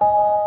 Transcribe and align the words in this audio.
you 0.00 0.37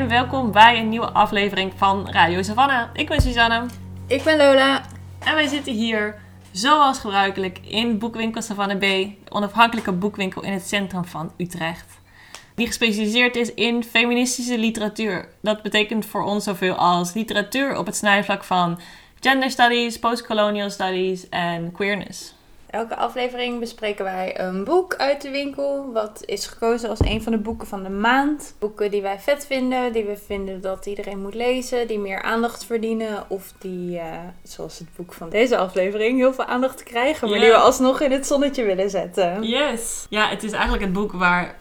en 0.00 0.08
welkom 0.08 0.52
bij 0.52 0.78
een 0.78 0.88
nieuwe 0.88 1.10
aflevering 1.10 1.72
van 1.76 2.10
Radio 2.10 2.42
Savannah. 2.42 2.88
Ik 2.92 3.08
ben 3.08 3.20
Suzanne 3.20 3.66
Ik 4.06 4.22
ben 4.22 4.36
Lola. 4.36 4.82
en 5.18 5.34
wij 5.34 5.46
zitten 5.46 5.72
hier 5.72 6.14
zoals 6.50 6.98
gebruikelijk 6.98 7.58
in 7.66 7.98
boekwinkel 7.98 8.42
Savannah 8.42 8.76
B, 8.78 8.80
de 8.80 9.16
onafhankelijke 9.28 9.92
boekwinkel 9.92 10.42
in 10.42 10.52
het 10.52 10.68
centrum 10.68 11.04
van 11.04 11.32
Utrecht. 11.36 12.00
Die 12.54 12.66
gespecialiseerd 12.66 13.36
is 13.36 13.54
in 13.54 13.84
feministische 13.84 14.58
literatuur. 14.58 15.28
Dat 15.40 15.62
betekent 15.62 16.06
voor 16.06 16.24
ons 16.24 16.44
zoveel 16.44 16.74
als 16.74 17.14
literatuur 17.14 17.78
op 17.78 17.86
het 17.86 17.96
snijvlak 17.96 18.44
van 18.44 18.80
gender 19.20 19.50
studies, 19.50 19.98
postcolonial 19.98 20.70
studies 20.70 21.28
en 21.28 21.72
queerness. 21.72 22.34
Elke 22.74 22.96
aflevering 22.96 23.60
bespreken 23.60 24.04
wij 24.04 24.40
een 24.40 24.64
boek 24.64 24.94
uit 24.94 25.22
de 25.22 25.30
winkel. 25.30 25.92
Wat 25.92 26.22
is 26.24 26.46
gekozen 26.46 26.88
als 26.88 27.00
een 27.00 27.22
van 27.22 27.32
de 27.32 27.38
boeken 27.38 27.66
van 27.66 27.82
de 27.82 27.88
maand. 27.90 28.54
Boeken 28.58 28.90
die 28.90 29.02
wij 29.02 29.18
vet 29.18 29.46
vinden, 29.46 29.92
die 29.92 30.04
we 30.04 30.16
vinden 30.16 30.60
dat 30.60 30.86
iedereen 30.86 31.22
moet 31.22 31.34
lezen, 31.34 31.86
die 31.86 31.98
meer 31.98 32.22
aandacht 32.22 32.64
verdienen. 32.64 33.24
Of 33.28 33.52
die, 33.58 33.98
eh, 33.98 34.06
zoals 34.42 34.78
het 34.78 34.88
boek 34.96 35.12
van 35.12 35.30
deze 35.30 35.56
aflevering, 35.56 36.18
heel 36.18 36.32
veel 36.34 36.44
aandacht 36.44 36.82
krijgen. 36.82 37.30
Maar 37.30 37.38
die 37.38 37.48
we 37.48 37.56
alsnog 37.56 38.00
in 38.00 38.12
het 38.12 38.26
zonnetje 38.26 38.64
willen 38.64 38.90
zetten. 38.90 39.42
Yes! 39.42 40.06
Ja, 40.10 40.28
het 40.28 40.42
is 40.42 40.52
eigenlijk 40.52 40.82
het 40.82 40.92
boek 40.92 41.12
waar 41.12 41.56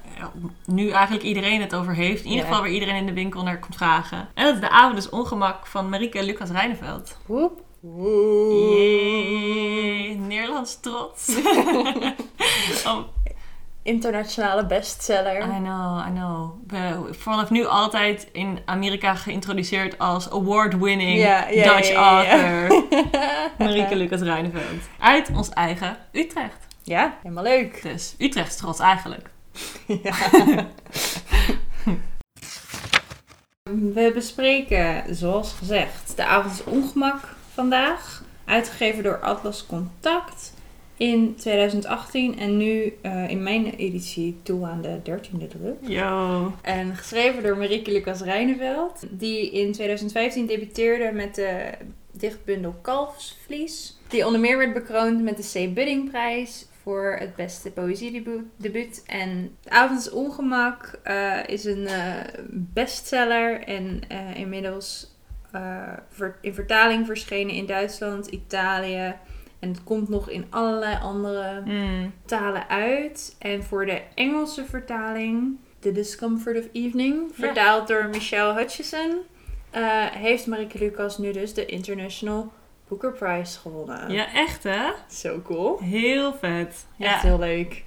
nu 0.65 0.89
eigenlijk 0.89 1.23
iedereen 1.25 1.61
het 1.61 1.75
over 1.75 1.93
heeft. 1.95 2.23
In 2.23 2.29
ieder 2.29 2.43
Ja. 2.43 2.45
geval 2.45 2.61
waar 2.61 2.71
iedereen 2.73 2.95
in 2.95 3.05
de 3.05 3.13
winkel 3.13 3.43
naar 3.43 3.59
komt 3.59 3.75
vragen. 3.75 4.27
En 4.33 4.45
dat 4.45 4.53
is 4.53 4.59
De 4.59 4.69
Avond 4.69 4.97
is 4.97 5.09
Ongemak 5.09 5.65
van 5.67 5.89
Marieke 5.89 6.23
Lucas 6.23 6.49
Reineveld. 6.49 7.17
Woep. 7.25 7.61
Yay, 7.85 9.72
Nederlands 10.53 10.79
trots. 10.79 11.35
oh, 12.87 13.03
Internationale 13.83 14.65
bestseller. 14.65 15.41
I 15.41 15.59
know, 15.59 15.97
I 16.07 16.09
know. 16.09 16.53
We, 16.67 17.13
vanaf 17.13 17.49
nu 17.49 17.65
altijd 17.65 18.27
in 18.31 18.59
Amerika 18.65 19.15
geïntroduceerd 19.15 19.97
als 19.97 20.29
award-winning 20.29 21.23
Dutch 21.63 21.93
author. 21.93 22.85
Marieke 23.57 23.95
Lucas 23.95 24.21
Reineveld. 24.21 24.81
Uit 24.99 25.29
ons 25.35 25.49
eigen 25.49 25.97
Utrecht. 26.11 26.67
Ja, 26.83 27.17
helemaal 27.21 27.43
leuk. 27.43 27.81
Dus 27.81 28.15
Utrechts 28.17 28.55
trots 28.55 28.79
eigenlijk. 28.79 29.29
Ja. 29.85 30.13
We 33.93 34.11
bespreken, 34.13 35.15
zoals 35.15 35.53
gezegd, 35.53 36.15
de 36.15 36.25
avond 36.25 36.53
is 36.53 36.63
ongemak 36.63 37.35
vandaag. 37.53 38.23
Uitgegeven 38.53 39.03
door 39.03 39.19
Atlas 39.19 39.65
Contact 39.65 40.53
in 40.97 41.35
2018 41.35 42.39
en 42.39 42.57
nu 42.57 42.97
eh, 43.01 43.29
in 43.29 43.43
mijn 43.43 43.65
editie 43.75 44.39
toe 44.43 44.65
aan 44.65 44.81
de 44.81 44.99
13e 45.09 45.47
druk. 45.47 45.75
Yo. 45.79 46.51
En 46.61 46.95
geschreven 46.95 47.43
door 47.43 47.57
Marieke 47.57 47.91
Lucas 47.91 48.21
Reineveld, 48.21 49.05
die 49.09 49.51
in 49.51 49.71
2015 49.71 50.45
debuteerde 50.45 51.11
met 51.11 51.35
de 51.35 51.71
dichtbundel 52.11 52.75
Kalfsvlies. 52.81 53.97
Die 54.07 54.25
onder 54.25 54.39
meer 54.39 54.57
werd 54.57 54.73
bekroond 54.73 55.23
met 55.23 55.37
de 55.37 55.67
C. 55.67 55.73
Buddingprijs 55.73 56.65
voor 56.81 57.15
het 57.19 57.35
beste 57.35 57.71
poëziedebuut. 57.71 59.03
En 59.05 59.57
De 59.61 59.69
Avond 59.69 59.99
is 59.99 60.11
Ongemak 60.11 60.99
eh, 61.03 61.39
is 61.47 61.65
een 61.65 61.87
eh, 61.87 62.15
bestseller 62.49 63.63
en 63.63 64.01
inmiddels 64.35 65.12
eh, 65.53 66.31
in 66.41 66.53
vertaling 66.53 67.05
verschenen 67.05 67.55
in 67.55 67.65
Duitsland, 67.65 68.27
Italië. 68.27 69.15
En 69.59 69.69
het 69.69 69.83
komt 69.83 70.09
nog 70.09 70.29
in 70.29 70.45
allerlei 70.49 70.97
andere 71.01 71.61
Mm. 71.65 72.13
talen 72.25 72.67
uit. 72.69 73.35
En 73.39 73.63
voor 73.63 73.85
de 73.85 74.01
Engelse 74.15 74.65
vertaling, 74.65 75.57
The 75.79 75.91
Discomfort 75.91 76.57
of 76.59 76.65
Evening, 76.71 77.21
Ja. 77.27 77.33
vertaald 77.45 77.87
door 77.87 78.07
Michelle 78.11 78.53
Hutchison, 78.53 79.11
eh, 79.69 79.81
heeft 80.05 80.47
Marieke 80.47 80.77
Lucas 80.77 81.17
nu 81.17 81.31
dus 81.31 81.53
de 81.53 81.65
International 81.65 82.51
Booker 82.87 83.11
Prize 83.11 83.59
gewonnen. 83.59 84.11
Ja, 84.11 84.33
echt 84.33 84.63
hè? 84.63 84.91
Zo 85.09 85.41
cool. 85.41 85.79
Heel 85.79 86.33
vet. 86.33 86.85
Ja. 86.97 87.13
Echt 87.13 87.21
heel 87.23 87.39
leuk. 87.39 87.83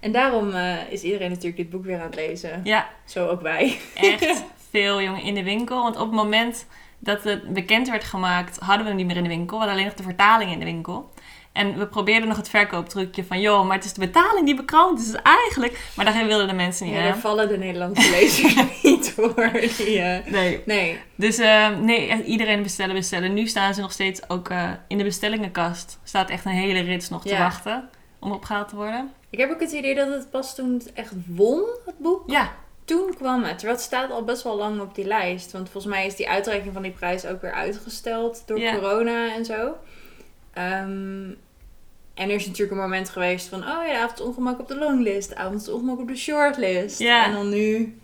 En 0.00 0.12
daarom 0.12 0.50
eh, 0.52 0.92
is 0.92 1.02
iedereen 1.02 1.28
natuurlijk 1.28 1.56
dit 1.56 1.70
boek 1.70 1.84
weer 1.84 1.98
aan 1.98 2.06
het 2.06 2.14
lezen. 2.14 2.60
ja, 2.64 2.88
Zo 3.04 3.28
ook 3.28 3.40
wij. 3.40 3.78
echt 3.94 4.44
veel 4.70 5.00
jongen 5.02 5.22
in 5.22 5.34
de 5.34 5.42
winkel. 5.44 5.82
Want 5.82 5.96
op 5.96 6.02
het 6.06 6.14
moment 6.14 6.66
dat 7.00 7.22
het 7.24 7.52
bekend 7.52 7.88
werd 7.88 8.04
gemaakt, 8.04 8.58
hadden 8.58 8.80
we 8.82 8.88
hem 8.88 8.96
niet 8.96 9.06
meer 9.06 9.16
in 9.16 9.22
de 9.22 9.28
winkel. 9.28 9.58
We 9.58 9.64
hadden 9.64 9.72
alleen 9.72 9.86
nog 9.86 9.94
de 9.94 10.02
vertaling 10.02 10.52
in 10.52 10.58
de 10.58 10.64
winkel. 10.64 11.10
En 11.52 11.78
we 11.78 11.86
probeerden 11.86 12.28
nog 12.28 12.36
het 12.36 12.48
verkooptrucje 12.48 13.24
van, 13.24 13.40
joh, 13.40 13.66
maar 13.66 13.76
het 13.76 13.84
is 13.84 13.92
de 13.92 14.00
betaling 14.00 14.46
die 14.46 14.54
bekroond 14.54 14.98
is. 15.00 15.10
Dus 15.10 15.22
eigenlijk... 15.22 15.80
Maar 15.96 16.04
daar 16.04 16.26
wilden 16.26 16.48
de 16.48 16.54
mensen 16.54 16.86
niet 16.86 16.94
Ja, 16.94 17.02
daar 17.02 17.18
vallen 17.18 17.48
de 17.48 17.58
Nederlandse 17.58 18.10
lezers 18.10 18.54
niet 18.82 19.12
voor. 19.16 19.50
Die, 19.76 20.00
eh, 20.00 20.32
Nee. 20.32 20.62
nee. 20.66 20.98
Dus 21.14 21.38
eh, 21.38 21.68
nee, 21.78 22.24
iedereen 22.24 22.62
bestellen, 22.62 22.94
bestellen. 22.94 23.34
Nu 23.34 23.46
staan 23.46 23.74
ze 23.74 23.80
nog 23.80 23.92
steeds 23.92 24.28
ook 24.28 24.48
eh, 24.48 24.70
in 24.88 24.98
de 24.98 25.04
bestellingenkast. 25.04 25.98
Staat 26.04 26.30
echt 26.30 26.44
een 26.44 26.50
hele 26.50 26.80
rits 26.80 27.08
nog 27.08 27.22
te 27.22 27.28
Ja. 27.28 27.38
wachten 27.38 27.88
om 28.20 28.32
opgehaald 28.32 28.68
te 28.68 28.76
worden. 28.76 29.12
Ik 29.30 29.38
heb 29.38 29.50
ook 29.50 29.60
het 29.60 29.72
idee 29.72 29.94
dat 29.94 30.08
het 30.08 30.30
pas 30.30 30.54
toen 30.54 30.72
het 30.72 30.92
echt 30.92 31.12
won, 31.26 31.62
het 31.86 31.98
boek. 31.98 32.22
Ja, 32.30 32.52
Toen 32.90 33.14
kwam 33.14 33.42
het. 33.42 33.58
Terwijl 33.58 33.78
het 33.78 33.86
staat 33.86 34.10
al 34.10 34.24
best 34.24 34.42
wel 34.42 34.56
lang 34.56 34.80
op 34.80 34.94
die 34.94 35.04
lijst. 35.04 35.52
Want 35.52 35.70
volgens 35.70 35.92
mij 35.92 36.06
is 36.06 36.16
die 36.16 36.28
uitreiking 36.28 36.72
van 36.72 36.82
die 36.82 36.90
prijs 36.90 37.26
ook 37.26 37.42
weer 37.42 37.52
uitgesteld 37.52 38.42
door 38.46 38.60
corona 38.60 39.34
en 39.34 39.44
zo. 39.44 39.76
Ehm, 40.52 41.30
en 42.14 42.28
er 42.28 42.30
is 42.30 42.46
natuurlijk 42.46 42.72
een 42.72 42.82
moment 42.82 43.08
geweest 43.08 43.48
van... 43.48 43.58
Oh 43.58 43.86
ja, 43.86 44.02
avond 44.02 44.20
ongemak 44.20 44.58
op 44.60 44.68
de 44.68 44.78
longlist. 44.78 45.34
Avond 45.34 45.68
ongemak 45.68 45.98
op 45.98 46.08
de 46.08 46.16
shortlist. 46.16 47.00
En 47.00 47.32
dan 47.32 47.48
nu... 47.48 47.98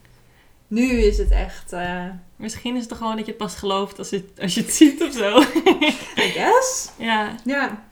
Nu 0.69 0.91
is 0.91 1.19
het 1.19 1.31
echt... 1.31 1.73
eh 1.73 2.05
misschien 2.37 2.77
is 2.77 2.83
het 2.83 2.93
gewoon 2.93 3.17
dat 3.17 3.25
je 3.27 3.33
het 3.33 3.41
pas 3.41 3.55
gelooft 3.55 3.99
als 3.99 4.11
je, 4.11 4.25
als 4.41 4.55
je 4.55 4.61
het 4.61 4.73
ziet 4.73 5.03
of 5.03 5.13
zo. 5.13 5.41
I 6.25 6.31
guess. 6.31 6.91
ja. 6.99 7.35
Ja. 7.45 7.85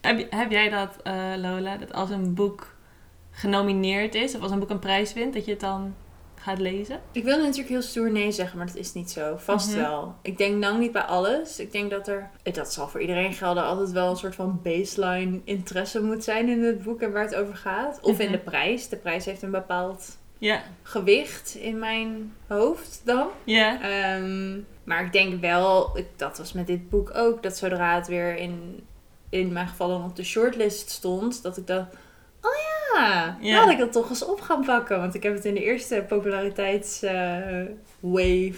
Heb, 0.00 0.32
heb 0.32 0.50
jij 0.50 0.68
dat, 0.68 0.96
eh, 1.02 1.32
Lola? 1.36 1.76
Dat 1.76 1.92
als 1.92 2.10
een 2.10 2.34
boek 2.34 2.73
genomineerd 3.34 4.14
is, 4.14 4.34
of 4.34 4.42
als 4.42 4.50
een 4.50 4.58
boek 4.58 4.70
een 4.70 4.78
prijs 4.78 5.12
wint, 5.12 5.34
dat 5.34 5.44
je 5.44 5.50
het 5.50 5.60
dan 5.60 5.94
gaat 6.34 6.58
lezen? 6.58 7.00
Ik 7.12 7.24
wil 7.24 7.38
natuurlijk 7.38 7.68
heel 7.68 7.82
stoer 7.82 8.10
nee 8.10 8.32
zeggen, 8.32 8.58
maar 8.58 8.66
dat 8.66 8.76
is 8.76 8.92
niet 8.92 9.10
zo. 9.10 9.36
Vast 9.36 9.70
Mhm. 9.70 9.80
wel. 9.80 10.14
Ik 10.22 10.38
denk 10.38 10.60
lang 10.64 10.78
niet 10.78 10.92
bij 10.92 11.02
alles. 11.02 11.58
Ik 11.58 11.72
denk 11.72 11.90
dat 11.90 12.08
er, 12.08 12.30
dat 12.52 12.72
zal 12.72 12.88
voor 12.88 13.00
iedereen 13.00 13.32
gelden, 13.32 13.64
altijd 13.64 13.90
wel 13.92 14.10
een 14.10 14.16
soort 14.16 14.34
van 14.34 14.60
baseline 14.62 15.40
interesse 15.44 16.02
moet 16.02 16.24
zijn 16.24 16.48
in 16.48 16.62
het 16.64 16.82
boek 16.82 17.00
en 17.00 17.12
waar 17.12 17.22
het 17.24 17.34
over 17.34 17.56
gaat. 17.56 17.98
Of 18.02 18.18
in 18.18 18.24
Mhm. 18.28 18.32
de 18.36 18.42
prijs. 18.42 18.88
De 18.88 18.96
prijs 18.96 19.24
heeft 19.24 19.42
een 19.42 19.50
bepaald 19.50 20.16
gewicht 20.82 21.54
in 21.54 21.78
mijn 21.78 22.32
hoofd 22.46 23.00
dan. 23.04 23.26
Ja. 23.44 23.80
Ehm, 23.82 24.58
maar 24.84 25.04
ik 25.04 25.12
denk 25.12 25.40
wel, 25.40 25.96
dat 26.16 26.38
was 26.38 26.52
met 26.52 26.66
dit 26.66 26.88
boek 26.90 27.10
ook, 27.16 27.42
dat 27.42 27.56
zodra 27.56 27.94
het 27.94 28.06
weer 28.06 28.36
in, 28.36 28.84
in 29.28 29.52
mijn 29.52 29.68
geval 29.68 29.88
dan 29.88 30.04
op 30.04 30.16
de 30.16 30.24
shortlist 30.24 30.90
stond, 30.90 31.42
dat 31.42 31.56
ik 31.56 31.68
oh 31.68 31.86
ja, 33.04 33.36
Ja. 33.40 33.56
laat 33.60 33.70
ik 33.70 33.78
dat 33.78 33.92
toch 33.92 34.08
eens 34.08 34.24
op 34.24 34.40
gaan 34.40 34.64
pakken. 34.64 34.98
Want 35.00 35.14
ik 35.14 35.22
heb 35.22 35.34
het 35.34 35.44
in 35.44 35.54
de 35.54 35.64
eerste 35.64 36.04
populariteitswave 36.08 38.54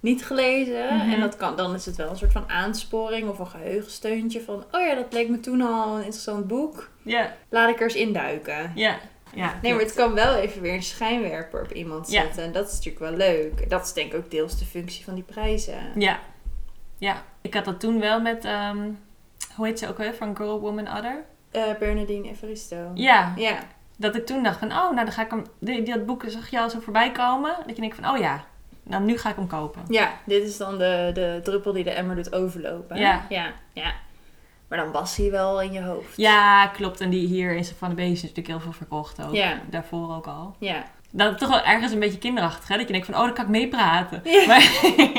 niet 0.00 0.24
gelezen. 0.24 0.96
Mhm. 0.96 1.10
En 1.12 1.20
dat 1.20 1.36
kan, 1.36 1.56
dan 1.56 1.74
is 1.74 1.86
het 1.86 1.96
wel 1.96 2.10
een 2.10 2.16
soort 2.16 2.32
van 2.32 2.48
aansporing 2.48 3.28
of 3.28 3.38
een 3.38 3.46
geheugensteuntje 3.46 4.40
van, 4.40 4.64
oh 4.70 4.80
ja, 4.80 4.94
dat 4.94 5.12
leek 5.12 5.28
me 5.28 5.40
toen 5.40 5.60
al 5.60 5.92
een 5.94 6.02
interessant 6.02 6.46
boek. 6.46 6.90
Ja. 7.02 7.32
Laat 7.48 7.68
ik 7.68 7.76
er 7.76 7.82
eens 7.82 7.94
induiken. 7.94 8.72
Ja. 8.74 8.96
Ja. 9.34 9.58
Nee, 9.62 9.72
maar 9.72 9.82
het 9.82 9.94
kan 9.94 10.14
wel 10.14 10.34
even 10.34 10.62
weer 10.62 10.74
een 10.74 10.82
schijnwerper 10.82 11.62
op 11.62 11.72
iemand 11.72 12.10
Ja. 12.10 12.22
zetten. 12.22 12.42
En 12.44 12.52
dat 12.52 12.66
is 12.66 12.72
natuurlijk 12.72 12.98
wel 13.04 13.12
leuk. 13.16 13.70
Dat 13.70 13.84
is 13.84 13.92
denk 13.92 14.12
ik 14.12 14.18
ook 14.18 14.30
deels 14.30 14.58
de 14.58 14.64
functie 14.64 15.04
van 15.04 15.14
die 15.14 15.22
prijzen. 15.24 15.78
Ja. 15.98 16.18
Ja. 16.98 17.22
Ik 17.40 17.54
had 17.54 17.64
dat 17.64 17.80
toen 17.80 18.00
wel 18.00 18.20
met, 18.20 18.44
ehm, 18.44 18.78
hoe 19.56 19.66
heet 19.66 19.78
ze 19.78 19.88
ook 19.88 19.98
weer, 19.98 20.14
van 20.14 20.36
Girl, 20.36 20.60
Woman, 20.60 20.88
Other? 20.96 21.24
Eh, 21.56 21.78
Bernardine 21.78 22.28
Evaristo. 22.28 22.90
Ja. 22.94 23.32
Ja. 23.36 23.58
Dat 23.96 24.16
ik 24.16 24.26
toen 24.26 24.42
dacht 24.42 24.58
van, 24.58 24.68
oh, 24.72 24.76
nou 24.76 24.94
dan 24.94 25.12
ga 25.12 25.22
ik 25.22 25.30
hem, 25.30 25.44
dat 25.84 26.06
boek 26.06 26.24
zag 26.26 26.50
je 26.50 26.60
al 26.60 26.70
zo 26.70 26.80
voorbij 26.80 27.12
komen. 27.12 27.54
Dat 27.66 27.74
je 27.74 27.80
denkt 27.80 27.96
van, 27.96 28.10
oh 28.10 28.18
ja, 28.18 28.44
nou 28.82 29.04
nu 29.04 29.18
ga 29.18 29.30
ik 29.30 29.36
hem 29.36 29.46
kopen. 29.46 29.82
Ja, 29.88 30.12
dit 30.24 30.42
is 30.42 30.56
dan 30.56 30.78
de, 30.78 31.10
de 31.14 31.40
druppel 31.42 31.72
die 31.72 31.84
de 31.84 31.90
emmer 31.90 32.16
doet 32.16 32.34
overlopen. 32.34 32.96
Ja. 32.96 33.26
ja. 33.28 33.52
Ja. 33.72 33.94
Maar 34.68 34.78
dan 34.78 34.92
was 34.92 35.16
hij 35.16 35.30
wel 35.30 35.62
in 35.62 35.72
je 35.72 35.82
hoofd. 35.82 36.16
Ja, 36.16 36.66
klopt. 36.66 37.00
En 37.00 37.10
die 37.10 37.26
hier 37.26 37.56
in 37.56 37.64
Savannah 37.64 37.98
Bay 37.98 38.10
is 38.10 38.20
natuurlijk 38.20 38.48
heel 38.48 38.60
veel 38.60 38.72
verkocht 38.72 39.22
ook. 39.22 39.34
Ja. 39.34 39.60
Daarvoor 39.70 40.14
ook 40.14 40.26
al. 40.26 40.56
Ja. 40.58 40.84
Dat 41.10 41.32
is 41.32 41.38
toch 41.38 41.48
wel 41.48 41.62
ergens 41.62 41.92
een 41.92 41.98
beetje 41.98 42.18
kinderachtig, 42.18 42.68
hè? 42.68 42.76
Dat 42.76 42.86
je 42.86 42.92
denkt 42.92 43.06
van, 43.06 43.14
oh, 43.14 43.22
dan 43.22 43.34
kan 43.34 43.44
ik 43.44 43.50
meepraten. 43.50 44.20
Ja. 44.24 44.46
Maar 44.46 44.62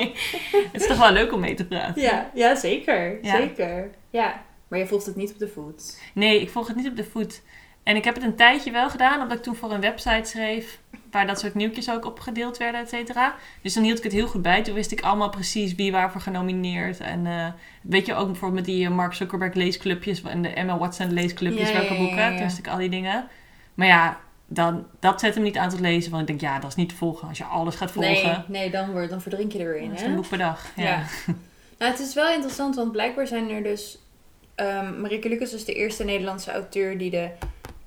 het 0.71 0.81
is 0.81 0.87
toch 0.87 0.97
wel 0.97 1.11
leuk 1.11 1.33
om 1.33 1.39
mee 1.39 1.53
te 1.53 1.65
praten. 1.65 2.01
Ja, 2.01 2.29
ja 2.33 2.55
zeker. 2.55 3.25
Ja. 3.25 3.35
Zeker. 3.35 3.89
Ja. 4.09 4.41
Maar 4.67 4.79
je 4.79 4.87
volgt 4.87 5.05
het 5.05 5.15
niet 5.15 5.31
op 5.31 5.39
de 5.39 5.47
voet. 5.47 6.01
Nee, 6.13 6.41
ik 6.41 6.49
volg 6.49 6.67
het 6.67 6.75
niet 6.75 6.87
op 6.87 6.95
de 6.95 7.03
voet. 7.03 7.41
En 7.83 7.95
ik 7.95 8.03
heb 8.03 8.15
het 8.15 8.23
een 8.23 8.35
tijdje 8.35 8.71
wel 8.71 8.89
gedaan, 8.89 9.21
omdat 9.21 9.37
ik 9.37 9.43
toen 9.43 9.55
voor 9.55 9.71
een 9.71 9.81
website 9.81 10.29
schreef... 10.29 10.79
waar 11.11 11.27
dat 11.27 11.39
soort 11.39 11.53
nieuwtjes 11.53 11.91
ook 11.91 12.05
op 12.05 12.19
gedeeld 12.19 12.57
werden, 12.57 12.81
et 12.81 12.89
cetera. 12.89 13.35
Dus 13.61 13.73
dan 13.73 13.83
hield 13.83 13.97
ik 13.97 14.03
het 14.03 14.13
heel 14.13 14.27
goed 14.27 14.41
bij. 14.41 14.63
Toen 14.63 14.73
wist 14.73 14.91
ik 14.91 15.01
allemaal 15.01 15.29
precies 15.29 15.75
wie 15.75 15.91
waarvoor 15.91 16.21
genomineerd. 16.21 16.99
En 16.99 17.25
eh, 17.27 17.47
weet 17.81 18.05
je, 18.05 18.13
ook 18.13 18.25
bijvoorbeeld 18.25 18.65
met 18.65 18.75
die 18.75 18.85
eh, 18.85 18.91
Mark 18.91 19.13
Zuckerberg 19.13 19.53
leesclubjes... 19.53 20.21
en 20.21 20.41
de 20.41 20.49
Emma 20.49 20.77
Watson 20.77 21.13
leesclubjes, 21.13 21.69
Ja, 21.69 21.73
welke 21.75 21.93
ja, 21.93 21.99
boeken. 21.99 22.17
ja, 22.17 22.29
Toen 22.29 22.43
wist 22.43 22.57
ik 22.57 22.67
al 22.67 22.77
die 22.77 22.89
dingen. 22.89 23.27
Maar 23.73 23.87
ja, 23.87 24.19
dan, 24.47 24.85
dat 24.99 25.19
zet 25.19 25.33
hem 25.33 25.43
niet 25.43 25.57
aan 25.57 25.69
tot 25.69 25.79
lezen. 25.79 26.11
Want 26.11 26.21
ik 26.21 26.27
denk, 26.27 26.41
ja, 26.53 26.59
dat 26.59 26.69
is 26.69 26.75
niet 26.75 26.89
te 26.89 26.95
volgen. 26.95 27.27
Als 27.27 27.37
je 27.37 27.43
alles 27.43 27.75
gaat 27.75 27.91
volgen, 27.91 28.45
Nee, 28.47 28.61
nee 28.61 28.71
dan, 28.71 28.91
word, 28.91 29.09
dan 29.09 29.21
verdrink 29.21 29.51
je 29.51 29.59
er 29.59 29.71
weer 29.73 29.81
in. 29.81 29.87
dan 29.87 29.95
is 29.95 30.01
een 30.01 30.15
boek 30.15 30.27
per 30.27 30.37
dag. 30.37 30.65
Ja. 30.75 30.83
Ja. 30.83 31.03
Nou, 31.77 31.91
het 31.91 31.99
is 32.01 32.13
wel 32.13 32.31
interessant, 32.33 32.75
want 32.75 32.91
blijkbaar 32.91 33.27
zijn 33.27 33.49
er 33.49 33.63
dus... 33.63 33.97
ehm 34.57 35.01
Marieke 35.01 35.29
Lucas 35.29 35.53
is 35.53 35.65
de 35.65 35.73
eerste 35.73 36.03
Nederlandse 36.03 36.51
auteur 36.51 36.97
die 36.97 37.09
de 37.09 37.29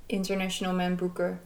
International 0.07 0.75
Man 0.75 0.97
Booker 0.97 1.41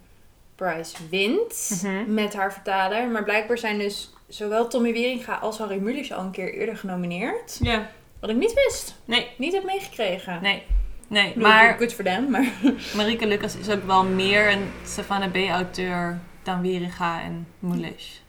Prize 0.54 0.96
wint. 1.10 1.80
Mhm. 1.82 2.14
Met 2.14 2.34
haar 2.34 2.52
vertaler. 2.52 3.08
Maar 3.08 3.24
blijkbaar 3.24 3.58
zijn 3.58 3.78
dus 3.78 4.12
zowel 4.28 4.68
Tommy 4.68 4.92
Wieringa 4.92 5.34
als 5.34 5.58
Harry 5.58 5.78
Mulisch 5.78 6.12
al 6.12 6.24
een 6.24 6.30
keer 6.30 6.54
eerder 6.54 6.76
genomineerd. 6.76 7.58
ja. 7.62 7.90
Wat 8.20 8.30
ik 8.32 8.38
niet 8.38 8.54
wist. 8.54 8.94
Nee, 9.04 9.30
Niet 9.36 9.52
heb 9.52 9.64
meegekregen. 9.64 10.38
nee. 10.42 10.62
Nee, 11.08 11.28
bedoel, 11.28 11.48
maar 11.48 11.76
Good 11.78 11.92
voor 11.94 12.04
them, 12.04 12.30
maar... 12.30 12.52
Marieke 12.96 13.26
Lucas 13.26 13.56
is 13.56 13.70
ook 13.70 13.84
wel 13.86 14.04
meer 14.04 14.52
een 14.52 14.70
Savannah 14.84 15.30
B-auteur 15.30 16.18
dan 16.42 16.60
Wieringa 16.60 17.22
en 17.22 17.46
Mulisch. 17.58 18.22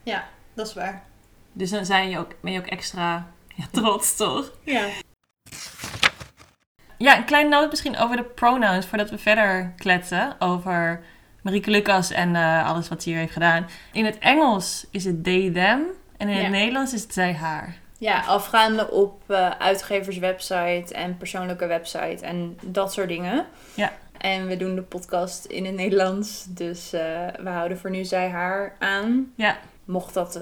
Dat 0.54 0.68
is 0.68 0.74
waar. 0.74 1.04
Dus 1.52 1.70
dan 1.70 1.86
zijn 1.86 2.10
je 2.10 2.18
ook, 2.20 2.32
ben 2.42 2.52
je 2.52 2.60
ook 2.60 2.66
extra 2.66 3.32
ja, 3.56 3.66
trots, 3.72 4.16
toch? 4.16 4.52
Ja. 4.64 4.88
Ja, 6.98 7.18
een 7.18 7.26
kleine 7.26 7.50
noot 7.50 7.70
misschien 7.70 7.98
over 7.98 8.16
de 8.16 8.24
pronouns 8.24 8.86
voordat 8.86 9.10
we 9.10 9.18
verder 9.18 9.74
kletsen 9.78 10.36
over 10.40 11.04
Marieke 11.42 11.70
Lucas 11.70 12.12
en 12.12 12.36
eh, 12.36 12.68
alles 12.70 12.88
wat 12.90 13.04
ze 13.04 13.10
hier 13.10 13.18
heeft 13.18 13.34
gedaan. 13.34 13.68
In 13.92 14.06
het 14.06 14.18
Engels 14.20 14.88
is 14.92 15.06
het 15.06 15.24
they, 15.24 15.52
them 15.54 15.82
en 16.18 16.30
in 16.30 16.36
Ja. 16.36 16.42
het 16.42 16.52
Nederlands 16.52 16.94
is 16.94 17.02
het 17.02 17.14
zij, 17.14 17.34
haar. 17.34 17.76
Ja, 17.98 18.20
afgaande 18.22 18.92
op 18.92 19.22
eh, 19.28 19.50
uitgeverswebsite 19.50 20.94
en 20.94 21.18
persoonlijke 21.18 21.66
website 21.68 22.26
en 22.26 22.58
dat 22.64 22.94
soort 22.94 23.08
dingen. 23.08 23.46
Ja. 23.74 23.92
En 24.18 24.48
we 24.48 24.58
doen 24.58 24.76
de 24.76 24.82
podcast 24.82 25.46
in 25.46 25.66
het 25.66 25.76
Nederlands, 25.76 26.46
dus 26.50 26.94
eh, 26.94 27.02
we 27.44 27.50
houden 27.50 27.78
voor 27.80 27.90
nu 27.90 28.04
zij 28.04 28.30
haar 28.30 28.76
aan. 28.80 29.32
Ja. 29.36 29.58
Mocht 29.86 30.14
dat 30.14 30.40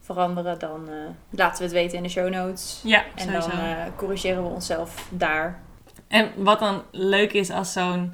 veranderen, 0.00 0.58
dan 0.58 0.88
laten 1.30 1.58
we 1.58 1.64
het 1.64 1.72
weten 1.72 1.96
in 1.96 2.02
de 2.02 2.08
show 2.08 2.28
notes. 2.28 2.80
Ja, 2.84 3.02
En 3.14 3.24
sowieso. 3.24 3.48
dan 3.50 3.94
corrigeren 3.96 4.42
we 4.42 4.48
onszelf 4.48 5.06
daar. 5.10 5.60
En 6.08 6.30
wat 6.36 6.58
dan 6.58 6.82
leuk 6.90 7.32
is 7.32 7.50
als 7.50 7.72
zo'n 7.72 8.12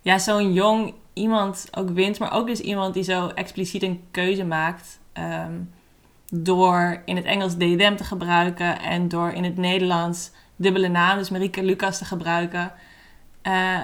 ja, 0.00 0.18
zo'n 0.18 0.52
jong 0.52 0.94
iemand 1.12 1.68
ook 1.70 1.90
wint, 1.90 2.18
maar 2.18 2.32
ook 2.32 2.46
dus 2.46 2.60
iemand 2.60 2.94
die 2.94 3.02
zo 3.02 3.28
expliciet 3.28 3.82
een 3.82 4.04
keuze 4.10 4.44
maakt. 4.44 4.98
ehm, 5.12 5.54
door 6.32 7.02
in 7.04 7.16
het 7.16 7.24
Engels 7.24 7.56
them 7.56 7.96
te 7.96 8.04
gebruiken 8.04 8.80
en 8.80 9.08
door 9.08 9.30
in 9.30 9.44
het 9.44 9.56
Nederlands 9.56 10.30
dubbele 10.56 10.88
naam, 10.88 11.18
dus 11.18 11.30
Marieke 11.30 11.62
Lucas 11.62 11.98
te 11.98 12.04
gebruiken. 12.04 12.72
eh, 13.42 13.80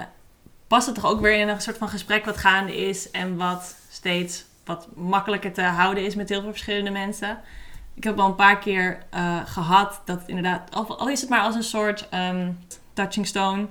past 0.67 0.85
het 0.85 0.95
toch 0.95 1.05
ook 1.05 1.19
weer 1.21 1.39
in 1.39 1.47
een 1.47 1.61
soort 1.61 1.77
van 1.77 1.89
gesprek 1.89 2.25
wat 2.25 2.37
gaande 2.37 2.77
is 2.87 3.11
en 3.11 3.37
wat 3.37 3.75
steeds 3.89 4.45
wat 4.65 4.87
makkelijker 4.95 5.53
te 5.53 5.61
houden 5.61 6.05
is 6.05 6.15
met 6.15 6.29
heel 6.29 6.41
veel 6.41 6.49
verschillende 6.49 6.91
mensen. 6.91 7.39
Ik 7.93 8.03
heb 8.03 8.19
al 8.19 8.27
een 8.27 8.35
paar 8.35 8.59
keer 8.59 9.03
eh, 9.09 9.37
gehad 9.45 10.01
dat 10.05 10.19
het 10.19 10.27
inderdaad, 10.27 10.75
al, 10.75 10.99
al 10.99 11.09
is 11.09 11.21
het 11.21 11.29
maar 11.29 11.41
als 11.41 11.55
een 11.55 11.63
soort 11.63 12.09
ehm, 12.09 12.51
touching 12.97 13.27
stone, 13.27 13.67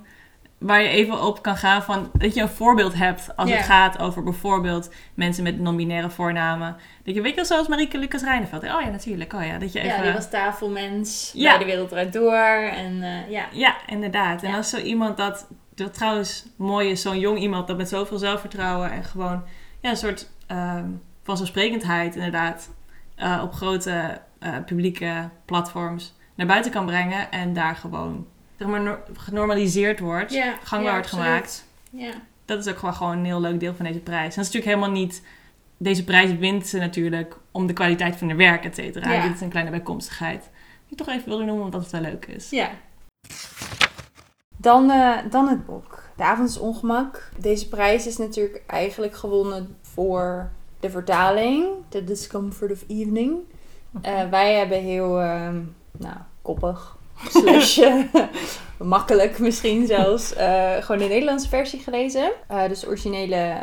waar 0.58 0.82
je 0.82 0.88
even 0.88 1.22
op 1.22 1.42
kan 1.42 1.56
gaan 1.56 1.82
van 1.82 2.10
dat 2.12 2.34
je 2.34 2.40
een 2.42 2.48
voorbeeld 2.48 2.94
hebt 2.94 3.36
als 3.36 3.50
het 3.50 3.64
gaat 3.64 3.98
over 3.98 4.22
bijvoorbeeld 4.22 4.90
mensen 5.14 5.42
met 5.42 5.60
non-binaire 5.60 6.10
voornamen. 6.10 6.76
Dat 7.04 7.14
je 7.14 7.20
weet 7.20 7.30
je 7.30 7.36
wel 7.36 7.44
zoals 7.44 7.68
Marieke 7.68 7.98
Lucas 7.98 8.22
Rijneveld. 8.22 8.62
Oh 8.62 8.80
ja, 8.80 8.88
natuurlijk. 8.88 9.32
Oh 9.32 9.44
ja, 9.46 9.58
dat 9.58 9.72
je 9.72 9.78
even. 9.80 9.96
Ja, 9.96 10.02
die 10.02 10.12
was 10.12 10.30
tafelmens 10.30 11.30
Ja. 11.34 11.50
bij 11.50 11.58
De 11.58 11.64
Wereld 11.64 11.88
Draait 11.88 12.12
Door. 12.12 12.70
En 12.70 13.02
eh, 13.02 13.30
ja. 13.30 13.44
Ja, 13.52 13.76
inderdaad. 13.86 14.42
En 14.42 14.50
Ja. 14.50 14.56
als 14.56 14.70
zo 14.70 14.78
iemand 14.78 15.16
dat, 15.16 15.48
dat 15.74 15.94
trouwens 15.94 16.46
mooi 16.56 16.90
is, 16.90 17.02
zo'n 17.02 17.18
jong 17.18 17.38
iemand 17.38 17.66
dat 17.66 17.76
met 17.76 17.88
zoveel 17.88 18.18
zelfvertrouwen 18.18 18.90
en 18.90 19.04
gewoon 19.04 19.42
ja, 19.80 19.90
een 19.90 19.96
soort 19.96 20.30
ehm 20.46 20.88
vanzelfsprekendheid 21.22 22.14
inderdaad 22.14 22.70
eh, 23.14 23.40
op 23.42 23.52
grote 23.52 24.20
eh, 24.38 24.52
publieke 24.66 25.28
platforms 25.44 26.14
naar 26.34 26.46
buiten 26.46 26.70
kan 26.70 26.86
brengen 26.86 27.30
en 27.30 27.52
daar 27.52 27.76
gewoon 27.76 28.26
zeg 28.58 28.68
maar, 28.68 28.82
nor- 28.82 29.02
genormaliseerd 29.12 30.00
wordt, 30.00 30.32
ja 30.32 30.54
gangbaar 30.62 30.90
ja, 30.90 30.94
wordt 30.94 31.08
gemaakt. 31.08 31.66
Ja. 31.90 32.12
Dat 32.44 32.58
is 32.58 32.72
ook 32.72 32.78
gewoon, 32.78 32.94
gewoon 32.94 33.18
een 33.18 33.24
heel 33.24 33.40
leuk 33.40 33.60
deel 33.60 33.74
van 33.74 33.84
deze 33.84 33.98
prijs. 33.98 34.22
En 34.22 34.42
dat 34.42 34.46
is 34.46 34.52
natuurlijk 34.52 34.64
helemaal 34.64 34.90
niet... 34.90 35.22
Deze 35.76 36.04
prijs 36.04 36.36
wint 36.38 36.66
ze 36.66 36.78
natuurlijk 36.78 37.36
om 37.50 37.66
de 37.66 37.72
kwaliteit 37.72 38.16
van 38.16 38.28
haar 38.28 38.36
werk, 38.36 38.64
et 38.64 38.74
cetera. 38.74 39.12
Ja. 39.12 39.22
Dit 39.22 39.34
is 39.34 39.40
een 39.40 39.48
kleine 39.48 39.70
bijkomstigheid. 39.70 40.42
Die 40.88 40.98
ik 40.98 41.04
toch 41.04 41.08
even 41.14 41.28
wilde 41.28 41.44
noemen, 41.44 41.64
omdat 41.64 41.82
het 41.82 41.90
wel 41.90 42.00
leuk 42.00 42.26
is. 42.26 42.50
Ja. 42.50 42.70
Dan, 44.56 44.90
eh, 44.90 45.16
dan 45.30 45.48
het 45.48 45.66
boek. 45.66 46.02
De 46.16 46.24
avond 46.24 46.48
is 46.48 46.58
ongemak. 46.58 47.30
Deze 47.38 47.68
prijs 47.68 48.06
is 48.06 48.16
natuurlijk 48.16 48.62
eigenlijk 48.66 49.16
gewonnen 49.16 49.76
voor 49.82 50.50
de 50.80 50.90
vertaling. 50.90 51.66
The 51.88 52.04
Discomfort 52.04 52.72
of 52.72 52.84
Evening. 52.88 53.38
Eh, 54.02 54.28
wij 54.28 54.54
hebben 54.54 54.82
heel, 54.82 55.20
ehm, 55.20 55.60
nou, 55.98 56.16
koppig. 56.42 56.96
Slash 57.30 57.78
eh, 57.78 58.02
makkelijk 58.78 59.38
misschien 59.38 59.86
zelfs. 59.86 60.32
eh, 60.34 60.74
gewoon 60.76 60.98
de 61.00 61.08
Nederlandse 61.08 61.48
versie 61.48 61.80
gelezen. 61.80 62.32
Eh, 62.48 62.68
dus 62.68 62.80
de 62.80 62.86
originele 62.86 63.62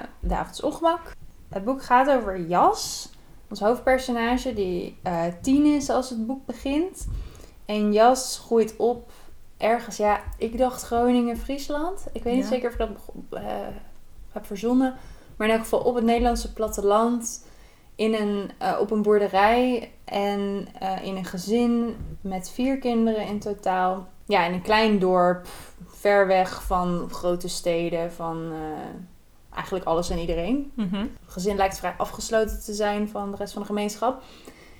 is 0.51 0.61
ongemak. 0.61 1.15
Het 1.49 1.63
boek 1.63 1.83
gaat 1.83 2.09
over 2.09 2.39
Jas. 2.47 3.09
Ons 3.49 3.59
hoofdpersonage 3.59 4.53
die 4.53 4.97
tien 5.41 5.65
is 5.65 5.89
als 5.89 6.09
het 6.09 6.27
boek 6.27 6.45
begint. 6.45 7.07
En 7.65 7.93
Jas 7.93 8.41
groeit 8.45 8.73
op 8.77 9.11
ergens, 9.57 9.97
ja, 9.97 10.19
ik 10.37 10.57
dacht 10.57 10.83
Groningen, 10.83 11.37
Friesland. 11.37 12.05
Ik 12.13 12.23
weet 12.23 12.33
niet 12.33 12.43
Ja. 12.43 12.49
zeker 12.49 12.67
of 12.67 12.73
ik 12.73 12.79
dat 12.79 13.41
heb 14.31 14.45
verzonnen. 14.45 14.95
Maar 15.37 15.47
in 15.47 15.53
elk 15.53 15.63
geval 15.63 15.79
op 15.79 15.95
het 15.95 16.03
Nederlandse 16.03 16.53
platteland. 16.53 17.45
In 17.95 18.13
een, 18.13 18.51
eh, 18.57 18.77
op 18.79 18.91
een 18.91 19.01
boerderij 19.01 19.91
en 20.05 20.67
eh, 20.79 21.05
in 21.05 21.15
een 21.15 21.25
gezin 21.25 21.95
met 22.21 22.49
vier 22.49 22.77
kinderen 22.77 23.25
in 23.27 23.39
totaal. 23.39 24.07
Ja, 24.25 24.45
in 24.45 24.53
een 24.53 24.61
klein 24.61 24.99
dorp, 24.99 25.47
ver 25.87 26.27
weg 26.27 26.63
van 26.63 27.09
grote 27.11 27.47
steden, 27.47 28.11
van 28.11 28.51
eh, 28.51 29.53
eigenlijk 29.53 29.85
alles 29.85 30.09
en 30.09 30.19
iedereen. 30.19 30.71
Mhm. 30.75 30.95
Het 30.95 31.09
gezin 31.27 31.55
lijkt 31.55 31.77
vrij 31.77 31.93
afgesloten 31.97 32.63
te 32.63 32.73
zijn 32.73 33.09
van 33.09 33.31
de 33.31 33.37
rest 33.37 33.53
van 33.53 33.61
de 33.61 33.67
gemeenschap. 33.67 34.21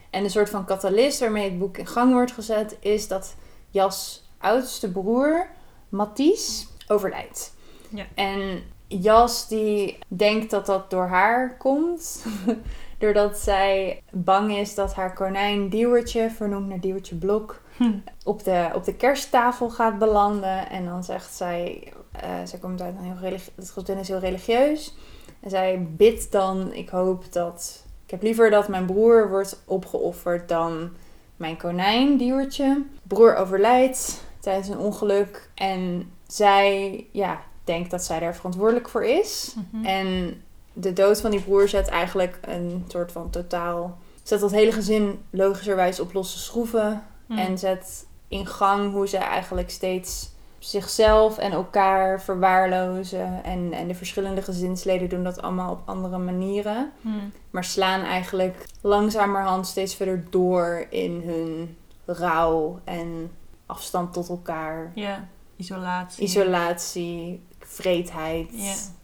En 0.10 0.24
een 0.24 0.30
soort 0.30 0.50
van 0.50 0.66
catalyst 0.66 1.20
waarmee 1.20 1.50
het 1.50 1.60
boek 1.60 1.78
in 1.78 1.88
gang 1.88 2.14
wordt 2.14 2.32
gezet, 2.32 2.78
is 2.80 3.08
dat 3.08 3.36
Jas 3.70 4.24
oudste 4.38 4.92
broer, 4.92 5.48
Mathies, 5.90 6.68
overlijdt. 6.88 7.54
Ja. 7.90 8.06
En 8.16 8.64
Jas 8.88 9.48
die 9.48 9.98
denkt 10.08 10.52
dat 10.52 10.66
dat 10.66 10.90
door 10.90 11.08
haar 11.08 11.58
komt. 11.58 12.26
Doordat 13.04 13.38
zij 13.38 14.04
bang 14.12 14.58
is 14.58 14.76
dat 14.76 14.94
haar 14.94 15.14
konijn 15.14 15.70
Diewertje, 15.70 16.30
vernoemd 16.30 16.68
naar 16.68 16.80
Diewertje 16.80 17.16
Blok, 17.16 17.62
Hm. 17.78 17.92
op 18.24 18.44
de, 18.44 18.70
op 18.74 18.84
de 18.84 18.94
kersttafel 18.96 19.70
gaat 19.70 20.00
belanden. 20.00 20.70
En 20.70 20.86
dan 20.86 21.04
zegt 21.04 21.34
zij, 21.34 21.94
eh, 22.12 22.30
zij 22.44 22.60
komt 22.60 22.82
uit 22.82 22.96
een 22.98 23.04
heel 23.04 23.18
religieus, 23.22 23.76
het 23.76 23.90
is 23.90 24.08
heel 24.08 24.20
religieus. 24.20 24.96
En 25.40 25.50
zij 25.50 25.88
bidt 25.90 26.32
dan, 26.32 26.74
ik 26.74 26.90
hoop 26.90 27.34
dat, 27.34 27.86
ik 28.06 28.12
heb 28.12 28.22
liever 28.22 28.50
dat 28.50 28.68
mijn 28.68 28.86
broer 28.86 29.30
wordt 29.30 29.64
opgeofferd 29.66 30.50
dan 30.50 30.90
mijn 31.36 31.58
konijn, 31.58 32.18
Diewertje. 32.18 32.84
Broer 33.08 33.36
overlijdt 33.36 34.24
tijdens 34.40 34.68
een 34.68 34.78
ongeluk 34.78 35.50
en 35.56 36.12
zij, 36.28 37.06
ja, 37.12 37.42
denkt 37.64 37.92
dat 37.92 38.04
zij 38.04 38.20
daar 38.20 38.36
verantwoordelijk 38.36 38.90
voor 38.90 39.04
is. 39.04 39.56
Mhm. 39.72 39.86
En 39.86 40.42
de 40.74 40.94
dood 40.94 41.22
van 41.22 41.32
die 41.32 41.42
broer 41.42 41.68
zet 41.68 41.88
eigenlijk 41.88 42.40
een 42.42 42.86
soort 42.88 43.12
van 43.12 43.30
totaal... 43.30 43.98
Zet 44.24 44.40
dat 44.40 44.52
hele 44.52 44.72
gezin 44.72 45.20
logischerwijs 45.30 46.00
op 46.00 46.14
losse 46.14 46.40
schroeven. 46.40 47.04
Hm. 47.28 47.38
En 47.38 47.58
zet 47.58 48.08
in 48.28 48.48
gang 48.48 48.92
hoe 48.92 49.08
ze 49.08 49.18
eigenlijk 49.18 49.70
steeds 49.70 50.32
zichzelf 50.60 51.38
en 51.38 51.52
elkaar 51.52 52.22
verwaarlozen. 52.22 53.44
En, 53.44 53.74
en 53.74 53.88
de 53.88 53.96
verschillende 53.96 54.42
gezinsleden 54.42 55.10
doen 55.10 55.24
dat 55.24 55.42
allemaal 55.42 55.72
op 55.72 55.82
andere 55.86 56.18
manieren. 56.18 56.92
Hm. 57.02 57.10
Maar 57.50 57.64
slaan 57.64 58.02
eigenlijk 58.02 58.66
langzamerhand 58.82 59.68
steeds 59.68 59.96
verder 59.96 60.26
door 60.30 60.86
in 60.90 61.22
hun 61.26 61.78
rouw 62.06 62.80
en 62.84 63.32
afstand 63.66 64.14
tot 64.14 64.30
elkaar. 64.30 64.92
Ja, 64.96 65.28
isolatie. 65.56 66.24
Isolatie, 66.24 67.44
vreedheid 67.74 68.50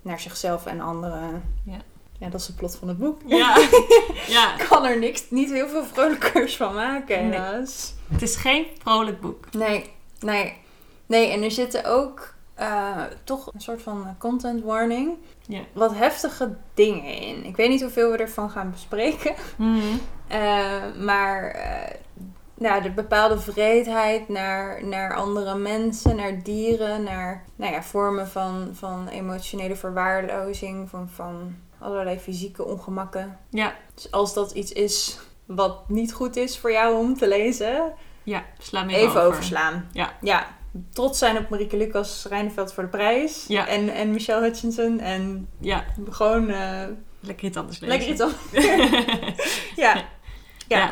naar 0.01 0.19
zichzelf 0.19 0.65
en 0.65 0.79
anderen. 0.81 1.43
Ja. 1.65 1.77
Ja, 2.19 2.29
dat 2.29 2.39
is 2.39 2.45
de 2.47 2.53
plot 2.53 2.75
van 2.75 2.87
het 2.87 2.97
boek. 2.97 3.21
Ja, 3.25 4.55
kan 4.69 4.85
er 4.85 4.99
niks, 4.99 5.29
niet 5.29 5.51
heel 5.51 5.67
veel 5.67 5.85
vrolijkers 5.85 6.57
van 6.57 6.73
maken, 6.73 7.29
Nee. 7.29 7.39
het 8.09 8.21
is 8.21 8.35
geen 8.35 8.65
vrolijk 8.81 9.21
boek. 9.21 9.53
Nee, 9.53 9.89
nee. 10.19 10.57
Nee, 11.05 11.31
en 11.31 11.43
er 11.43 11.51
zitten 11.51 11.85
ook 11.85 12.33
eh, 12.53 13.03
toch 13.23 13.53
een 13.53 13.61
soort 13.61 13.81
van 13.81 14.15
content 14.17 14.63
warning. 14.63 15.17
Ja. 15.47 15.59
Wat 15.73 15.95
heftige 15.95 16.55
dingen 16.73 17.13
in. 17.13 17.45
Ik 17.45 17.55
weet 17.55 17.69
niet 17.69 17.81
hoeveel 17.81 18.11
we 18.11 18.17
ervan 18.17 18.49
gaan 18.49 18.71
bespreken. 18.71 19.35
Mhm. 19.55 19.79
Eh, 20.27 20.95
maar 20.99 21.43
eh, 21.51 21.95
nou, 22.59 22.81
de 22.81 22.91
bepaalde 22.91 23.39
vreedheid 23.39 24.29
naar, 24.29 24.85
naar 24.85 25.15
andere 25.15 25.55
mensen, 25.55 26.15
naar 26.15 26.43
dieren, 26.43 27.03
naar 27.03 27.45
nou 27.55 27.73
ja, 27.73 27.83
vormen 27.83 28.27
van, 28.27 28.69
van 28.73 29.07
emotionele 29.07 29.75
verwaarlozing, 29.75 30.89
van, 30.89 31.09
van 31.09 31.55
allerlei 31.79 32.19
fysieke 32.19 32.65
ongemakken. 32.65 33.37
Ja, 33.49 33.75
Dus 33.93 34.11
als 34.11 34.33
dat 34.33 34.51
iets 34.51 34.71
is 34.71 35.19
wat 35.45 35.89
niet 35.89 36.13
goed 36.13 36.35
is 36.35 36.57
voor 36.59 36.71
jou 36.71 36.97
om 36.97 37.17
te 37.17 37.27
lezen, 37.27 37.93
ja, 38.23 38.43
sla 38.57 38.83
me 38.83 38.95
even 38.95 39.09
over. 39.09 39.21
overslaan. 39.23 39.89
Ja. 39.91 40.13
ja. 40.21 40.47
Trots 40.93 41.19
zijn 41.19 41.37
op 41.37 41.49
Marieke 41.49 41.77
Lucas 41.77 42.25
Rijneveld 42.29 42.73
voor 42.73 42.83
de 42.83 42.89
prijs. 42.89 43.45
Ja. 43.47 43.67
En, 43.67 43.89
en 43.89 44.11
Michelle 44.11 44.41
Hutchinson. 44.41 44.99
En 44.99 45.49
Ja, 45.59 45.85
gewoon 46.09 46.49
eh, 46.49 46.83
lekker 47.19 47.45
iets 47.47 47.57
anders 47.57 47.79
lezen. 47.79 47.97
lekker 47.97 48.13
iets 48.13 48.21
anders. 48.21 48.65
ja. 49.75 49.93
Ja. 49.95 50.03
Ja. 50.67 50.91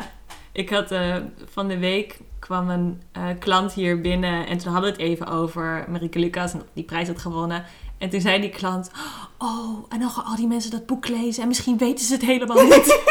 Ik 0.52 0.70
had 0.70 0.90
eh, 0.90 1.16
van 1.50 1.68
de 1.68 1.78
week 1.78 2.18
kwam 2.38 2.70
een 2.70 3.02
eh, 3.12 3.24
klant 3.38 3.72
hier 3.72 4.00
binnen 4.00 4.46
en 4.46 4.58
toen 4.58 4.72
hadden 4.72 4.90
we 4.92 4.96
het 5.02 5.06
even 5.10 5.26
over 5.26 5.84
Marieke 5.88 6.18
Lucas 6.18 6.52
en 6.52 6.62
die 6.72 6.84
prijs 6.84 7.08
had 7.08 7.18
gewonnen. 7.18 7.64
En 7.98 8.08
toen 8.08 8.20
zei 8.20 8.40
die 8.40 8.50
klant, 8.50 8.90
oh, 9.38 9.84
en 9.88 9.98
dan 10.00 10.10
gaan 10.10 10.24
al 10.24 10.36
die 10.36 10.46
mensen 10.46 10.70
dat 10.70 10.86
boek 10.86 11.08
lezen 11.08 11.42
en 11.42 11.48
misschien 11.48 11.78
weten 11.78 12.04
ze 12.04 12.12
het 12.12 12.22
helemaal 12.24 12.62
niet. 12.64 13.00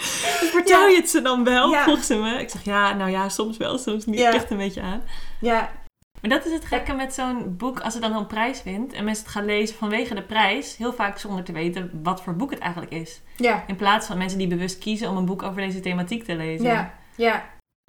Vertel 0.52 0.80
Ja. 0.80 0.88
je 0.88 0.96
het 0.96 1.10
ze 1.10 1.22
dan 1.22 1.44
wel, 1.44 1.70
Ja. 1.70 2.00
ze 2.02 2.14
me. 2.14 2.40
Ik 2.40 2.50
zeg, 2.50 2.64
ja, 2.64 2.92
nou 2.94 3.10
ja, 3.10 3.28
soms 3.28 3.56
wel, 3.56 3.78
soms 3.78 4.04
niet. 4.06 4.18
Ja. 4.18 4.30
Ligt 4.30 4.50
een 4.50 4.56
beetje 4.56 4.80
aan. 4.82 5.02
ja. 5.40 5.70
Maar 6.20 6.30
dat 6.30 6.46
is 6.46 6.52
het 6.52 6.64
gekke 6.64 6.92
met 6.92 7.14
zo'n 7.14 7.56
boek, 7.56 7.80
als 7.80 7.94
het 7.94 8.02
dan 8.02 8.16
een 8.16 8.26
prijs 8.26 8.62
wint 8.62 8.92
en 8.92 9.04
mensen 9.04 9.24
het 9.24 9.32
gaan 9.32 9.44
lezen 9.44 9.76
vanwege 9.76 10.14
de 10.14 10.22
prijs, 10.22 10.76
heel 10.76 10.92
vaak 10.92 11.18
zonder 11.18 11.44
te 11.44 11.52
weten 11.52 12.00
wat 12.02 12.22
voor 12.22 12.34
boek 12.36 12.50
het 12.50 12.58
eigenlijk 12.58 12.92
is. 12.92 13.20
Ja. 13.36 13.64
In 13.66 13.76
plaats 13.76 14.06
van 14.06 14.18
mensen 14.18 14.38
die 14.38 14.48
bewust 14.48 14.78
kiezen 14.78 15.08
om 15.08 15.16
een 15.16 15.24
boek 15.24 15.42
over 15.42 15.60
deze 15.60 15.80
thematiek 15.80 16.24
te 16.24 16.36
lezen. 16.36 16.66
Ja. 16.66 16.94
Ja. 17.16 17.44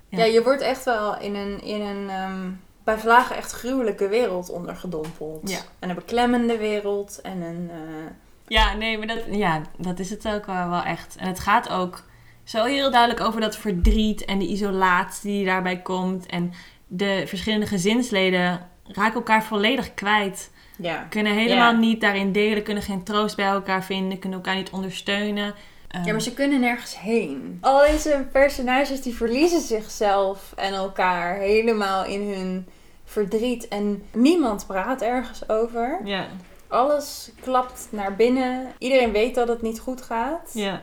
Ja. 0.10 0.18
Ja, 0.18 0.24
je 0.26 0.44
wordt 0.44 0.62
echt 0.62 0.84
wel 0.86 1.20
in 1.20 1.36
een, 1.36 1.62
in 1.62 1.82
een 1.82 2.10
ehm, 2.10 2.50
bij 2.84 2.98
vlagen 2.98 3.36
echt 3.36 3.52
gruwelijke 3.52 4.08
wereld 4.08 4.50
ondergedompeld. 4.50 5.50
Ja. 5.50 5.60
En 5.80 5.90
een 5.90 5.96
beklemmende 5.96 6.58
wereld 6.58 7.20
en 7.22 7.42
een... 7.42 7.70
eh, 7.72 8.12
Ja, 8.48 8.74
nee, 8.74 8.98
maar 8.98 9.08
dat, 9.08 9.20
ja, 9.32 9.62
dat 9.78 10.00
is 10.00 10.10
het 10.10 10.28
ook 10.28 10.46
wel, 10.46 10.70
wel 10.70 10.84
echt. 10.84 11.16
En 11.20 11.28
het 11.28 11.40
gaat 11.40 11.70
ook 11.70 12.04
zo 12.44 12.64
heel 12.64 12.92
duidelijk 12.92 13.22
over 13.22 13.42
dat 13.42 13.56
verdriet 13.56 14.26
en 14.26 14.40
de 14.40 14.48
isolatie 14.48 15.32
die 15.32 15.46
daarbij 15.46 15.78
komt. 15.82 16.26
En 16.26 16.54
de 16.94 17.24
verschillende 17.28 17.66
gezinsleden 17.66 18.70
raken 18.84 19.14
elkaar 19.16 19.44
volledig 19.44 19.94
kwijt. 19.94 20.52
ja. 20.78 21.06
Kunnen 21.10 21.34
helemaal 21.34 21.72
Ja. 21.72 21.78
niet 21.80 22.02
daarin 22.02 22.32
delen, 22.32 22.64
kunnen 22.64 22.84
geen 22.84 23.04
troost 23.04 23.36
bij 23.36 23.46
elkaar 23.46 23.84
vinden, 23.84 24.20
kunnen 24.20 24.40
elkaar 24.40 24.56
niet 24.56 24.70
ondersteunen. 24.70 25.54
Ehm, 25.88 26.06
Ja, 26.06 26.12
maar 26.12 26.22
ze 26.22 26.34
kunnen 26.34 26.60
nergens 26.60 27.00
heen. 27.00 27.58
Al 27.62 27.80
deze 27.80 28.28
personages 28.32 29.02
die 29.02 29.16
verliezen 29.16 29.62
zichzelf 29.62 30.54
en 30.56 30.74
elkaar 30.74 31.36
helemaal 31.36 32.06
in 32.06 32.22
hun 32.34 32.68
verdriet. 33.06 33.68
En 33.68 34.04
niemand 34.14 34.68
praat 34.68 35.02
ergens 35.02 35.50
over. 35.50 36.00
ja, 36.04 36.26
Alles 36.68 37.32
klapt 37.42 37.88
naar 37.90 38.16
binnen. 38.16 38.72
Iedereen 38.78 39.12
weet 39.12 39.36
dat 39.36 39.48
het 39.48 39.62
niet 39.62 39.80
goed 39.80 40.02
gaat. 40.02 40.50
ja, 40.54 40.82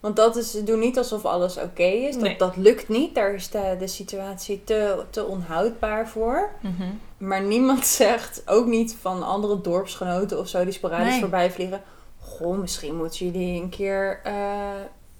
Want 0.00 0.16
dat 0.16 0.36
is, 0.36 0.50
doe 0.52 0.76
niet 0.76 0.98
alsof 0.98 1.24
alles 1.24 1.56
oké 1.56 1.82
is. 1.82 2.14
Dat, 2.14 2.22
Nee. 2.22 2.36
dat 2.38 2.56
lukt 2.56 2.88
niet. 2.88 3.14
Daar 3.14 3.34
is 3.34 3.50
de, 3.50 3.76
de 3.78 3.86
situatie 3.86 4.64
te, 4.64 5.04
te 5.10 5.24
onhoudbaar 5.24 6.08
voor. 6.08 6.50
mhm. 6.60 6.88
Maar 7.18 7.42
niemand 7.42 7.86
zegt, 8.02 8.42
ook 8.46 8.66
niet 8.66 8.96
van 9.00 9.22
andere 9.22 9.60
dorpsgenoten 9.60 10.38
of 10.38 10.48
zo 10.48 10.64
die 10.64 10.72
sporadisch 10.72 11.10
Nee. 11.10 11.20
voorbij 11.20 11.50
vliegen. 11.50 11.82
Goh, 12.20 12.58
misschien 12.58 12.96
moeten 12.96 13.26
jullie 13.30 13.62
een 13.62 13.68
keer 13.68 14.20
eh, 14.24 14.32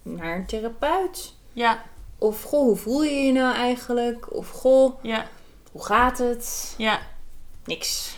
naar 0.02 0.37
een 0.37 0.46
therapeut. 0.46 1.34
ja, 1.52 1.82
Of 2.18 2.42
goh, 2.42 2.60
hoe 2.64 2.76
voel 2.76 3.02
je 3.02 3.10
je 3.26 3.32
nou 3.32 3.54
eigenlijk? 3.54 4.34
Of 4.34 4.49
goh, 4.50 5.02
ja, 5.02 5.26
hoe 5.72 5.84
gaat 5.84 6.18
het? 6.18 6.75
ja. 6.76 6.99
Niks. 7.64 8.16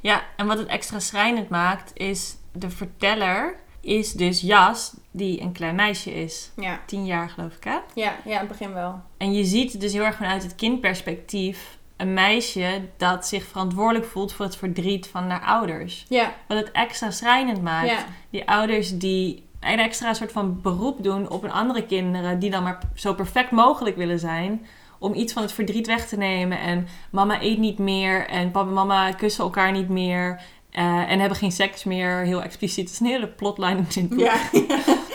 Ja, 0.00 0.22
en 0.36 0.46
wat 0.46 0.58
het 0.58 0.66
extra 0.68 0.98
schrijnend 0.98 1.48
maakt, 1.48 1.90
is 1.94 2.36
de 2.52 2.70
verteller 2.70 3.56
is 3.84 4.12
dus 4.12 4.40
Jas, 4.40 4.94
die 5.10 5.40
een 5.40 5.52
klein 5.52 5.74
meisje 5.74 6.14
is. 6.22 6.50
Ja, 6.56 6.80
Tien 6.86 7.06
jaar 7.06 7.28
geloof 7.30 7.54
ik, 7.56 7.64
hè? 7.64 7.78
ja, 7.94 8.12
ja, 8.24 8.32
in 8.32 8.38
het 8.38 8.48
begin 8.48 8.72
wel. 8.72 9.00
En 9.16 9.32
je 9.32 9.44
ziet 9.44 9.80
dus 9.80 9.92
heel 9.92 10.04
erg 10.04 10.16
vanuit 10.16 10.42
het 10.42 10.54
kindperspectief 10.54 11.78
een 11.96 12.14
meisje 12.14 12.82
dat 12.96 13.26
zich 13.26 13.44
verantwoordelijk 13.44 14.06
voelt 14.10 14.32
voor 14.32 14.44
het 14.44 14.56
verdriet 14.56 15.06
van 15.06 15.30
haar 15.30 15.42
ouders. 15.44 16.04
Ja, 16.08 16.34
Wat 16.48 16.58
het 16.58 16.72
extra 16.72 17.10
schrijnend 17.10 17.62
maakt. 17.62 17.88
ja, 17.90 18.04
Die 18.30 18.48
ouders 18.48 18.98
die 18.98 19.46
een 19.60 19.78
extra 19.78 20.14
soort 20.14 20.32
van 20.32 20.60
beroep 20.60 21.02
doen 21.02 21.28
op 21.30 21.42
een 21.42 21.52
andere 21.52 21.86
kinderen 21.86 22.38
die 22.38 22.50
dan 22.50 22.62
maar 22.62 22.78
zo 22.94 23.14
perfect 23.14 23.50
mogelijk 23.50 23.96
willen 23.96 24.18
zijn. 24.18 24.66
Om 24.98 25.14
iets 25.14 25.32
van 25.32 25.42
het 25.42 25.52
verdriet 25.52 25.86
weg 25.86 26.08
te 26.08 26.16
nemen. 26.16 26.58
En 26.60 26.86
mama 27.10 27.42
eet 27.42 27.58
niet 27.58 27.78
meer. 27.78 28.26
En 28.28 28.50
papa 28.50 28.68
en 28.68 28.74
mama 28.74 29.12
kussen 29.12 29.44
elkaar 29.44 29.72
niet 29.72 29.88
meer. 29.88 30.40
Eh, 30.74 31.10
en 31.10 31.18
hebben 31.20 31.38
geen 31.38 31.52
seks 31.52 31.84
meer. 31.84 32.16
Heel 32.18 32.42
expliciet. 32.42 32.84
Het 32.84 32.92
is 32.92 33.00
een 33.00 33.06
hele 33.06 33.28
plotline 33.28 33.76
in 33.76 33.86
dit 33.88 34.08
boek. 34.08 34.18
ja. 34.18 34.36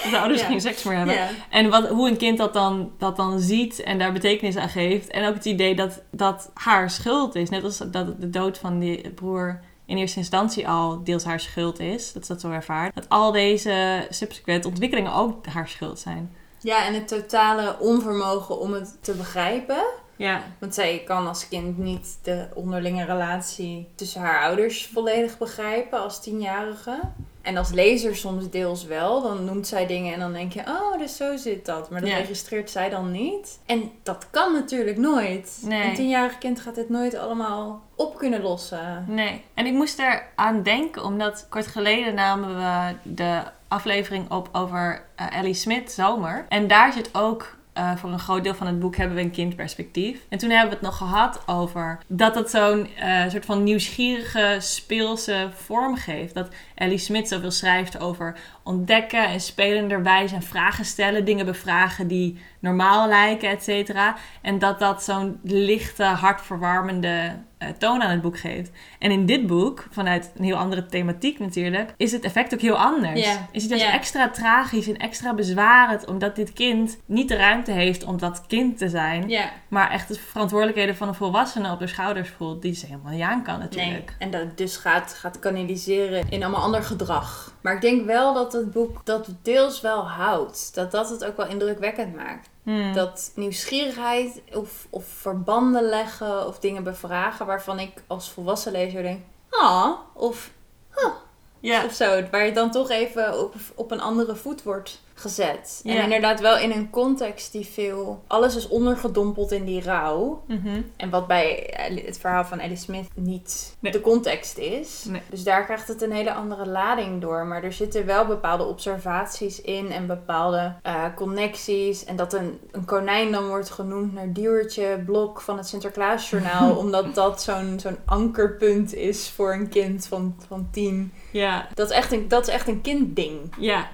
Dat 0.03 0.11
de 0.11 0.19
ouders 0.19 0.41
Ja. 0.41 0.47
geen 0.47 0.61
seks 0.61 0.83
meer 0.83 0.97
hebben. 0.97 1.15
ja. 1.15 1.27
En 1.49 1.69
wat, 1.69 1.87
hoe 1.87 2.09
een 2.09 2.17
kind 2.17 2.37
dat 2.37 2.53
dan, 2.53 2.91
dat 2.97 3.15
dan 3.15 3.39
ziet 3.39 3.83
en 3.83 3.99
daar 3.99 4.11
betekenis 4.13 4.55
aan 4.57 4.69
geeft. 4.69 5.07
En 5.07 5.27
ook 5.27 5.33
het 5.33 5.45
idee 5.45 5.75
dat 5.75 6.01
dat 6.11 6.51
haar 6.53 6.89
schuld 6.89 7.35
is. 7.35 7.49
Net 7.49 7.63
als 7.63 7.77
dat 7.77 8.21
de 8.21 8.29
dood 8.29 8.57
van 8.57 8.79
die 8.79 9.09
broer 9.09 9.59
in 9.85 9.97
eerste 9.97 10.19
instantie 10.19 10.67
al 10.67 11.03
deels 11.03 11.23
haar 11.23 11.39
schuld 11.39 11.79
is. 11.79 12.13
Dat 12.13 12.25
ze 12.25 12.31
dat 12.33 12.41
zo 12.41 12.49
ervaart. 12.51 12.95
Dat 12.95 13.09
al 13.09 13.31
deze 13.31 14.05
subsequent 14.09 14.65
ontwikkelingen 14.65 15.13
ook 15.13 15.45
haar 15.45 15.67
schuld 15.67 15.99
zijn. 15.99 16.35
Ja, 16.59 16.85
en 16.85 16.93
het 16.93 17.07
totale 17.07 17.75
onvermogen 17.79 18.59
om 18.59 18.73
het 18.73 18.97
te 19.01 19.13
begrijpen. 19.13 19.83
Ja, 20.19 20.41
Want 20.59 20.73
zij 20.73 21.01
kan 21.05 21.27
als 21.27 21.47
kind 21.47 21.77
niet 21.77 22.17
de 22.23 22.47
onderlinge 22.53 23.05
relatie 23.05 23.87
tussen 23.95 24.21
haar 24.21 24.41
ouders 24.43 24.89
volledig 24.93 25.37
begrijpen 25.37 25.99
als 26.01 26.21
tienjarige. 26.21 26.99
En 27.41 27.57
als 27.57 27.71
lezer 27.71 28.15
soms 28.15 28.49
deels 28.49 28.83
wel. 28.83 29.21
Dan 29.21 29.45
noemt 29.45 29.67
zij 29.67 29.85
dingen 29.87 30.13
en 30.13 30.19
dan 30.19 30.33
denk 30.33 30.53
je, 30.53 30.59
oh, 30.67 30.97
dus 30.97 31.15
zo 31.17 31.37
zit 31.37 31.65
dat. 31.65 31.89
Maar 31.89 32.01
dat 32.01 32.09
Ja. 32.09 32.17
registreert 32.17 32.69
zij 32.69 32.89
dan 32.89 33.11
niet. 33.11 33.59
En 33.65 33.91
dat 34.03 34.27
kan 34.31 34.53
natuurlijk 34.53 34.97
nooit. 34.97 35.59
Nee. 35.63 35.83
Een 35.89 35.93
tienjarig 35.95 36.37
kind 36.37 36.59
gaat 36.59 36.75
dit 36.75 36.89
nooit 36.89 37.15
allemaal 37.15 37.81
op 37.95 38.17
kunnen 38.17 38.41
lossen. 38.41 39.05
nee. 39.07 39.43
En 39.53 39.65
ik 39.65 39.73
moest 39.73 39.99
er 39.99 40.27
aan 40.35 40.63
denken, 40.63 41.03
omdat 41.03 41.45
kort 41.49 41.67
geleden 41.67 42.13
namen 42.15 42.55
we 42.57 42.95
de 43.03 43.41
aflevering 43.67 44.31
op 44.31 44.49
over 44.51 45.05
eh, 45.15 45.37
Ellie 45.37 45.53
Smith, 45.53 45.91
Zomer. 45.91 46.45
En 46.49 46.67
daar 46.67 46.93
zit 46.93 47.09
ook, 47.15 47.57
eh, 47.79 47.95
voor 47.95 48.11
een 48.11 48.19
groot 48.19 48.43
deel 48.43 48.53
van 48.55 48.67
het 48.67 48.79
boek, 48.79 48.95
hebben 48.95 49.15
we 49.15 49.23
een 49.23 49.31
kindperspectief. 49.31 50.19
En 50.29 50.37
toen 50.37 50.49
hebben 50.49 50.69
we 50.69 50.75
het 50.75 50.85
nog 50.85 50.97
gehad 50.97 51.43
over 51.45 51.99
dat 52.07 52.35
het 52.35 52.49
zo'n 52.49 52.87
eh, 52.95 53.29
soort 53.29 53.45
van 53.45 53.63
nieuwsgierige, 53.63 54.57
speelse 54.59 55.49
vorm 55.53 55.95
geeft. 55.95 56.33
Dat 56.33 56.49
Ellie 56.75 56.97
Smith 56.97 57.27
zoveel 57.27 57.51
schrijft 57.51 57.99
over 57.99 58.37
ontdekken 58.69 59.27
en 59.27 59.39
spelenderwijs 59.39 60.31
en 60.31 60.43
vragen 60.43 60.85
stellen, 60.85 61.25
dingen 61.25 61.45
bevragen 61.45 62.07
die 62.07 62.37
normaal 62.59 63.07
lijken, 63.07 63.49
et 63.49 63.63
cetera. 63.63 64.15
En 64.41 64.59
dat 64.59 64.79
dat 64.79 65.03
zo'n 65.03 65.39
lichte, 65.43 66.03
hartverwarmende 66.03 67.31
eh, 67.57 67.69
toon 67.69 68.01
aan 68.01 68.09
het 68.09 68.21
boek 68.21 68.39
geeft. 68.39 68.71
En 68.99 69.11
in 69.11 69.25
dit 69.25 69.47
boek, 69.47 69.87
vanuit 69.91 70.31
een 70.37 70.43
heel 70.43 70.57
andere 70.57 70.85
thematiek 70.85 71.39
natuurlijk, 71.39 71.93
is 71.97 72.11
het 72.11 72.23
effect 72.23 72.53
ook 72.53 72.61
heel 72.61 72.77
anders. 72.77 73.37
Is 73.51 73.63
het 73.63 73.79
juist 73.79 73.93
extra 73.93 74.29
tragisch 74.29 74.87
en 74.87 74.97
extra 74.97 75.33
bezwarend, 75.33 76.05
omdat 76.05 76.35
dit 76.35 76.53
kind 76.53 76.97
niet 77.05 77.27
de 77.27 77.35
ruimte 77.35 77.71
heeft 77.71 78.03
om 78.03 78.17
dat 78.17 78.43
kind 78.47 78.77
te 78.77 78.89
zijn, 78.89 79.31
maar 79.67 79.91
echt 79.91 80.07
de 80.07 80.19
verantwoordelijkheden 80.19 80.95
van 80.95 81.07
een 81.07 81.15
volwassene 81.15 81.71
op 81.71 81.79
de 81.79 81.87
schouders 81.87 82.29
voelt, 82.29 82.61
die 82.61 82.73
ze 82.73 82.85
helemaal 82.85 83.11
niet 83.11 83.21
aan 83.21 83.43
kan 83.43 83.59
nee. 83.59 83.67
natuurlijk. 83.67 84.15
En 84.19 84.31
dat 84.31 84.57
dus 84.57 84.77
gaat, 84.77 85.13
gaat 85.13 85.39
kanaliseren 85.39 86.29
in 86.29 86.43
allemaal 86.43 86.61
ander 86.61 86.83
gedrag. 86.83 87.53
Maar 87.61 87.75
ik 87.75 87.81
denk 87.81 88.05
wel 88.05 88.33
dat 88.33 88.53
het 88.53 88.58
boek 88.65 89.05
dat 89.05 89.27
deels 89.41 89.81
wel 89.81 90.07
houdt. 90.07 90.75
Dat 90.75 90.91
dat 90.91 91.09
het 91.09 91.25
ook 91.25 91.37
wel 91.37 91.47
indrukwekkend 91.47 92.15
maakt. 92.15 92.49
Hmm. 92.63 92.93
Dat 92.93 93.31
nieuwsgierigheid 93.35 94.41
of, 94.53 94.87
of 94.89 95.05
verbanden 95.05 95.83
leggen 95.83 96.47
of 96.47 96.59
dingen 96.59 96.83
bevragen 96.83 97.45
waarvan 97.45 97.79
ik 97.79 98.03
als 98.07 98.29
volwassen 98.31 98.71
lezer 98.71 99.03
denk, 99.03 99.21
ah, 99.49 99.91
of, 100.13 100.51
huh, 100.95 101.11
Ja. 101.59 101.85
of 101.85 101.93
zo. 101.93 102.23
Waar 102.31 102.45
je 102.45 102.51
dan 102.51 102.71
toch 102.71 102.89
even 102.89 103.39
op, 103.39 103.53
op 103.75 103.91
een 103.91 104.01
andere 104.01 104.35
voet 104.35 104.63
wordt 104.63 105.01
gezet. 105.19 105.81
Ja. 105.83 105.95
En 105.95 106.03
inderdaad 106.03 106.39
wel 106.39 106.57
in 106.57 106.71
een 106.71 106.89
context 106.89 107.51
die 107.51 107.65
veel... 107.65 108.23
Alles 108.27 108.55
is 108.55 108.67
ondergedompeld 108.67 109.51
in 109.51 109.65
die 109.65 109.81
rouw. 109.81 110.43
Mhm. 110.47 110.81
En 110.95 111.09
wat 111.09 111.27
bij 111.27 111.73
het 112.05 112.17
verhaal 112.19 112.45
van 112.45 112.59
Ellie 112.59 112.77
Smith 112.77 113.07
niet 113.13 113.75
Nee. 113.79 113.91
de 113.91 114.01
context 114.01 114.57
is. 114.57 115.05
Nee. 115.07 115.21
Dus 115.29 115.43
daar 115.43 115.65
krijgt 115.65 115.87
het 115.87 116.01
een 116.01 116.11
hele 116.11 116.33
andere 116.33 116.67
lading 116.67 117.21
door. 117.21 117.45
Maar 117.45 117.63
er 117.63 117.73
zitten 117.73 118.05
wel 118.05 118.25
bepaalde 118.25 118.63
observaties 118.63 119.61
in 119.61 119.91
en 119.91 120.07
bepaalde 120.07 120.73
eh, 120.81 121.03
connecties. 121.15 122.05
En 122.05 122.15
dat 122.15 122.33
een, 122.33 122.59
een 122.71 122.85
konijn 122.85 123.31
dan 123.31 123.47
wordt 123.47 123.69
genoemd 123.69 124.13
naar 124.13 124.33
Diewertje 124.33 125.03
Blok 125.05 125.41
van 125.41 125.57
het 125.57 125.67
Sinterklaasjournaal. 125.67 126.75
omdat 126.83 127.15
dat 127.15 127.41
zo'n 127.41 127.79
zo'n 127.79 127.97
ankerpunt 128.05 128.93
is 128.93 129.29
voor 129.29 129.53
een 129.53 129.69
kind 129.69 130.07
van, 130.07 130.35
van 130.47 130.67
tien. 130.71 131.13
Ja. 131.31 131.67
Dat 131.73 131.89
is 131.89 131.95
echt 131.95 132.11
een, 132.11 132.27
dat 132.27 132.47
is 132.47 132.53
echt 132.53 132.67
een 132.67 132.81
kindding. 132.81 133.53
Ja, 133.57 133.87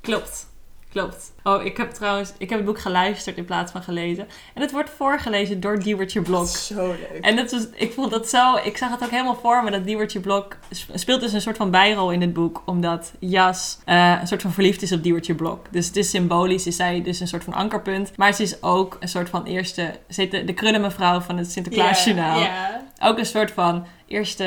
klopt. 0.00 0.46
Klopt. 0.94 1.32
Oh, 1.42 1.64
ik 1.64 1.76
heb 1.76 1.90
trouwens 1.90 2.32
ik 2.38 2.48
heb 2.48 2.58
het 2.58 2.66
boek 2.68 2.78
geluisterd 2.80 3.36
in 3.36 3.44
plaats 3.44 3.72
van 3.72 3.82
gelezen. 3.82 4.26
En 4.54 4.62
het 4.62 4.72
wordt 4.72 4.90
voorgelezen 4.96 5.60
door 5.60 5.78
Diewertje 5.78 6.20
Blok. 6.20 6.46
Zo 6.46 6.86
leuk. 6.86 7.18
En 7.20 7.36
dat 7.36 7.50
was, 7.50 7.66
ik 7.74 7.92
vond 7.92 8.10
dat 8.10 8.28
zo, 8.28 8.56
ik 8.64 8.76
zag 8.76 8.90
het 8.90 9.02
ook 9.04 9.10
helemaal 9.10 9.38
voor 9.42 9.64
me 9.64 9.70
dat 9.70 9.84
Diewertje 9.84 10.20
Blok 10.20 10.56
sp- 10.70 10.90
speelt 10.94 11.20
dus 11.20 11.32
een 11.32 11.40
soort 11.40 11.56
van 11.56 11.70
bijrol 11.70 12.10
in 12.10 12.20
het 12.20 12.32
boek, 12.32 12.62
omdat 12.66 13.12
Jas 13.18 13.78
eh, 13.84 14.18
een 14.20 14.26
soort 14.26 14.42
van 14.42 14.52
verliefd 14.52 14.82
is 14.82 14.92
op 14.92 15.02
Diewertje 15.02 15.34
Blok. 15.34 15.66
Dus 15.70 15.86
het 15.86 15.96
is 15.96 16.10
symbolisch, 16.10 16.66
is 16.66 16.76
zij 16.76 17.02
dus 17.02 17.20
een 17.20 17.28
soort 17.28 17.44
van 17.44 17.54
ankerpunt. 17.54 18.16
Maar 18.16 18.32
ze 18.32 18.42
is 18.42 18.62
ook 18.62 18.96
een 19.00 19.08
soort 19.08 19.28
van 19.28 19.44
eerste, 19.44 19.94
ze 20.08 20.20
heet 20.20 20.30
de, 20.30 20.44
de 20.44 20.52
krullenmevrouw 20.54 21.20
van 21.20 21.38
het 21.38 21.50
Sinterklaasjournaal. 21.52 22.38
Ja. 22.40 22.82
Ook 23.04 23.18
een 23.18 23.26
soort 23.26 23.50
van 23.50 23.86
eerste, 24.06 24.44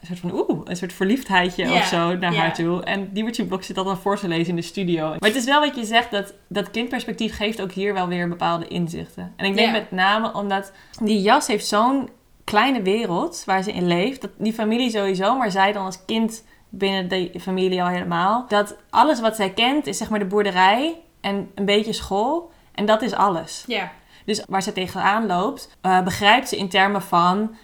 een 0.00 0.06
soort 0.06 0.18
van 0.18 0.32
oeh, 0.32 0.60
een 0.64 0.76
soort 0.76 0.92
verliefdheidje 0.92 1.66
Ja, 1.66 1.74
of 1.74 1.84
zo 1.84 2.16
naar 2.16 2.34
haar 2.34 2.54
toe. 2.54 2.82
En 2.82 3.12
Diewertje 3.12 3.44
Blok 3.44 3.62
zit 3.62 3.76
dat 3.76 3.84
dan 3.84 3.96
voor 3.96 4.18
te 4.18 4.28
lezen 4.28 4.48
in 4.48 4.56
de 4.56 4.62
studio. 4.62 5.08
Maar 5.08 5.18
het 5.28 5.34
is 5.34 5.44
wel 5.44 5.60
wat 5.60 5.76
je 5.76 5.84
zegt, 5.84 6.10
dat, 6.10 6.34
dat 6.48 6.70
kindperspectief 6.70 7.36
geeft 7.36 7.60
ook 7.60 7.72
hier 7.72 7.94
wel 7.94 8.08
weer 8.08 8.28
bepaalde 8.28 8.68
inzichten. 8.68 9.32
En 9.36 9.46
ik 9.46 9.54
denk 9.54 9.72
met 9.72 9.90
name 9.90 10.32
omdat 10.32 10.72
die 11.02 11.22
jas 11.22 11.46
heeft 11.46 11.66
zo'n 11.66 12.08
kleine 12.44 12.82
wereld 12.82 13.42
waar 13.46 13.62
ze 13.62 13.72
in 13.72 13.86
leeft. 13.86 14.20
Dat 14.20 14.30
die 14.38 14.52
familie 14.52 14.90
sowieso, 14.90 15.36
maar 15.36 15.50
zij 15.50 15.72
dan 15.72 15.84
als 15.84 16.04
kind 16.04 16.44
binnen 16.68 17.08
de 17.08 17.40
familie 17.40 17.82
al 17.82 17.88
helemaal. 17.88 18.44
Dat 18.48 18.76
alles 18.90 19.20
wat 19.20 19.36
zij 19.36 19.50
kent 19.50 19.86
is 19.86 19.96
zeg 19.98 20.10
maar 20.10 20.18
de 20.18 20.24
boerderij 20.24 21.00
en 21.20 21.50
een 21.54 21.64
beetje 21.64 21.92
school. 21.92 22.52
En 22.74 22.86
dat 22.86 23.02
is 23.02 23.14
alles. 23.14 23.64
Ja. 23.66 23.92
Dus 24.24 24.44
waar 24.48 24.62
ze 24.62 24.72
tegenaan 24.72 25.26
loopt, 25.26 25.76
eh, 25.80 26.02
begrijpt 26.02 26.48
ze 26.48 26.56
in 26.56 26.68
termen 26.68 27.02
van 27.02 27.56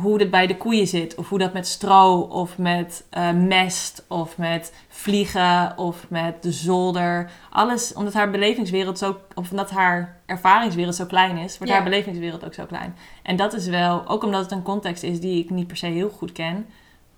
hoe 0.00 0.18
het 0.18 0.30
bij 0.30 0.46
de 0.46 0.56
koeien 0.56 0.86
zit. 0.86 1.14
Of 1.14 1.28
hoe 1.28 1.38
dat 1.38 1.52
met 1.52 1.66
stro, 1.66 2.20
of 2.20 2.58
met 2.58 3.04
eh, 3.10 3.30
mest, 3.32 4.04
of 4.08 4.38
met 4.38 4.72
vliegen, 4.88 5.78
of 5.78 6.06
met 6.08 6.42
de 6.42 6.52
zolder. 6.52 7.30
Alles, 7.50 7.92
omdat 7.92 8.12
haar 8.12 8.30
belevingswereld 8.30 8.98
zo, 8.98 9.16
of 9.34 9.50
omdat 9.50 9.70
haar 9.70 10.20
ervaringswereld 10.26 10.94
zo 10.94 11.06
klein 11.06 11.36
is, 11.36 11.58
wordt 11.58 11.72
Ja. 11.72 11.78
haar 11.78 11.88
belevingswereld 11.88 12.44
ook 12.44 12.54
zo 12.54 12.64
klein. 12.64 12.96
En 13.22 13.36
dat 13.36 13.52
is 13.52 13.66
wel, 13.66 14.08
ook 14.08 14.24
omdat 14.24 14.42
het 14.42 14.52
een 14.52 14.62
context 14.62 15.02
is 15.02 15.20
die 15.20 15.42
ik 15.44 15.50
niet 15.50 15.66
per 15.66 15.76
se 15.76 15.86
heel 15.86 16.08
goed 16.08 16.32
ken, 16.32 16.66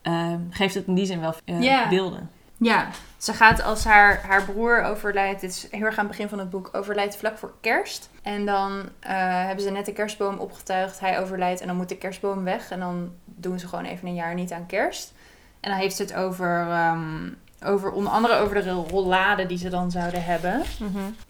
eh, 0.03 0.33
geeft 0.51 0.75
het 0.75 0.87
in 0.87 0.95
die 0.95 1.07
zin 1.07 1.21
wel 1.21 1.35
eh, 1.45 1.89
beelden. 1.89 2.31
Ja, 2.59 2.89
ze 3.27 3.33
gaat 3.33 3.63
als 3.63 3.85
haar, 3.85 4.23
haar 4.27 4.45
broer 4.45 4.83
overlijdt, 4.83 5.41
dit 5.41 5.51
is 5.51 5.69
heel 5.71 5.85
erg 5.85 5.99
aan 5.99 6.07
het 6.07 6.17
begin 6.17 6.29
van 6.29 6.39
het 6.39 6.51
boek, 6.51 6.69
overlijdt 6.73 7.17
vlak 7.17 7.39
voor 7.39 7.53
kerst. 7.61 8.11
En 8.23 8.47
dan 8.47 8.83
eh, 9.01 9.11
hebben 9.47 9.65
ze 9.65 9.71
net 9.71 9.87
de 9.87 9.93
kerstboom 9.93 10.39
opgetuigd, 10.39 11.01
hij 11.01 11.21
overlijdt 11.21 11.61
en 11.61 11.67
dan 11.67 11.77
moet 11.77 11.89
de 11.89 11.97
kerstboom 11.97 12.45
weg. 12.45 12.71
En 12.71 12.81
dan 12.81 13.13
doen 13.25 13.59
ze 13.59 13.69
gewoon 13.69 13.85
even 13.85 14.09
een 14.09 14.15
jaar 14.15 14.35
niet 14.35 14.53
aan 14.53 14.67
kerst. 14.67 15.13
En 15.61 15.71
dan 15.71 15.79
heeft 15.79 15.97
ze 15.97 16.03
het 16.03 16.15
over, 16.15 16.71
ehm, 16.71 17.31
over 17.65 17.93
onder 17.93 18.13
andere 18.13 18.37
over 18.37 18.63
de 18.63 18.71
rollade 18.71 19.47
die 19.47 19.59
ze 19.59 19.69
dan 19.69 19.91
zouden 19.91 20.25
hebben. 20.25 20.63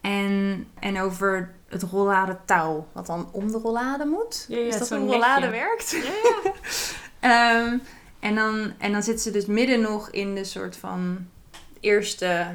En, 0.01 0.67
en 0.79 1.01
over 1.01 1.55
het 1.69 1.83
rollade 1.83 2.37
touw, 2.45 2.87
wat 2.93 3.07
dan 3.07 3.29
om 3.33 3.51
de 3.51 3.59
rollade 3.59 4.05
moet. 4.05 4.45
Ja, 4.49 4.59
ja, 4.59 4.67
is 4.67 4.79
dat 4.79 4.89
hoe 4.89 4.99
rollade 4.99 5.51
werkt? 5.51 5.97
Ehm, 7.21 7.79
en, 8.21 8.35
dan, 8.35 8.73
en 8.79 8.93
dan 8.93 9.03
zit 9.03 9.21
ze 9.21 9.31
dus 9.31 9.47
midden 9.47 9.81
nog 9.81 10.11
in 10.11 10.35
de 10.35 10.45
soort 10.45 10.77
van 10.77 11.27
eerste 11.87 12.47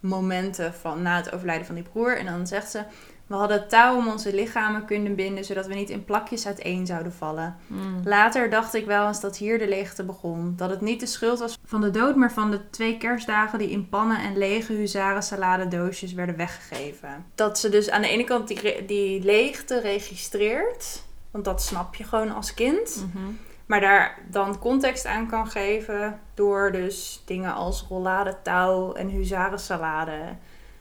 momenten 0.00 0.74
van 0.74 1.02
na 1.02 1.16
het 1.16 1.32
overlijden 1.32 1.66
van 1.66 1.74
die 1.74 1.84
broer. 1.92 2.18
En 2.18 2.26
dan 2.26 2.46
zegt 2.46 2.70
ze: 2.70 2.82
We 3.26 3.34
hadden 3.34 3.68
touw 3.68 3.96
om 3.96 4.08
onze 4.08 4.34
lichamen 4.34 4.84
kunnen 4.84 5.14
binden, 5.14 5.44
zodat 5.44 5.66
we 5.66 5.74
niet 5.74 5.90
in 5.90 6.04
plakjes 6.04 6.46
uiteen 6.46 6.86
zouden 6.86 7.12
vallen. 7.12 7.56
Mm. 7.66 8.00
Later 8.04 8.50
dacht 8.50 8.74
ik 8.74 8.86
wel 8.86 9.06
eens 9.06 9.20
dat 9.20 9.36
hier 9.36 9.58
de 9.58 9.68
leegte 9.68 10.04
begon. 10.04 10.54
Dat 10.56 10.70
het 10.70 10.80
niet 10.80 11.00
de 11.00 11.06
schuld 11.06 11.38
was 11.38 11.58
van 11.64 11.80
de 11.80 11.90
dood, 11.90 12.16
maar 12.16 12.32
van 12.32 12.50
de 12.50 12.70
twee 12.70 12.98
kerstdagen 12.98 13.58
die 13.58 13.70
in 13.70 13.88
pannen 13.88 14.18
en 14.18 14.38
lege 14.38 14.72
huzaren 14.72 15.22
saladedoosjes 15.22 16.12
werden 16.12 16.36
weggegeven. 16.36 17.24
Dat 17.34 17.58
ze 17.58 17.68
dus 17.68 17.90
aan 17.90 18.02
de 18.02 18.08
ene 18.08 18.24
kant 18.24 18.48
die, 18.48 18.84
die 18.84 19.22
leegte 19.22 19.80
registreert. 19.80 21.02
Want 21.30 21.44
dat 21.44 21.62
snap 21.62 21.94
je 21.94 22.04
gewoon 22.04 22.34
als 22.34 22.54
kind. 22.54 23.06
Mhm. 23.12 23.24
Maar 23.70 23.80
daar 23.80 24.18
dan 24.30 24.58
context 24.58 25.06
aan 25.06 25.28
kan 25.28 25.46
geven 25.46 26.20
door 26.34 26.72
dus 26.72 27.22
dingen 27.24 27.54
als 27.54 27.86
rollade 27.88 28.36
touw 28.42 28.92
en 28.92 29.08
huzarensalade. 29.08 30.18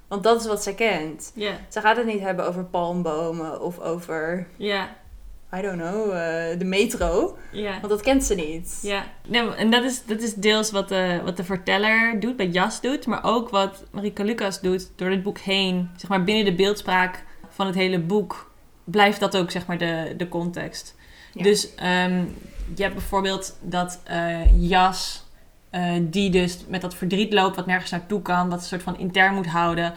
Want 0.08 0.24
dat 0.24 0.40
is 0.42 0.48
wat 0.48 0.64
zij 0.64 0.74
kent. 0.74 1.32
Ze 1.70 1.82
gaat 1.82 1.98
het 1.98 2.06
niet 2.06 2.20
hebben 2.20 2.48
over 2.48 2.64
palmbomen 2.64 3.62
of 3.62 3.80
over, 3.80 4.48
I 5.56 5.62
don't 5.62 5.82
know, 5.82 6.12
eh, 6.12 6.60
de 6.60 6.66
metro. 6.66 7.38
Want 7.52 7.90
dat 7.90 8.02
kent 8.02 8.24
ze 8.24 8.36
niet. 8.36 8.80
Ja, 8.82 9.06
nee, 9.28 9.56
en 9.56 9.72
dat 9.72 9.84
is, 9.84 10.06
dat 10.06 10.22
is 10.22 10.34
deels 10.34 10.72
wat 10.72 10.90
de, 10.90 11.22
wat 11.24 11.38
de 11.38 11.44
verteller 11.44 12.20
doet, 12.20 12.36
bij 12.36 12.48
Jas 12.48 12.82
doet, 12.82 13.06
maar 13.06 13.24
ook 13.24 13.50
wat 13.50 13.84
Marika 13.92 14.24
Lucas 14.24 14.62
doet 14.62 14.92
door 14.96 15.10
dit 15.10 15.24
boek 15.24 15.38
heen. 15.38 15.90
Zeg 15.98 16.10
maar 16.10 16.24
binnen 16.24 16.46
de 16.46 16.56
beeldspraak 16.56 17.24
van 17.50 17.66
het 17.66 17.76
hele 17.76 18.00
boek 18.00 18.52
blijft 18.84 19.20
dat 19.20 19.38
ook 19.38 19.52
zeg 19.52 19.66
maar 19.66 19.78
de, 19.78 20.14
de 20.18 20.28
context. 20.28 20.96
Ja. 21.34 21.44
Dus 21.44 21.76
ehm, 21.76 22.24
je 22.76 22.84
hebt 22.84 22.96
bijvoorbeeld 22.96 23.58
dat 23.62 24.00
eh, 24.04 24.70
Jas, 24.70 25.24
eh, 25.70 25.92
die 26.02 26.30
dus 26.30 26.66
met 26.68 26.82
dat 26.82 26.96
verdriet 26.96 27.34
loopt 27.34 27.56
wat 27.56 27.66
nergens 27.66 27.92
naartoe 27.92 28.22
kan, 28.22 28.50
wat 28.50 28.60
een 28.60 28.66
soort 28.66 28.84
van 28.84 28.98
intern 28.98 29.34
moet 29.36 29.48
houden, 29.48 29.94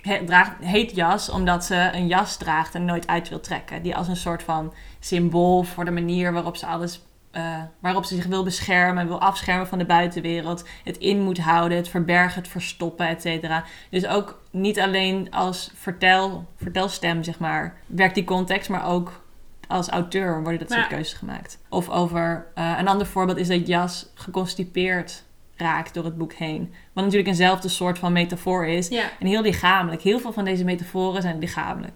he- 0.00 0.24
draagt, 0.24 0.52
heet 0.60 0.94
Jas 0.94 1.28
omdat 1.28 1.64
ze 1.64 1.90
een 1.92 2.06
jas 2.06 2.36
draagt 2.36 2.74
en 2.74 2.84
nooit 2.84 3.06
uit 3.06 3.28
wil 3.28 3.40
trekken. 3.40 3.82
Die 3.82 3.96
als 3.96 4.08
een 4.08 4.16
soort 4.16 4.42
van 4.42 4.72
symbool 5.00 5.62
voor 5.62 5.84
de 5.84 5.90
manier 5.90 6.32
waarop 6.32 6.56
ze 6.56 6.66
alles 6.66 7.00
eh, 7.30 7.62
waarop 7.78 8.04
ze 8.04 8.14
zich 8.14 8.26
wil 8.26 8.44
beschermen, 8.44 9.06
wil 9.06 9.20
afschermen 9.20 9.66
van 9.66 9.78
de 9.78 9.84
buitenwereld, 9.84 10.64
het 10.84 10.96
in 10.96 11.20
moet 11.22 11.38
houden, 11.38 11.76
het 11.76 11.88
verbergen, 11.88 12.42
het 12.42 12.50
verstoppen, 12.50 13.08
et 13.08 13.22
cetera. 13.22 13.64
Dus 13.90 14.06
ook 14.06 14.40
niet 14.50 14.80
alleen 14.80 15.30
als 15.30 15.70
vertel, 15.74 16.46
vertelstem, 16.56 17.22
zeg 17.22 17.38
maar, 17.38 17.76
werkt 17.86 18.14
die 18.14 18.24
context, 18.24 18.68
maar 18.68 18.86
ook 18.86 19.24
als 19.68 19.88
auteur 19.88 20.42
worden 20.42 20.58
dat 20.58 20.68
soort 20.70 20.80
Ja. 20.82 20.86
keuzes 20.88 21.18
gemaakt. 21.18 21.58
Of 21.68 21.88
over, 21.88 22.46
eh, 22.54 22.74
een 22.78 22.88
ander 22.88 23.06
voorbeeld 23.06 23.38
is 23.38 23.48
dat 23.48 23.66
Jas 23.66 24.06
geconstipeerd 24.14 25.24
raakt 25.56 25.94
door 25.94 26.04
het 26.04 26.16
boek 26.18 26.32
heen. 26.32 26.74
Wat 26.92 27.04
natuurlijk 27.04 27.30
eenzelfde 27.30 27.68
soort 27.68 27.98
van 27.98 28.12
metafoor 28.12 28.66
is. 28.66 28.88
Ja. 28.88 29.04
En 29.20 29.26
heel 29.26 29.42
lichamelijk. 29.42 30.02
Heel 30.02 30.18
veel 30.18 30.32
van 30.32 30.44
deze 30.44 30.64
metaforen 30.64 31.22
zijn 31.22 31.38
lichamelijk. 31.38 31.94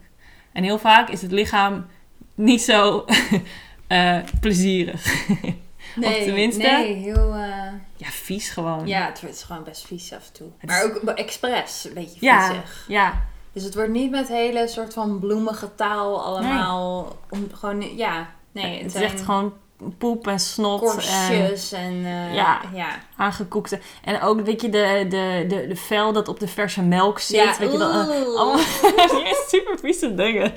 En 0.52 0.62
heel 0.62 0.78
vaak 0.78 1.08
is 1.08 1.22
het 1.22 1.32
lichaam 1.32 1.86
niet 2.34 2.62
zo 2.62 3.04
eh, 3.86 4.18
plezierig. 4.40 5.06
Nee, 5.96 6.24
tenminste- 6.24 6.62
Nee, 6.62 6.94
heel... 6.94 7.34
eh, 7.34 7.72
Ja, 7.96 8.06
vies 8.06 8.50
gewoon. 8.50 8.86
Ja, 8.86 9.06
het 9.06 9.22
is 9.30 9.42
gewoon 9.42 9.64
best 9.64 9.86
vies 9.86 10.12
af 10.12 10.26
en 10.26 10.32
toe. 10.32 10.46
Het 10.58 10.70
Maar 10.70 10.84
is- 10.84 10.90
ook 11.02 11.08
expres 11.08 11.84
een 11.84 11.94
beetje 11.94 12.16
ja, 12.20 12.46
viezig. 12.46 12.84
ja, 12.88 13.22
Dus 13.52 13.62
het 13.64 13.74
wordt 13.74 13.90
niet 13.90 14.10
met 14.10 14.28
hele 14.28 14.68
soort 14.68 14.92
van 14.92 15.18
bloemige 15.18 15.74
taal 15.74 16.22
allemaal... 16.24 17.16
Om, 17.30 17.46
gewoon, 17.52 17.96
ja, 17.96 18.28
nee. 18.52 18.76
het 18.76 18.86
is 18.86 18.92
zijn 18.92 19.04
echt 19.04 19.20
gewoon 19.22 19.52
poep 19.98 20.26
en 20.26 20.38
snot 20.40 20.80
en 20.82 20.86
korstjes 20.88 21.72
en... 21.72 22.04
eh, 22.04 22.34
Ja. 22.34 22.60
ja. 22.74 22.88
aangekoekte. 23.16 23.80
En 24.04 24.20
ook, 24.22 24.40
weet 24.40 24.60
je, 24.60 24.68
de, 24.68 25.06
de, 25.08 25.44
de, 25.48 25.66
de 25.66 25.76
vel 25.76 26.12
dat 26.12 26.28
op 26.28 26.40
de 26.40 26.48
verse 26.48 26.82
melk 26.82 27.18
zit. 27.18 27.36
Ja, 27.36 27.56
weet 27.58 27.72
je 27.72 27.78
wel. 27.78 27.90
eh, 27.90 28.08
oeh. 28.08 28.38
allemaal 28.40 29.34
super 29.48 29.78
vieze 29.78 30.14
dingen. 30.14 30.52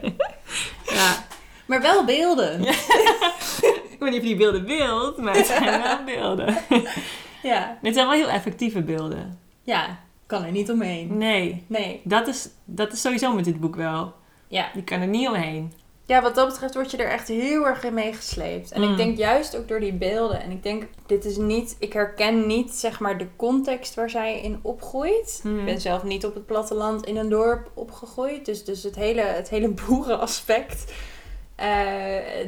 ja. 0.85 1.25
Maar 1.65 1.81
wel 1.81 2.05
beelden. 2.05 2.63
Ja. 2.63 2.71
Ik 3.89 3.99
weet 3.99 4.09
niet 4.11 4.21
of 4.21 4.27
je 4.29 4.35
die 4.35 4.35
beelden 4.35 4.65
beeld, 4.65 5.17
maar 5.17 5.35
het 5.35 5.45
zijn 5.45 5.81
wel 5.81 6.03
beelden. 6.05 6.57
Ja. 7.43 7.77
Dit 7.81 7.93
zijn 7.93 8.07
wel 8.07 8.15
heel 8.15 8.29
effectieve 8.29 8.81
beelden. 8.81 9.39
Ja, 9.61 9.97
kan 10.33 10.43
er 10.45 10.51
niet 10.51 10.71
omheen. 10.71 11.17
Nee, 11.17 11.63
Nee. 11.67 12.01
dat 12.03 12.27
is, 12.27 12.49
dat 12.65 12.91
is 12.93 13.01
sowieso 13.01 13.33
met 13.33 13.45
dit 13.45 13.59
boek 13.59 13.75
wel. 13.75 14.13
Ja. 14.47 14.69
Je 14.73 14.83
kan 14.83 15.01
er 15.01 15.07
niet 15.07 15.27
omheen. 15.27 15.73
Ja, 16.05 16.21
wat 16.21 16.35
dat 16.35 16.47
betreft 16.47 16.73
word 16.73 16.91
je 16.91 16.97
er 16.97 17.09
echt 17.09 17.27
heel 17.27 17.67
erg 17.67 17.83
in 17.83 17.93
meegesleept. 17.93 18.71
En 18.71 18.81
Mm. 18.81 18.91
ik 18.91 18.97
denk 18.97 19.17
juist 19.17 19.57
ook 19.57 19.67
door 19.67 19.79
die 19.79 19.93
beelden. 19.93 20.41
En 20.41 20.51
ik 20.51 20.63
denk, 20.63 20.83
dit 21.05 21.25
is 21.25 21.37
niet... 21.37 21.75
Ik 21.79 21.93
herken 21.93 22.47
niet, 22.47 22.71
zeg 22.71 22.99
maar, 22.99 23.17
de 23.17 23.27
context 23.35 23.93
waar 23.95 24.09
zij 24.09 24.41
in 24.41 24.59
opgroeit. 24.61 25.41
Mm. 25.43 25.59
Ik 25.59 25.65
ben 25.65 25.81
zelf 25.81 26.03
niet 26.03 26.25
op 26.25 26.33
het 26.33 26.45
platteland 26.45 27.05
in 27.05 27.17
een 27.17 27.29
dorp 27.29 27.69
opgegroeid. 27.73 28.45
Dus, 28.45 28.63
dus 28.63 28.83
het, 28.83 28.95
hele, 28.95 29.21
het 29.21 29.49
hele 29.49 29.67
boerenaspect 29.87 30.93
eh, 31.55 32.47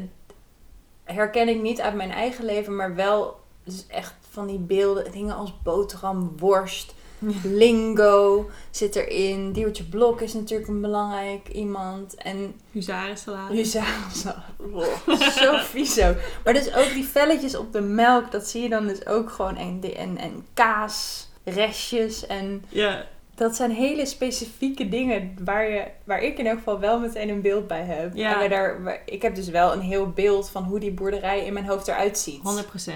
herken 1.04 1.48
ik 1.50 1.62
niet 1.62 1.82
uit 1.82 1.95
mijn 1.95 2.12
eigen 2.12 2.45
leven. 2.45 2.76
Maar 2.76 2.95
wel 2.95 3.39
dus 3.63 3.88
echt 3.88 4.13
van 4.30 4.48
die 4.48 4.60
beelden, 4.60 5.12
dingen 5.12 5.36
als 5.36 5.62
boterham, 5.63 6.34
worst, 6.38 6.93
lingo 7.43 8.49
zit 8.71 8.95
erin. 8.95 9.51
Diewertje 9.51 9.84
Blok 9.84 10.21
is 10.21 10.34
natuurlijk 10.34 10.69
een 10.69 10.82
belangrijk 10.82 11.47
iemand. 11.47 12.15
En 12.15 12.56
Huzarensalade. 12.71 13.56
Huzarensalade. 13.56 14.41
Oh, 14.73 15.19
zo 15.41 15.58
vies 15.58 16.01
ook. 16.01 16.15
Maar 16.43 16.54
dus 16.54 16.73
ook 16.75 16.89
die 16.93 17.06
velletjes 17.06 17.56
op 17.58 17.73
de 17.73 17.82
melk, 17.82 18.32
dat 18.32 18.47
zie 18.47 18.62
je 18.62 18.69
dan 18.69 18.88
dus 18.88 19.06
ook 19.08 19.30
gewoon. 19.32 19.58
En, 19.58 19.82
en, 19.95 20.17
en 20.17 20.45
kaas, 20.54 21.28
restjes 21.43 22.25
en 22.25 22.65
Ja. 22.69 23.06
dat 23.36 23.56
zijn 23.56 23.71
hele 23.71 24.06
specifieke 24.06 24.89
dingen 24.89 25.36
waar, 25.43 25.69
je, 25.69 25.84
waar 26.04 26.21
ik 26.21 26.38
in 26.38 26.47
elk 26.47 26.58
geval 26.58 26.80
wel 26.80 26.99
meteen 26.99 27.30
een 27.30 27.41
beeld 27.41 27.67
bij 27.67 27.84
heb. 27.84 28.15
Ja. 28.15 28.32
En 28.34 28.39
waar 28.39 28.49
daar, 28.49 28.84
waar- 28.84 29.01
ik 29.06 29.21
heb 29.21 29.36
dus 29.36 29.49
wel 29.49 29.73
een 29.73 29.82
heel 29.82 30.10
beeld 30.10 30.49
van 30.49 30.63
hoe 30.63 30.80
die 30.80 30.91
boerderij 30.91 31.45
in 31.45 31.54
mijn 31.54 31.65
hoofd 31.67 31.88
eruit 31.88 32.17
ziet. 32.19 32.41
100%. 32.43 32.89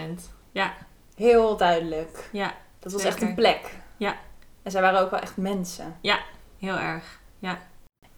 Ja. 0.52 0.74
Heel 1.16 1.58
duidelijk. 1.58 2.30
Ja. 2.32 2.54
Dat 2.80 2.92
was 2.92 3.02
Zeker. 3.02 3.18
echt 3.18 3.28
een 3.30 3.36
plek. 3.36 3.60
Ja. 4.00 4.16
En 4.64 4.72
zij 4.72 4.82
waren 4.82 5.00
ook 5.00 5.12
wel 5.12 5.20
echt 5.20 5.38
mensen. 5.38 5.96
Heel 6.60 6.78
erg, 6.78 7.20
ja. 7.40 7.58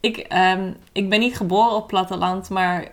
Ik, 0.00 0.16
ehm, 0.16 0.72
ik 0.92 1.08
ben 1.10 1.20
niet 1.20 1.36
geboren 1.36 1.76
op 1.76 1.86
platteland, 1.86 2.50
maar 2.50 2.88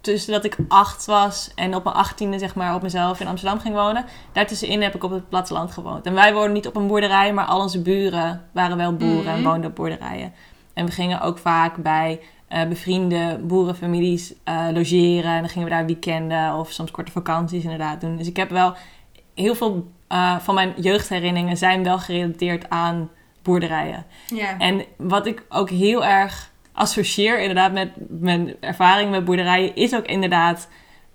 tussen 0.00 0.32
dat 0.32 0.44
ik 0.44 0.56
acht 0.68 1.04
was 1.06 1.52
en 1.54 1.74
op 1.74 1.84
mijn 1.84 1.96
achttiende 1.96 2.38
zeg 2.38 2.54
maar 2.54 2.74
op 2.74 2.82
mezelf 2.82 3.20
in 3.20 3.26
Amsterdam 3.26 3.60
ging 3.60 3.74
wonen, 3.74 4.04
daartussenin 4.32 4.82
heb 4.82 4.94
ik 4.94 5.04
op 5.04 5.10
het 5.10 5.28
platteland 5.28 5.70
gewoond. 5.70 6.06
En 6.06 6.14
wij 6.14 6.32
woonden 6.32 6.52
niet 6.52 6.66
op 6.66 6.76
een 6.76 6.86
boerderij, 6.86 7.32
maar 7.32 7.44
al 7.44 7.60
onze 7.60 7.82
buren 7.82 8.48
waren 8.52 8.76
wel 8.76 8.96
boeren 8.96 9.32
en 9.32 9.40
Mhm. 9.40 9.48
woonden 9.48 9.70
op 9.70 9.76
boerderijen. 9.76 10.32
En 10.74 10.84
we 10.86 10.92
gingen 10.92 11.20
ook 11.20 11.38
vaak 11.38 11.76
bij 11.76 12.20
eh, 12.48 12.68
bevriende 12.68 13.40
boerenfamilies 13.42 14.34
eh, 14.44 14.66
logeren 14.72 15.30
en 15.32 15.40
dan 15.40 15.48
gingen 15.48 15.68
we 15.68 15.74
daar 15.74 15.86
weekenden 15.86 16.54
of 16.54 16.70
soms 16.70 16.90
korte 16.90 17.12
vakanties 17.12 17.62
inderdaad 17.62 18.00
doen. 18.00 18.16
Dus 18.16 18.26
ik 18.26 18.36
heb 18.36 18.50
wel 18.50 18.74
heel 19.34 19.54
veel 19.54 19.90
eh, 20.12 20.36
van 20.38 20.54
mijn 20.54 20.72
jeugdherinneringen 20.76 21.56
zijn 21.56 21.84
wel 21.84 21.98
gerelateerd 21.98 22.70
aan 22.70 23.10
boerderijen. 23.42 24.04
Ja. 24.26 24.58
En 24.58 24.84
wat 24.96 25.26
ik 25.26 25.42
ook 25.48 25.70
heel 25.70 26.04
erg 26.04 26.50
associeer 26.72 27.38
inderdaad 27.40 27.72
met 27.72 27.90
mijn 28.08 28.54
ervaring 28.60 29.10
met 29.10 29.24
boerderijen, 29.24 29.76
is 29.76 29.94
ook 29.94 30.06
inderdaad 30.06 30.68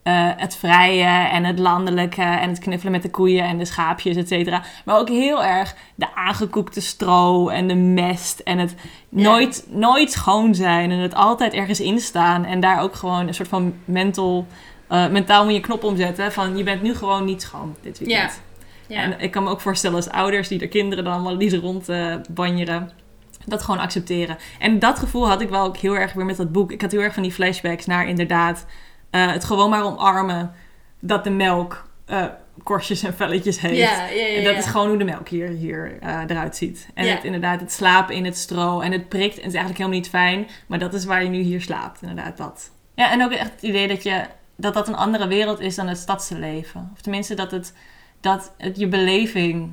eh, 0.03 0.29
het 0.37 0.55
vrije 0.55 1.27
en 1.29 1.43
het 1.43 1.59
landelijke 1.59 2.21
en 2.21 2.49
het 2.49 2.59
knuffelen 2.59 2.91
met 2.91 3.01
de 3.01 3.09
koeien 3.09 3.43
en 3.43 3.57
de 3.57 3.65
schaapjes, 3.65 4.15
et 4.15 4.27
cetera. 4.27 4.61
Maar 4.85 4.97
ook 4.99 5.09
heel 5.09 5.43
erg 5.43 5.75
de 5.95 6.15
aangekoekte 6.15 6.81
stro 6.81 7.47
en 7.49 7.67
de 7.67 7.75
mest 7.75 8.39
en 8.39 8.57
het 8.57 8.75
Ja. 9.09 9.21
nooit, 9.21 9.65
nooit 9.69 10.11
schoon 10.11 10.55
zijn 10.55 10.91
en 10.91 10.97
het 10.99 11.15
altijd 11.15 11.53
ergens 11.53 11.79
instaan 11.79 12.45
en 12.45 12.59
daar 12.59 12.81
ook 12.81 12.95
gewoon 12.95 13.27
een 13.27 13.33
soort 13.33 13.49
van 13.49 13.73
mental, 13.85 14.47
eh, 14.87 15.07
mentaal 15.07 15.43
moet 15.43 15.53
je 15.53 15.59
knop 15.59 15.83
omzetten 15.83 16.31
van 16.31 16.57
je 16.57 16.63
bent 16.63 16.81
nu 16.81 16.95
gewoon 16.95 17.25
niet 17.25 17.41
schoon 17.41 17.75
dit 17.81 17.99
weekend. 17.99 18.31
ja. 18.33 18.45
En 18.89 19.19
ik 19.19 19.31
kan 19.31 19.43
me 19.43 19.49
ook 19.49 19.61
voorstellen 19.61 19.95
als 19.95 20.09
ouders 20.09 20.47
die 20.47 20.57
de 20.57 20.67
kinderen 20.67 21.03
dan 21.03 21.13
allemaal 21.13 21.35
liezen 21.35 21.59
rond 21.59 21.89
eh, 21.89 22.15
banjeren. 22.29 22.91
Dat 23.45 23.63
gewoon 23.63 23.79
accepteren. 23.79 24.37
En 24.59 24.79
dat 24.79 24.99
gevoel 24.99 25.27
had 25.27 25.41
ik 25.41 25.49
wel 25.49 25.65
ook 25.65 25.77
heel 25.77 25.95
erg 25.97 26.13
weer 26.13 26.25
met 26.25 26.37
dat 26.37 26.51
boek. 26.51 26.71
Ik 26.71 26.81
had 26.81 26.91
heel 26.91 27.01
erg 27.01 27.13
van 27.13 27.23
die 27.23 27.31
flashbacks 27.31 27.85
naar 27.85 28.07
inderdaad 28.07 28.65
eh, 29.09 29.31
het 29.31 29.43
gewoon 29.45 29.69
maar 29.69 29.83
omarmen 29.83 30.51
dat 30.99 31.23
de 31.23 31.29
melk 31.29 31.89
eh, 32.05 32.25
korstjes 32.63 33.03
en 33.03 33.13
velletjes 33.13 33.59
heeft. 33.59 33.77
ja, 33.77 34.05
ja, 34.07 34.25
ja, 34.25 34.35
En 34.35 34.43
dat 34.43 34.53
ja. 34.53 34.59
is 34.59 34.65
gewoon 34.65 34.87
hoe 34.87 34.97
de 34.97 35.03
melk 35.03 35.27
hier, 35.29 35.47
hier 35.49 35.97
eruit 36.01 36.55
ziet. 36.55 36.87
En 36.93 37.05
Ja. 37.05 37.13
het, 37.15 37.23
inderdaad, 37.23 37.59
het 37.59 37.71
slapen 37.71 38.15
in 38.15 38.25
het 38.25 38.37
stro 38.37 38.79
en 38.79 38.91
het 38.91 39.09
prikt. 39.09 39.35
En 39.35 39.43
het 39.43 39.53
is 39.53 39.59
eigenlijk 39.59 39.77
helemaal 39.77 39.99
niet 39.99 40.09
fijn. 40.09 40.47
Maar 40.67 40.79
dat 40.79 40.93
is 40.93 41.05
waar 41.05 41.23
je 41.23 41.29
nu 41.29 41.39
hier 41.39 41.61
slaapt. 41.61 42.01
Inderdaad, 42.01 42.37
dat. 42.37 42.71
Ja, 42.95 43.11
en 43.11 43.23
ook 43.23 43.31
echt 43.31 43.51
het 43.51 43.61
idee 43.61 43.87
dat, 43.87 44.03
je, 44.03 44.21
dat 44.55 44.73
dat 44.73 44.87
een 44.87 44.95
andere 44.95 45.27
wereld 45.27 45.59
is 45.59 45.75
dan 45.75 45.87
het 45.87 45.97
stadse 45.97 46.39
leven. 46.39 46.89
Of 46.93 47.01
tenminste 47.01 47.33
dat 47.35 47.51
het, 47.51 47.73
dat 48.19 48.53
het 48.57 48.77
je 48.77 48.87
beleving... 48.87 49.71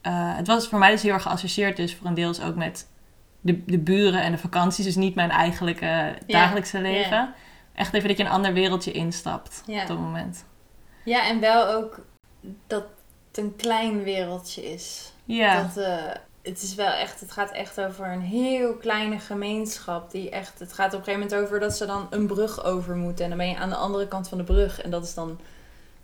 eh, 0.00 0.36
het 0.36 0.46
was 0.46 0.68
voor 0.68 0.78
mij 0.78 0.90
dus 0.90 1.02
heel 1.02 1.12
erg 1.12 1.22
geassocieerd 1.22 1.76
dus 1.76 1.94
voor 1.94 2.06
een 2.06 2.14
deels 2.14 2.40
ook 2.42 2.54
met 2.56 2.88
de, 3.40 3.64
de 3.64 3.78
buren 3.78 4.22
en 4.22 4.32
de 4.32 4.38
vakanties. 4.38 4.84
Dus 4.84 4.96
niet 4.96 5.14
mijn 5.14 5.30
eigenlijke 5.30 6.14
dagelijkse 6.26 6.80
leven. 6.80 7.34
Echt 7.74 7.94
even 7.94 8.08
dat 8.08 8.18
je 8.18 8.24
een 8.24 8.30
ander 8.30 8.52
wereldje 8.52 8.92
instapt 8.92 9.62
op 9.66 9.86
dat 9.86 9.98
moment. 9.98 10.44
Ja, 11.04 11.28
en 11.28 11.40
wel 11.40 11.66
ook 11.68 12.00
dat 12.66 12.84
het 13.28 13.44
een 13.44 13.56
klein 13.56 14.02
wereldje 14.02 14.72
is. 14.72 15.12
Ja, 15.24 15.62
Dat, 15.62 15.84
eh, 15.84 16.04
het 16.42 16.62
is 16.62 16.74
wel 16.74 16.92
echt, 16.92 17.20
het 17.20 17.30
gaat 17.32 17.50
echt 17.50 17.80
over 17.80 18.06
een 18.12 18.20
heel 18.20 18.74
kleine 18.76 19.18
gemeenschap. 19.18 20.10
Die 20.10 20.30
echt, 20.30 20.58
het 20.58 20.72
gaat 20.72 20.94
op 20.94 20.98
een 20.98 21.04
gegeven 21.04 21.28
moment 21.28 21.46
over 21.46 21.60
dat 21.60 21.76
ze 21.76 21.86
dan 21.86 22.06
een 22.10 22.26
brug 22.26 22.64
over 22.64 22.96
moeten. 22.96 23.24
En 23.24 23.30
dan 23.30 23.38
ben 23.38 23.48
je 23.48 23.56
aan 23.56 23.68
de 23.68 23.76
andere 23.76 24.08
kant 24.08 24.28
van 24.28 24.38
de 24.38 24.44
brug. 24.44 24.80
En 24.80 24.90
dat 24.90 25.04
is 25.04 25.14
dan 25.14 25.40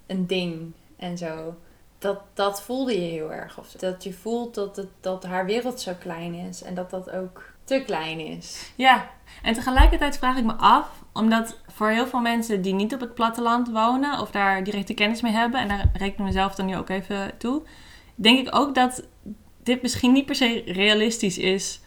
een 0.06 0.26
ding 0.26 0.72
en 0.96 1.18
zo. 1.18 1.54
Dat, 1.98 2.18
dat 2.34 2.62
voelde 2.62 2.92
je 2.92 3.10
heel 3.10 3.32
erg. 3.32 3.58
Of 3.58 3.72
dat 3.72 4.04
je 4.04 4.12
voelt 4.12 4.54
dat, 4.54 4.76
het, 4.76 4.88
dat 5.00 5.24
haar 5.24 5.46
wereld 5.46 5.80
zo 5.80 5.92
klein 6.00 6.34
is. 6.34 6.62
En 6.62 6.74
dat 6.74 6.90
dat 6.90 7.10
ook 7.10 7.42
te 7.64 7.82
klein 7.86 8.20
is. 8.20 8.72
Ja, 8.76 9.08
en 9.42 9.54
tegelijkertijd 9.54 10.18
vraag 10.18 10.36
ik 10.36 10.44
me 10.44 10.52
af, 10.54 10.88
omdat 11.12 11.60
voor 11.72 11.88
heel 11.88 12.06
veel 12.06 12.20
mensen 12.20 12.62
die 12.62 12.74
niet 12.74 12.94
op 12.94 13.00
het 13.00 13.14
platteland 13.14 13.68
wonen 13.70 14.20
of 14.20 14.30
daar 14.30 14.64
directe 14.64 14.94
kennis 14.94 15.20
mee 15.20 15.32
hebben, 15.32 15.60
en 15.60 15.68
daar 15.68 15.84
reken 15.92 16.12
ik 16.18 16.18
mezelf 16.18 16.54
dan 16.54 16.66
nu 16.66 16.76
ook 16.76 16.88
even 16.88 17.38
toe, 17.38 17.62
denk 18.14 18.46
ik 18.46 18.54
ook 18.54 18.74
dat 18.74 19.02
dit 19.62 19.82
misschien 19.82 20.12
niet 20.12 20.26
per 20.26 20.34
se 20.34 20.62
realistisch 20.66 21.38
is. 21.38 21.80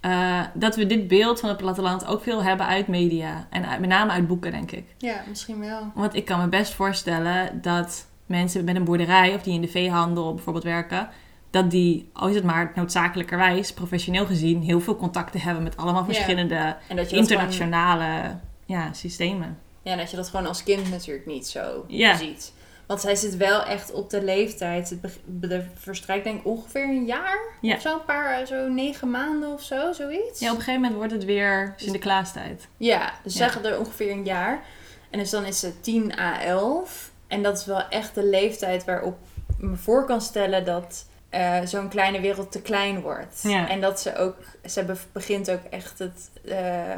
eh, 0.00 0.40
dat 0.54 0.76
we 0.76 0.86
dit 0.86 1.08
beeld 1.08 1.40
van 1.40 1.48
het 1.48 1.58
platteland 1.58 2.06
ook 2.06 2.22
veel 2.22 2.42
hebben 2.42 2.66
uit 2.66 2.86
media. 2.88 3.46
En 3.50 3.66
uit- 3.68 3.80
met 3.80 3.88
name 3.88 4.10
uit 4.10 4.26
boeken, 4.26 4.50
denk 4.50 4.70
ik. 4.70 4.84
Ja, 4.98 5.22
misschien 5.28 5.60
wel. 5.60 5.90
Want 5.94 6.14
ik 6.14 6.24
kan 6.24 6.40
me 6.40 6.48
best 6.48 6.72
voorstellen 6.74 7.60
dat 7.62 8.06
mensen 8.26 8.64
met 8.64 8.76
een 8.76 8.84
boerderij 8.84 9.34
of 9.34 9.42
die 9.42 9.54
in 9.54 9.60
de 9.60 9.68
veehandel 9.68 10.34
bijvoorbeeld 10.34 10.64
werken, 10.64 11.08
dat 11.50 11.70
die, 11.70 12.10
al 12.12 12.28
is 12.28 12.34
het 12.34 12.44
maar 12.44 12.72
noodzakelijkerwijs, 12.74 13.72
professioneel 13.72 14.26
gezien, 14.26 14.62
heel 14.62 14.80
veel 14.80 14.96
contacten 14.96 15.40
hebben 15.40 15.62
met 15.62 15.76
allemaal 15.76 16.04
Ja. 16.06 16.12
verschillende 16.14 16.54
En 16.54 16.76
dat 16.78 16.88
je 16.88 16.94
dat 16.96 17.06
gewoon- 17.08 17.22
internationale 17.22 18.36
ja, 18.66 18.92
systemen. 18.92 19.58
Ja, 19.82 19.96
dat 19.96 20.10
je 20.10 20.16
dat 20.16 20.28
gewoon 20.28 20.46
als 20.46 20.62
kind 20.62 20.90
natuurlijk 20.90 21.26
niet 21.26 21.46
zo 21.46 21.84
Ja. 21.86 22.16
ziet. 22.16 22.52
Want 22.86 23.00
zij 23.00 23.14
zit 23.16 23.36
wel 23.36 23.62
echt 23.64 23.92
op 23.92 24.10
de 24.10 24.22
leeftijd. 24.24 24.90
Het 24.90 25.18
Er 25.50 25.68
verstrijkt 25.74 26.24
denk 26.24 26.40
ik 26.40 26.46
ongeveer 26.46 26.82
een 26.88 27.04
jaar. 27.04 27.38
Ja. 27.60 27.74
Of 27.74 27.80
zo, 27.80 27.94
een 27.94 28.04
paar, 28.04 28.40
eh, 28.40 28.46
zo 28.46 28.68
negen 28.68 29.10
maanden 29.10 29.52
of 29.52 29.62
zo, 29.62 29.92
zoiets. 29.92 30.40
Ja, 30.40 30.46
op 30.50 30.56
een 30.56 30.62
gegeven 30.62 30.74
moment 30.80 30.94
wordt 30.94 31.12
het 31.12 31.24
weer 31.24 31.74
Sinterklaastijd. 31.76 32.68
Ja, 32.76 33.12
dus 33.22 33.32
Ja. 33.32 33.38
zeggen 33.38 33.64
er 33.64 33.78
ongeveer 33.78 34.10
een 34.10 34.24
jaar. 34.24 34.62
En 35.10 35.18
dus 35.18 35.30
dan 35.30 35.44
is 35.44 35.60
ze 35.60 35.80
10 35.80 36.18
à 36.18 36.40
11. 36.40 37.12
En 37.34 37.42
dat 37.42 37.58
is 37.58 37.64
wel 37.66 37.88
echt 37.88 38.14
de 38.14 38.24
leeftijd 38.24 38.84
waarop 38.84 39.16
ik 39.58 39.64
me 39.64 39.76
voor 39.76 40.04
kan 40.04 40.20
stellen 40.20 40.64
dat 40.64 41.06
eh, 41.28 41.60
zo'n 41.64 41.88
kleine 41.88 42.20
wereld 42.20 42.52
te 42.52 42.60
klein 42.62 43.00
wordt. 43.00 43.40
Ja. 43.42 43.68
En 43.68 43.80
dat 43.80 44.00
ze 44.00 44.16
ook, 44.16 44.36
ze 44.64 44.84
be- 44.84 44.96
begint 45.12 45.50
ook 45.50 45.62
echt 45.70 45.98
het, 45.98 46.30
eh, 46.44 46.96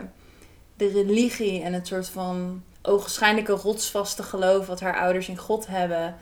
de 0.76 0.88
religie 0.88 1.62
en 1.62 1.72
het 1.72 1.86
soort 1.86 2.08
van 2.08 2.62
ogenschijnlijke 2.82 3.52
rotsvaste 3.52 4.22
geloof 4.22 4.66
wat 4.66 4.80
haar 4.80 4.98
ouders 5.00 5.28
in 5.28 5.36
God 5.38 5.66
hebben 5.66 6.14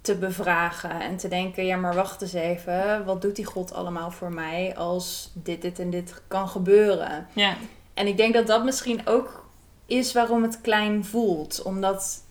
te 0.00 0.14
bevragen. 0.14 1.00
En 1.00 1.16
te 1.16 1.28
denken, 1.28 1.66
ja 1.66 1.76
maar 1.76 1.94
wacht 1.94 2.22
eens 2.22 2.32
even, 2.32 3.04
wat 3.04 3.22
doet 3.22 3.36
die 3.36 3.44
God 3.44 3.72
allemaal 3.74 4.10
voor 4.10 4.32
mij 4.32 4.76
als 4.76 5.30
dit, 5.34 5.62
dit 5.62 5.78
en 5.78 5.90
dit 5.90 6.22
kan 6.28 6.48
gebeuren? 6.48 7.26
Ja, 7.32 7.56
En 7.94 8.06
ik 8.06 8.16
denk 8.16 8.34
dat 8.34 8.46
dat 8.46 8.64
misschien 8.64 9.06
ook 9.06 9.44
is 9.86 10.12
waarom 10.12 10.42
het 10.42 10.60
klein 10.60 11.04
voelt. 11.04 11.62
Omdat 11.62 12.22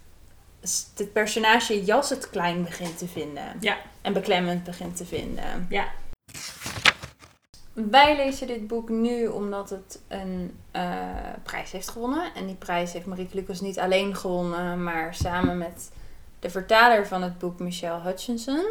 het 0.96 1.14
personage 1.14 1.84
Jas 1.84 2.10
het 2.10 2.30
klein 2.30 2.64
begint 2.64 2.98
te 2.98 3.08
vinden. 3.08 3.58
Ja. 3.60 3.78
En 4.02 4.14
beklemmend 4.14 4.64
begint 4.64 4.98
te 4.98 5.06
vinden. 5.06 5.68
Ja. 5.70 5.88
Wij 7.74 8.16
lezen 8.16 8.48
dit 8.48 8.68
boek 8.68 8.90
nu 8.90 9.28
omdat 9.28 9.70
het 9.70 10.00
een 10.08 10.58
eh, 10.72 10.84
prijs 11.44 11.72
heeft 11.72 11.90
gewonnen. 11.90 12.34
En 12.36 12.46
die 12.46 12.56
prijs 12.56 12.94
heeft 12.94 13.06
Marieke 13.06 13.36
Lucas 13.36 13.62
niet 13.62 13.80
alleen 13.80 14.16
gewonnen, 14.16 14.84
maar 14.84 15.16
samen 15.16 15.58
met 15.58 15.92
de 16.40 16.50
vertaler 16.50 17.08
van 17.08 17.22
het 17.22 17.38
boek, 17.38 17.60
Michelle 17.60 18.02
Hutchinson. 18.02 18.66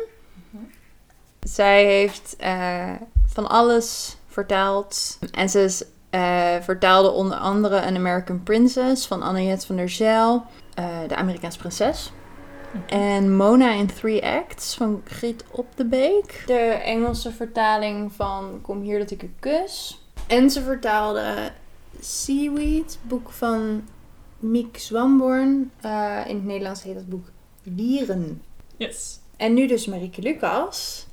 Zij 1.40 1.84
heeft 1.84 2.36
eh, 2.36 2.92
van 3.26 3.48
alles 3.48 4.16
vertaald. 4.26 5.18
En 5.32 5.48
ze 5.48 5.62
is, 5.62 5.84
eh, 6.10 6.56
vertaalde 6.60 7.10
onder 7.10 7.36
andere 7.36 7.82
An 7.82 7.96
American 7.96 8.42
Princess 8.42 9.06
van 9.06 9.22
Annette 9.22 9.66
van 9.66 9.76
der 9.76 9.90
Zijl. 9.90 10.46
Eh, 10.74 10.98
de 11.08 11.16
Amerikaanse 11.16 11.58
prinses. 11.58 12.12
En 12.86 13.36
Mona 13.36 13.72
in 13.72 13.86
Three 13.86 14.24
Acts 14.24 14.74
van 14.74 15.02
Griet 15.04 15.44
Op 15.50 15.66
de 15.76 15.84
Beek. 15.84 16.42
De 16.46 16.58
Engelse 16.84 17.32
vertaling 17.32 18.12
van 18.12 18.58
Kom 18.62 18.80
hier 18.80 18.98
dat 18.98 19.10
ik 19.10 19.22
u 19.22 19.32
kus. 19.38 20.02
En 20.26 20.50
ze 20.50 20.62
vertaalde 20.62 21.52
Seaweed, 22.00 22.98
boek 23.02 23.30
van 23.30 23.82
Miek 24.38 24.78
Zwamborn. 24.78 25.70
Eh, 25.80 26.20
in 26.26 26.34
het 26.34 26.44
Nederlands 26.44 26.82
heet 26.82 26.94
dat 26.94 27.08
boek 27.08 27.26
Wieren. 27.62 28.42
yes. 28.76 29.18
En 29.36 29.54
nu 29.54 29.66
dus 29.66 29.86
Marieke 29.86 30.22
Lucas. 30.22 31.06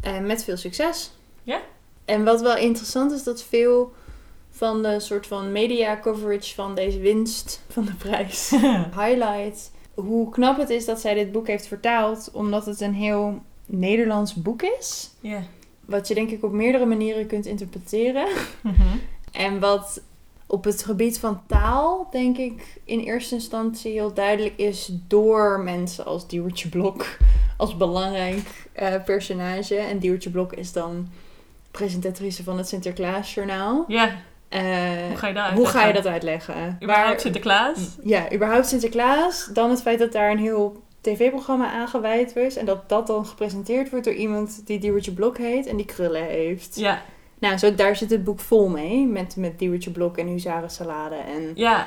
Eh, 0.00 0.18
met 0.18 0.44
veel 0.44 0.56
succes. 0.56 1.10
Ja. 1.42 1.60
En 2.04 2.24
wat 2.24 2.40
wel 2.40 2.56
interessant 2.56 3.12
is, 3.12 3.22
dat 3.22 3.42
veel 3.42 3.92
van 4.54 4.82
de 4.82 5.00
soort 5.00 5.26
van 5.26 5.52
media 5.52 5.98
coverage 6.00 6.54
van 6.54 6.74
deze 6.74 6.98
winst 6.98 7.62
van 7.68 7.84
de 7.84 7.94
prijs 7.94 8.50
highlight 9.00 9.72
hoe 9.94 10.30
knap 10.30 10.58
het 10.58 10.70
is 10.70 10.84
dat 10.84 11.00
zij 11.00 11.14
dit 11.14 11.32
boek 11.32 11.46
heeft 11.46 11.66
vertaald, 11.66 12.30
omdat 12.32 12.66
het 12.66 12.80
een 12.80 12.94
heel 12.94 13.42
Nederlands 13.66 14.34
boek 14.34 14.62
is. 14.62 15.10
Ja. 15.20 15.42
Wat 15.84 16.08
je 16.08 16.14
denk 16.14 16.30
ik 16.30 16.44
op 16.44 16.52
meerdere 16.52 16.86
manieren 16.86 17.26
kunt 17.26 17.46
interpreteren. 17.46 18.28
Mhm. 18.62 18.96
En 19.32 19.60
wat 19.60 20.02
op 20.46 20.64
het 20.64 20.84
gebied 20.84 21.18
van 21.18 21.42
taal, 21.46 22.08
denk 22.10 22.38
ik, 22.38 22.80
in 22.84 22.98
eerste 22.98 23.34
instantie 23.34 23.92
heel 23.92 24.14
duidelijk 24.14 24.56
is 24.56 24.92
door 25.08 25.60
mensen 25.60 26.04
als 26.04 26.28
Diewertje 26.28 26.68
Blok 26.68 27.16
als 27.56 27.76
belangrijk 27.76 28.68
eh, 28.72 29.04
personage. 29.04 29.76
En 29.76 29.98
Diewertje 29.98 30.30
Blok 30.30 30.52
is 30.52 30.72
dan 30.72 31.08
presentatrice 31.70 32.42
van 32.42 32.58
het 32.58 32.68
Sinterklaasjournaal. 32.68 33.84
Ja, 33.88 34.16
Eh, 34.54 35.06
hoe 35.08 35.16
ga 35.16 35.26
je 35.28 35.34
dat 35.34 35.44
hoe 35.50 35.66
ga 35.66 35.78
je 35.78 35.84
uitleggen? 35.84 36.02
dat 36.02 36.12
uitleggen? 36.12 36.76
Überhaupt 36.82 37.08
Waar- 37.10 37.20
Sinterklaas? 37.20 37.78
Ja, 38.02 38.32
überhaupt 38.32 38.66
Sinterklaas. 38.66 39.48
Dan 39.52 39.70
het 39.70 39.82
feit 39.82 39.98
dat 39.98 40.12
daar 40.12 40.30
een 40.30 40.38
heel 40.38 40.82
tv-programma 41.00 41.70
aan 41.72 41.88
gewijd 41.88 42.32
was. 42.32 42.56
En 42.56 42.64
dat 42.66 42.88
dat 42.88 43.06
dan 43.06 43.26
gepresenteerd 43.26 43.90
wordt 43.90 44.04
door 44.04 44.14
iemand 44.14 44.66
die 44.66 44.78
Diewertje 44.78 45.12
Blok 45.12 45.38
heet 45.38 45.66
en 45.66 45.76
die 45.76 45.86
krullen 45.86 46.24
heeft. 46.24 46.76
Ja, 46.76 47.02
Nou, 47.38 47.56
zo, 47.58 47.74
daar 47.74 47.96
zit 47.96 48.10
het 48.10 48.24
boek 48.24 48.40
vol 48.40 48.68
mee. 48.68 49.06
Met, 49.06 49.36
met 49.36 49.58
Diewertje 49.58 49.90
Blok 49.90 50.18
en 50.18 50.26
Huzarensalade. 50.26 51.14
En 51.14 51.50
ja. 51.54 51.86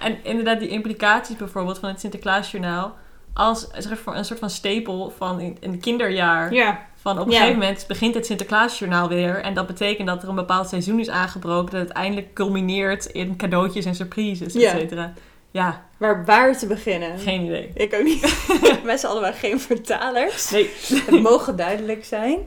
En 0.00 0.16
inderdaad 0.22 0.60
die 0.60 0.68
implicaties 0.68 1.36
bijvoorbeeld 1.36 1.78
van 1.78 1.88
het 1.88 2.00
Sinterklaasjournaal 2.00 2.94
als 3.36 3.66
een 3.72 3.82
soort 3.82 3.98
van, 3.98 4.16
een 4.16 4.24
soort 4.24 4.38
van 4.38 4.50
stapel 4.50 5.12
van 5.16 5.56
een 5.60 5.80
kinderjaar. 5.80 6.52
ja, 6.52 6.86
Van 6.94 7.18
op 7.18 7.26
een 7.26 7.32
Ja. 7.32 7.38
gegeven 7.38 7.60
moment 7.60 7.84
begint 7.88 8.14
het 8.14 8.26
Sinterklaasjournaal 8.26 9.08
weer. 9.08 9.40
En 9.42 9.54
dat 9.54 9.66
betekent 9.66 10.08
dat 10.08 10.22
er 10.22 10.28
een 10.28 10.34
bepaald 10.34 10.68
seizoen 10.68 11.00
is 11.00 11.08
aangebroken. 11.08 11.72
Dat 11.72 11.88
het 11.88 11.96
eindelijk 11.96 12.32
culmineert 12.34 13.04
in 13.06 13.36
cadeautjes 13.36 13.84
en 13.84 13.94
surprises, 13.94 14.54
et 14.54 14.60
Ja. 14.60 14.70
cetera. 14.70 15.12
Ja, 15.50 15.84
waar, 15.96 16.24
waar 16.24 16.58
te 16.58 16.66
beginnen? 16.66 17.18
geen 17.18 17.44
idee. 17.44 17.70
Ik 17.74 17.94
ook 17.94 18.02
niet. 18.02 18.20
Wij 18.84 18.96
zijn 18.96 19.12
allebei 19.12 19.32
geen 19.32 19.60
vertalers. 19.60 20.50
Nee. 20.50 20.70
Het 20.88 21.20
mogen 21.20 21.56
duidelijk 21.56 22.04
zijn. 22.04 22.38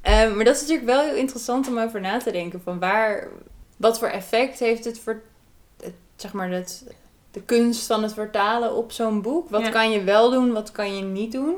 Ehm, 0.00 0.34
maar 0.36 0.44
dat 0.44 0.54
is 0.54 0.60
natuurlijk 0.60 0.86
wel 0.88 1.00
heel 1.04 1.14
interessant 1.16 1.68
om 1.68 1.78
over 1.78 2.00
na 2.00 2.18
te 2.18 2.30
denken. 2.32 2.60
Van 2.64 2.78
waar, 2.78 3.28
wat 3.76 3.98
voor 3.98 4.08
effect 4.08 4.58
heeft 4.58 4.84
het 4.84 5.00
voor, 5.00 5.22
het, 5.82 5.94
zeg 6.16 6.32
maar, 6.32 6.50
het, 6.50 6.84
de 7.32 7.42
kunst 7.42 7.86
van 7.86 8.02
het 8.02 8.12
vertalen 8.12 8.74
op 8.76 8.92
zo'n 8.92 9.22
boek? 9.22 9.50
Wat 9.50 9.60
Ja. 9.60 9.68
kan 9.68 9.90
je 9.90 10.02
wel 10.04 10.30
doen, 10.30 10.52
wat 10.52 10.72
kan 10.72 10.96
je 10.96 11.02
niet 11.02 11.32
doen? 11.32 11.54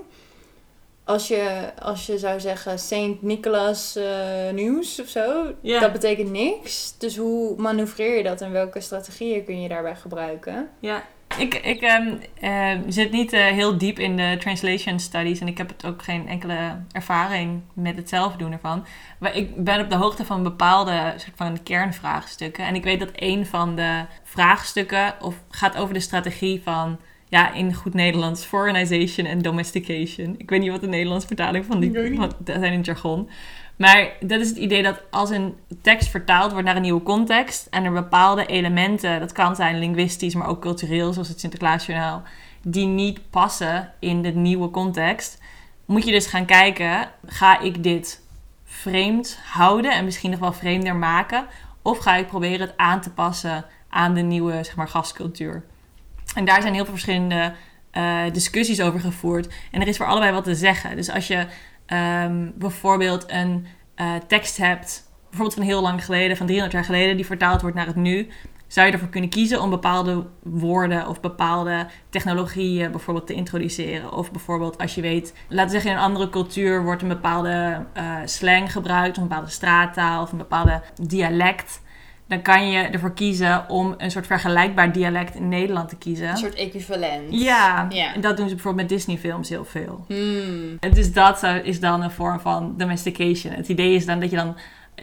Als 1.05 1.29
je, 1.29 1.71
als 1.83 2.07
je 2.07 2.19
zou 2.19 2.41
zeggen 2.41 2.79
Saint 2.79 3.23
Nicholas 3.23 3.97
eh, 3.97 4.51
nieuws 4.53 5.01
of 5.01 5.07
zo, 5.09 5.53
Ja. 5.61 5.81
dat 5.81 5.93
betekent 5.93 6.31
niks. 6.31 6.95
Dus 6.99 7.17
hoe 7.17 7.55
manoeuvreer 7.57 8.17
je 8.17 8.23
dat 8.23 8.41
en 8.41 8.53
welke 8.53 8.81
strategieën 8.81 9.45
kun 9.45 9.63
je 9.63 9.69
daarbij 9.69 9.97
gebruiken? 9.97 10.71
Ja, 10.79 11.03
ik, 11.39 11.55
ik 11.55 11.81
ehm, 11.81 12.15
ehm, 12.41 12.91
zit 12.91 13.11
niet 13.11 13.33
eh, 13.33 13.45
heel 13.45 13.79
diep 13.79 13.99
in 13.99 14.17
de 14.17 14.37
translation 14.39 15.01
studies 15.01 15.41
en 15.41 15.49
ik 15.49 15.59
heb 15.59 15.69
het 15.69 15.87
ook 15.87 16.03
geen 16.03 16.29
enkele 16.29 16.77
ervaring 16.93 17.61
met 17.73 17.97
het 17.97 18.09
zelf 18.09 18.37
doen 18.37 18.53
ervan. 18.53 18.85
Maar 19.19 19.37
ik 19.37 19.65
ben 19.65 19.81
op 19.81 19.91
de 19.91 19.97
hoogte 19.97 20.25
van 20.25 20.43
bepaalde 20.43 21.15
soort 21.17 21.37
van 21.37 21.63
kernvraagstukken. 21.63 22.67
En 22.67 22.75
ik 22.75 22.85
weet 22.85 23.01
dat 23.01 23.11
een 23.15 23.47
van 23.47 23.77
de 23.77 24.05
vraagstukken 24.23 25.15
of 25.21 25.35
gaat 25.51 25.77
over 25.77 25.95
de 25.95 26.01
strategie 26.01 26.63
van, 26.63 26.99
ja, 27.29 27.53
in 27.53 27.75
goed 27.75 27.95
Nederlands, 27.95 28.45
foreignization 28.45 29.27
en 29.27 29.43
domestication. 29.43 30.35
Ik 30.39 30.51
weet 30.51 30.61
niet 30.61 30.71
wat 30.71 30.81
de 30.81 30.87
Nederlandse 30.87 31.27
vertaling 31.27 31.65
van 31.65 31.81
die, 31.81 31.91
dat 32.19 32.37
zijn 32.45 32.73
in 32.73 32.77
het 32.77 32.87
jargon. 32.87 33.29
Maar 33.77 34.13
dat 34.21 34.41
is 34.41 34.49
het 34.49 34.57
idee 34.57 34.83
dat 34.83 35.03
als 35.11 35.31
een 35.31 35.57
tekst 35.83 36.09
vertaald 36.09 36.51
wordt 36.53 36.67
naar 36.67 36.77
een 36.77 36.83
nieuwe 36.83 37.03
context 37.03 37.67
en 37.71 37.85
er 37.85 37.93
bepaalde 37.93 38.47
elementen, 38.47 39.21
dat 39.21 39.33
kan 39.33 39.57
zijn 39.57 39.79
linguistisch, 39.79 40.35
maar 40.35 40.49
ook 40.49 40.61
cultureel, 40.61 41.13
zoals 41.13 41.29
het 41.29 41.41
Sinterklaasjournaal, 41.41 42.23
die 42.63 42.87
niet 42.87 43.31
passen 43.31 43.93
in 43.99 44.23
de 44.23 44.33
nieuwe 44.33 44.71
context, 44.71 45.43
moet 45.85 46.05
je 46.05 46.11
dus 46.11 46.27
gaan 46.27 46.45
kijken, 46.45 47.09
ga 47.27 47.61
ik 47.61 47.83
dit 47.83 48.23
vreemd 48.65 49.39
houden 49.45 49.93
en 49.93 50.05
misschien 50.05 50.31
nog 50.31 50.41
wel 50.41 50.53
vreemder 50.53 50.97
maken, 50.97 51.47
of 51.83 51.99
ga 51.99 52.17
ik 52.17 52.27
proberen 52.27 52.67
het 52.67 52.77
aan 52.77 53.01
te 53.01 53.11
passen 53.11 53.65
aan 53.89 54.15
de 54.15 54.21
nieuwe 54.21 54.65
zeg 54.65 54.77
maar, 54.77 54.89
gastcultuur. 54.89 55.65
En 56.35 56.45
daar 56.45 56.61
zijn 56.61 56.75
heel 56.75 56.85
veel 56.85 56.93
verschillende 56.93 57.55
eh, 57.91 58.23
discussies 58.33 58.81
over 58.81 59.01
gevoerd. 59.01 59.55
En 59.71 59.81
er 59.81 59.89
is 59.89 59.97
voor 59.97 60.07
allebei 60.07 60.33
wat 60.33 60.45
te 60.45 60.55
zeggen. 60.55 60.97
Dus 60.97 61.11
als 61.11 61.27
je 61.27 61.47
ehm, 61.87 62.51
bijvoorbeeld 62.55 63.25
een 63.31 63.67
eh, 63.95 64.15
tekst 64.27 64.57
hebt, 64.57 65.11
bijvoorbeeld 65.23 65.55
van 65.55 65.65
heel 65.65 65.83
lang 65.83 66.05
geleden, 66.05 66.37
van 66.37 66.47
300 66.47 66.77
jaar 66.77 66.95
geleden, 66.95 67.17
die 67.17 67.27
vertaald 67.27 67.61
wordt 67.61 67.77
naar 67.77 67.87
het 67.87 67.97
nu, 67.97 68.29
zou 68.67 68.87
je 68.87 68.93
ervoor 68.93 69.09
kunnen 69.09 69.31
kiezen 69.31 69.61
om 69.61 69.71
bepaalde 69.71 70.27
woorden 70.43 71.09
of 71.09 71.21
bepaalde 71.21 71.87
technologieën 72.09 72.91
bijvoorbeeld 72.91 73.27
te 73.27 73.35
introduceren. 73.35 74.13
Of 74.13 74.31
bijvoorbeeld 74.31 74.79
als 74.79 74.95
je 74.95 75.01
weet, 75.01 75.35
laten 75.49 75.67
we 75.67 75.73
zeggen 75.73 75.91
in 75.91 75.97
een 75.97 76.03
andere 76.03 76.31
cultuur 76.31 76.83
wordt 76.85 77.03
een 77.03 77.09
bepaalde 77.09 77.87
eh, 77.93 78.17
slang 78.25 78.73
gebruikt, 78.73 79.17
of 79.17 79.23
een 79.23 79.29
bepaalde 79.29 79.51
straattaal 79.51 80.23
of 80.23 80.33
een 80.33 80.39
bepaalde 80.39 80.83
dialect. 81.03 81.83
Dan 82.29 82.43
kan 82.43 82.71
je 82.71 82.79
ervoor 82.79 83.13
kiezen 83.15 83.69
om 83.69 83.95
een 83.97 84.11
soort 84.11 84.27
vergelijkbaar 84.27 84.93
dialect 84.93 85.35
in 85.35 85.49
Nederland 85.49 85.89
te 85.89 85.97
kiezen. 85.97 86.29
Een 86.29 86.37
soort 86.37 86.55
equivalent. 86.55 87.23
Ja, 87.31 87.89
en 88.15 88.21
dat 88.21 88.37
doen 88.37 88.49
ze 88.49 88.55
bijvoorbeeld 88.55 88.89
met 88.91 88.99
Disney-films 88.99 89.49
heel 89.49 89.65
veel. 89.65 90.05
Hmm. 90.09 90.77
En 90.81 90.91
Dus 90.91 91.13
dat 91.13 91.39
zou- 91.39 91.59
is 91.59 91.81
dan 91.81 92.03
een 92.03 92.11
vorm 92.11 92.41
van 92.41 92.75
domestication. 92.77 93.53
Het 93.55 93.69
idee 93.69 93.95
is 93.95 94.07
dan 94.07 94.21
dat 94.21 94.31
je 94.31 94.37
dan 94.37 94.57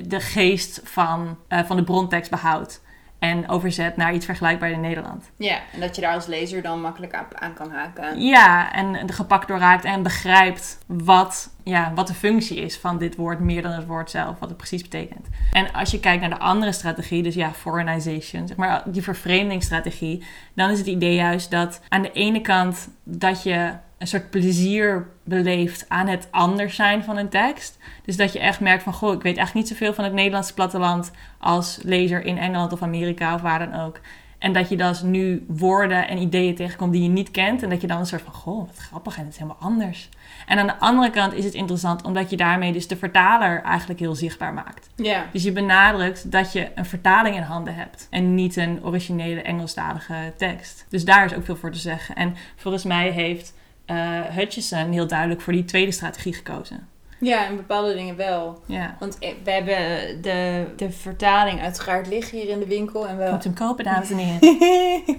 de 0.08 0.20
geest 0.20 0.82
van, 0.84 1.38
eh, 1.48 1.60
van 1.64 1.76
de 1.76 1.84
brontekst 1.84 2.32
behoudt. 2.32 2.82
En 3.22 3.50
overzet 3.50 3.98
naar 3.98 4.14
iets 4.14 4.26
vergelijkbaar 4.26 4.72
in 4.72 4.82
Nederland. 4.82 5.32
Ja, 5.38 5.60
en 5.74 5.80
dat 5.80 5.96
je 5.96 6.02
daar 6.02 6.14
als 6.14 6.26
lezer 6.26 6.62
dan 6.62 6.82
makkelijk 6.82 7.14
aan, 7.34 7.54
kan 7.54 7.72
haken. 7.72 8.22
Ja, 8.22 8.74
en 8.74 8.96
er 8.96 9.14
gepakt 9.14 9.48
door 9.48 9.58
raakt 9.58 9.84
en 9.86 10.04
begrijpt 10.04 10.78
wat, 10.88 11.50
ja, 11.64 11.92
wat 11.96 12.08
de 12.08 12.14
functie 12.14 12.58
is 12.58 12.78
van 12.78 12.98
dit 12.98 13.16
woord, 13.16 13.40
meer 13.40 13.62
dan 13.62 13.72
het 13.72 13.86
woord 13.86 14.12
zelf, 14.12 14.40
wat 14.40 14.50
het 14.50 14.58
precies 14.58 14.82
betekent. 14.82 15.28
En 15.52 15.74
als 15.74 15.92
je 15.92 16.00
kijkt 16.00 16.22
naar 16.22 16.30
de 16.30 16.40
andere 16.40 16.72
strategie, 16.72 17.24
dus 17.24 17.36
ja, 17.36 17.54
foreignization, 17.54 18.48
zeg 18.48 18.58
maar 18.58 18.84
die 18.86 19.04
vervreemdingsstrategie, 19.04 20.24
dan 20.54 20.70
is 20.70 20.78
het 20.78 20.88
idee 20.88 21.16
juist 21.16 21.52
dat 21.52 21.82
aan 21.90 22.02
de 22.02 22.12
ene 22.12 22.42
kant 22.42 22.90
dat 23.04 23.44
je 23.44 23.72
een 24.02 24.08
soort 24.08 24.30
plezier 24.30 25.08
beleeft 25.24 25.86
aan 25.88 26.08
het 26.08 26.28
anders 26.32 26.76
zijn 26.76 27.04
van 27.04 27.18
een 27.18 27.30
tekst. 27.30 27.78
Dus 28.06 28.18
dat 28.18 28.34
je 28.34 28.40
echt 28.40 28.60
merkt 28.60 28.84
van, 28.84 28.94
goh, 28.94 29.14
ik 29.14 29.22
weet 29.22 29.38
eigenlijk 29.38 29.54
niet 29.54 29.78
zoveel 29.78 29.94
van 29.94 30.04
het 30.04 30.14
Nederlandse 30.14 30.54
platteland 30.54 31.12
als 31.40 31.80
lezer 31.84 32.26
in 32.26 32.38
Engeland 32.38 32.74
of 32.74 32.82
Amerika 32.82 33.34
of 33.34 33.42
waar 33.42 33.60
dan 33.60 33.82
ook. 33.82 34.00
En 34.38 34.54
dat 34.54 34.70
je 34.70 34.78
dan 34.78 34.92
dus 34.92 35.02
nu 35.02 35.46
woorden 35.48 36.08
en 36.08 36.18
ideeën 36.18 36.56
tegenkomt 36.56 36.94
die 36.94 37.04
je 37.04 37.10
niet 37.10 37.32
kent. 37.32 37.64
En 37.64 37.70
dat 37.70 37.82
je 37.82 37.88
dan 37.88 38.00
een 38.00 38.06
soort 38.06 38.22
van, 38.22 38.34
goh, 38.34 38.68
wat 38.68 38.78
grappig 38.78 39.18
en 39.18 39.24
het 39.24 39.34
is 39.34 39.40
helemaal 39.40 39.62
anders. 39.62 40.10
En 40.48 40.60
aan 40.60 40.68
de 40.68 40.80
andere 40.80 41.10
kant 41.10 41.34
is 41.34 41.44
het 41.44 41.54
interessant 41.54 42.04
omdat 42.04 42.30
je 42.30 42.38
daarmee 42.38 42.72
dus 42.72 42.88
de 42.88 42.98
vertaler 42.98 43.62
eigenlijk 43.64 44.00
heel 44.00 44.16
zichtbaar 44.16 44.54
maakt. 44.54 44.90
Ja. 44.96 45.26
Dus 45.32 45.44
je 45.44 45.52
benadrukt 45.52 46.32
dat 46.32 46.54
je 46.54 46.72
een 46.76 46.86
vertaling 46.86 47.36
in 47.36 47.42
handen 47.42 47.76
hebt. 47.76 48.08
En 48.10 48.36
niet 48.36 48.56
een 48.56 48.80
originele 48.84 49.42
Engelstalige 49.42 50.34
tekst. 50.38 50.86
Dus 50.90 51.06
daar 51.06 51.26
is 51.26 51.34
ook 51.34 51.46
veel 51.46 51.56
voor 51.56 51.72
te 51.72 51.80
zeggen. 51.80 52.16
En 52.16 52.36
volgens 52.56 52.84
mij 52.84 53.10
heeft 53.10 53.54
eh, 53.92 54.36
Hutchison 54.36 54.92
heel 54.92 55.08
duidelijk 55.08 55.42
voor 55.42 55.54
die 55.54 55.66
tweede 55.66 55.92
strategie 55.92 56.34
gekozen. 56.34 56.90
Ja, 57.20 57.48
en 57.48 57.56
bepaalde 57.56 57.94
dingen 57.94 58.16
wel. 58.16 58.62
Ja. 58.66 58.96
Want 59.00 59.20
eh, 59.20 59.30
we 59.44 59.52
hebben 59.52 60.22
de, 60.22 60.66
de 60.76 60.92
vertaling 60.92 61.62
uiteraard 61.62 62.08
liggen 62.08 62.38
hier 62.38 62.50
in 62.50 62.60
de 62.60 62.68
winkel. 62.68 63.08
En 63.08 63.18
we, 63.18 63.30
Moet 63.32 63.44
hem 63.44 63.54
kopen, 63.54 63.84
dames 63.84 64.10
en 64.10 64.18
heren. 64.18 64.60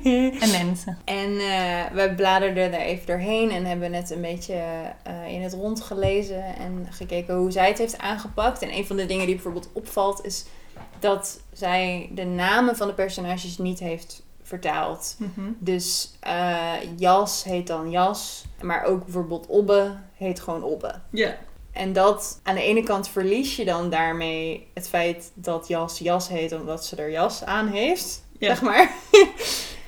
En 0.41 0.51
mensen. 0.51 0.99
En 1.05 1.39
eh, 1.39 1.93
we 1.93 2.13
bladerden 2.17 2.73
er 2.73 2.81
even 2.81 3.07
doorheen 3.07 3.51
en 3.51 3.65
hebben 3.65 3.91
net 3.91 4.11
een 4.11 4.21
beetje 4.21 4.63
in 5.29 5.43
het 5.43 5.53
rond 5.53 5.81
gelezen 5.81 6.45
en 6.45 6.87
gekeken 6.91 7.35
hoe 7.35 7.51
zij 7.51 7.69
het 7.69 7.79
heeft 7.79 7.99
aangepakt. 7.99 8.63
En 8.63 8.77
een 8.77 8.87
van 8.87 8.97
de 8.97 9.07
dingen 9.07 9.27
die 9.27 9.35
bijvoorbeeld 9.35 9.71
opvalt 9.73 10.25
is 10.25 10.45
dat 10.99 11.41
zij 11.53 12.11
de 12.15 12.25
namen 12.25 12.77
van 12.77 12.87
de 12.87 12.95
personages 12.95 13.59
niet 13.59 13.79
heeft 13.79 14.23
vertaald. 14.53 15.17
Dus 15.59 16.13
eh, 16.21 16.73
Jas 16.97 17.45
heet 17.45 17.67
dan 17.67 17.91
Jas, 17.91 18.45
maar 18.63 18.85
ook 18.85 19.05
bijvoorbeeld 19.05 19.47
Obbe 19.47 19.97
heet 20.17 20.41
gewoon 20.41 20.63
Obbe. 20.63 20.95
Ja. 21.11 21.37
En 21.73 21.93
dat 21.93 22.41
aan 22.43 22.55
de 22.55 22.63
ene 22.63 22.83
kant 22.83 23.09
verlies 23.09 23.57
je 23.57 23.65
dan 23.65 23.91
daarmee 23.91 24.69
het 24.75 24.89
feit 24.89 25.33
dat 25.35 25.69
Jas 25.69 25.99
Jas 25.99 26.29
heet 26.29 26.53
omdat 26.53 26.85
ze 26.85 26.97
er 26.97 27.11
jas 27.11 27.45
aan 27.45 27.69
heeft, 27.69 28.25
zeg 28.39 28.63
maar. 28.63 28.91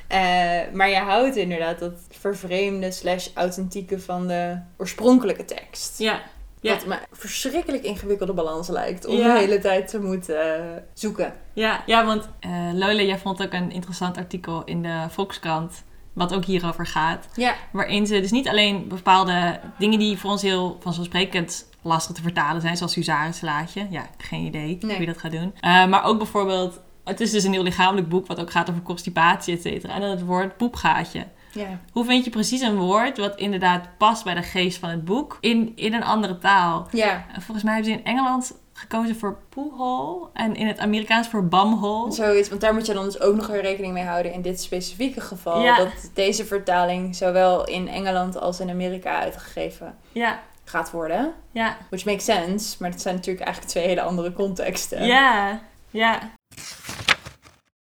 Eh, 0.08 0.60
maar 0.72 0.88
je 0.88 0.96
houdt 0.96 1.36
inderdaad 1.36 1.78
dat 1.78 1.92
vervreemde 2.10 2.90
slash 2.90 3.28
authentieke 3.34 4.00
van 4.00 4.26
de 4.26 4.58
oorspronkelijke 4.76 5.44
tekst. 5.44 5.98
Ja. 5.98 6.22
Ja. 6.64 6.74
Wat 6.74 6.86
me 6.86 6.96
verschrikkelijk 7.12 7.82
ingewikkelde 7.84 8.32
balans 8.32 8.68
lijkt 8.68 9.06
om 9.06 9.16
Ja. 9.16 9.32
de 9.32 9.38
hele 9.38 9.58
tijd 9.58 9.88
te 9.88 10.00
moeten 10.00 10.54
eh, 10.76 10.82
zoeken. 10.92 11.32
Ja, 11.52 11.82
ja 11.86 12.04
want 12.04 12.28
eh 12.40 12.50
Lola, 12.72 13.02
jij 13.02 13.18
vond 13.18 13.42
ook 13.42 13.52
een 13.52 13.70
interessant 13.70 14.16
artikel 14.16 14.62
in 14.64 14.82
de 14.82 15.06
Volkskrant, 15.10 15.84
wat 16.12 16.34
ook 16.34 16.44
hierover 16.44 16.86
gaat. 16.86 17.28
Ja. 17.34 17.54
Waarin 17.72 18.06
ze 18.06 18.20
dus 18.20 18.30
niet 18.30 18.48
alleen 18.48 18.88
bepaalde 18.88 19.60
dingen 19.78 19.98
die 19.98 20.18
voor 20.18 20.30
ons 20.30 20.42
heel 20.42 20.76
vanzelfsprekend 20.80 21.68
lastig 21.82 22.14
te 22.14 22.22
vertalen 22.22 22.60
zijn, 22.60 22.76
zoals 22.76 22.94
huzarenslaatje. 22.94 23.86
Ja, 23.90 24.06
geen 24.18 24.44
idee 24.44 24.78
Nee. 24.80 24.90
hoe 24.96 25.00
je 25.06 25.12
dat 25.12 25.18
gaat 25.20 25.32
doen. 25.32 25.54
Eh, 25.60 25.86
maar 25.86 26.04
ook 26.04 26.18
bijvoorbeeld, 26.18 26.80
het 27.04 27.20
is 27.20 27.30
dus 27.30 27.44
een 27.44 27.52
heel 27.52 27.62
lichamelijk 27.62 28.08
boek 28.08 28.26
wat 28.26 28.40
ook 28.40 28.50
gaat 28.50 28.70
over 28.70 28.82
constipatie, 28.82 29.54
et 29.54 29.62
cetera. 29.62 29.94
En 29.94 30.00
dan 30.00 30.10
het 30.10 30.24
woord 30.24 30.56
poepgaatje. 30.56 31.26
Ja. 31.54 31.78
Hoe 31.92 32.04
vind 32.04 32.24
je 32.24 32.30
precies 32.30 32.60
een 32.60 32.76
woord 32.76 33.18
wat 33.18 33.36
inderdaad 33.38 33.88
past 33.98 34.24
bij 34.24 34.34
de 34.34 34.42
geest 34.42 34.78
van 34.78 34.88
het 34.88 35.04
boek 35.04 35.38
in, 35.40 35.72
in 35.76 35.94
een 35.94 36.04
andere 36.04 36.38
taal? 36.38 36.86
Ja. 36.90 37.24
En 37.34 37.42
Volgens 37.42 37.64
mij 37.64 37.74
hebben 37.74 37.92
ze 37.92 37.98
in 37.98 38.04
Engeland 38.04 38.54
gekozen 38.72 39.16
voor 39.16 39.38
poehole 39.48 40.28
en 40.32 40.54
in 40.56 40.66
het 40.66 40.78
Amerikaans 40.78 41.28
voor 41.28 41.48
bumhole. 41.48 42.12
Zoiets, 42.12 42.48
want 42.48 42.60
daar 42.60 42.74
moet 42.74 42.86
je 42.86 42.92
dan 42.94 43.04
dus 43.04 43.20
ook 43.20 43.36
nog 43.36 43.46
weer 43.46 43.60
rekening 43.62 43.92
mee 43.92 44.04
houden 44.04 44.32
in 44.32 44.42
dit 44.42 44.60
specifieke 44.60 45.20
geval. 45.20 45.62
Ja. 45.62 45.76
Dat 45.76 46.10
deze 46.14 46.44
vertaling 46.44 47.16
zowel 47.16 47.66
in 47.66 47.88
Engeland 47.88 48.40
als 48.40 48.60
in 48.60 48.70
Amerika 48.70 49.18
uitgegeven 49.18 49.96
Ja, 50.12 50.40
gaat 50.64 50.90
worden. 50.90 51.32
ja, 51.50 51.76
Which 51.90 52.04
makes 52.04 52.24
sense, 52.24 52.76
maar 52.78 52.90
het 52.90 53.02
zijn 53.02 53.14
natuurlijk 53.14 53.44
eigenlijk 53.44 53.74
twee 53.74 53.86
hele 53.88 54.02
andere 54.02 54.32
contexten. 54.32 55.04
ja, 55.06 55.60
ja. 55.90 56.18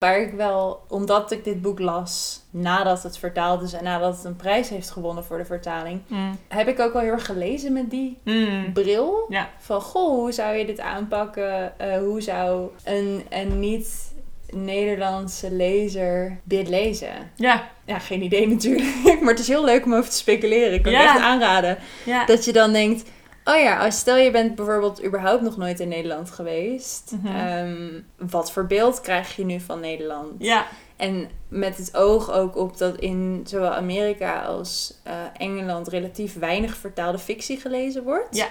Waar 0.04 0.20
ik 0.20 0.32
wel, 0.32 0.82
omdat 0.88 1.30
ik 1.30 1.44
dit 1.44 1.62
boek 1.62 1.78
las 1.78 2.40
nadat 2.50 3.02
het 3.02 3.18
vertaald 3.18 3.62
is 3.62 3.72
en 3.72 3.84
nadat 3.84 4.16
het 4.16 4.24
een 4.24 4.36
prijs 4.36 4.68
heeft 4.68 4.90
gewonnen 4.90 5.24
voor 5.24 5.38
de 5.38 5.44
vertaling, 5.44 6.00
Mm. 6.06 6.38
heb 6.48 6.68
ik 6.68 6.80
ook 6.80 6.92
wel 6.92 7.02
heel 7.02 7.12
erg 7.12 7.26
gelezen 7.26 7.72
met 7.72 7.90
die 7.90 8.18
Mm. 8.24 8.72
bril. 8.72 9.26
Ja. 9.28 9.48
Van, 9.58 9.80
goh, 9.80 10.08
hoe 10.08 10.32
zou 10.32 10.54
je 10.56 10.66
dit 10.66 10.80
aanpakken? 10.80 11.78
Eh, 11.78 11.96
hoe 11.98 12.20
zou 12.20 12.68
een, 12.84 13.24
een 13.28 13.60
niet-Nederlandse 13.60 15.50
lezer 15.52 16.38
dit 16.44 16.68
lezen? 16.68 17.30
Ja, 17.36 17.72
Ja, 17.86 17.98
geen 17.98 18.22
idee 18.22 18.48
natuurlijk. 18.54 19.20
Maar 19.20 19.30
het 19.30 19.38
is 19.38 19.48
heel 19.48 19.64
leuk 19.64 19.84
om 19.84 19.94
over 19.94 20.10
te 20.10 20.16
speculeren. 20.16 20.72
Ik 20.74 20.82
kan 20.82 20.92
Ja. 20.92 20.98
het 21.00 21.08
echt 21.08 21.20
aanraden. 21.24 21.78
ja. 22.04 22.24
Dat 22.26 22.44
je 22.44 22.52
dan 22.52 22.72
denkt... 22.72 23.10
Oh 23.44 23.56
ja, 23.60 23.84
als 23.84 23.98
stel 23.98 24.16
je 24.16 24.30
bent 24.30 24.54
bijvoorbeeld 24.54 25.04
überhaupt 25.04 25.42
nog 25.42 25.56
nooit 25.56 25.80
in 25.80 25.88
Nederland 25.88 26.30
geweest. 26.30 27.12
Mhm. 27.22 27.36
Ehm, 27.36 28.00
wat 28.30 28.52
voor 28.52 28.66
beeld 28.66 29.00
krijg 29.00 29.36
je 29.36 29.44
nu 29.44 29.60
van 29.60 29.80
Nederland? 29.80 30.30
Ja, 30.38 30.66
En 30.96 31.30
met 31.48 31.76
het 31.76 31.96
oog 31.96 32.32
ook 32.32 32.56
op 32.56 32.78
dat 32.78 32.96
in 32.96 33.42
zowel 33.46 33.70
Amerika 33.70 34.42
als 34.42 35.00
eh, 35.02 35.12
Engeland 35.36 35.88
relatief 35.88 36.38
weinig 36.38 36.76
vertaalde 36.76 37.18
fictie 37.18 37.60
gelezen 37.60 38.02
wordt. 38.02 38.36
Ja. 38.36 38.48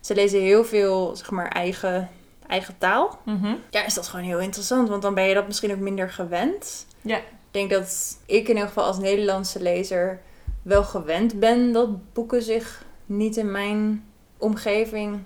Ze 0.00 0.14
lezen 0.14 0.40
heel 0.40 0.64
veel, 0.64 1.16
zeg 1.16 1.30
maar, 1.30 1.48
eigen, 1.48 2.10
eigen 2.46 2.78
taal. 2.78 3.18
Mhm. 3.24 3.54
Ja, 3.70 3.84
is 3.84 3.94
dat 3.94 4.08
gewoon 4.08 4.24
heel 4.24 4.38
interessant, 4.40 4.88
want 4.88 5.02
dan 5.02 5.14
ben 5.14 5.24
je 5.24 5.34
dat 5.34 5.46
misschien 5.46 5.72
ook 5.72 5.78
minder 5.78 6.10
gewend. 6.10 6.86
Ja. 7.00 7.16
Ik 7.16 7.22
denk 7.50 7.70
dat 7.70 8.18
ik 8.26 8.42
in 8.48 8.54
ieder 8.54 8.66
geval 8.68 8.84
als 8.84 8.98
Nederlandse 8.98 9.62
lezer 9.62 10.20
wel 10.62 10.84
gewend 10.84 11.40
ben 11.40 11.72
dat 11.72 12.12
boeken 12.12 12.42
zich 12.42 12.84
niet 13.06 13.36
in 13.36 13.50
mijn 13.50 14.04
omgeving 14.44 15.22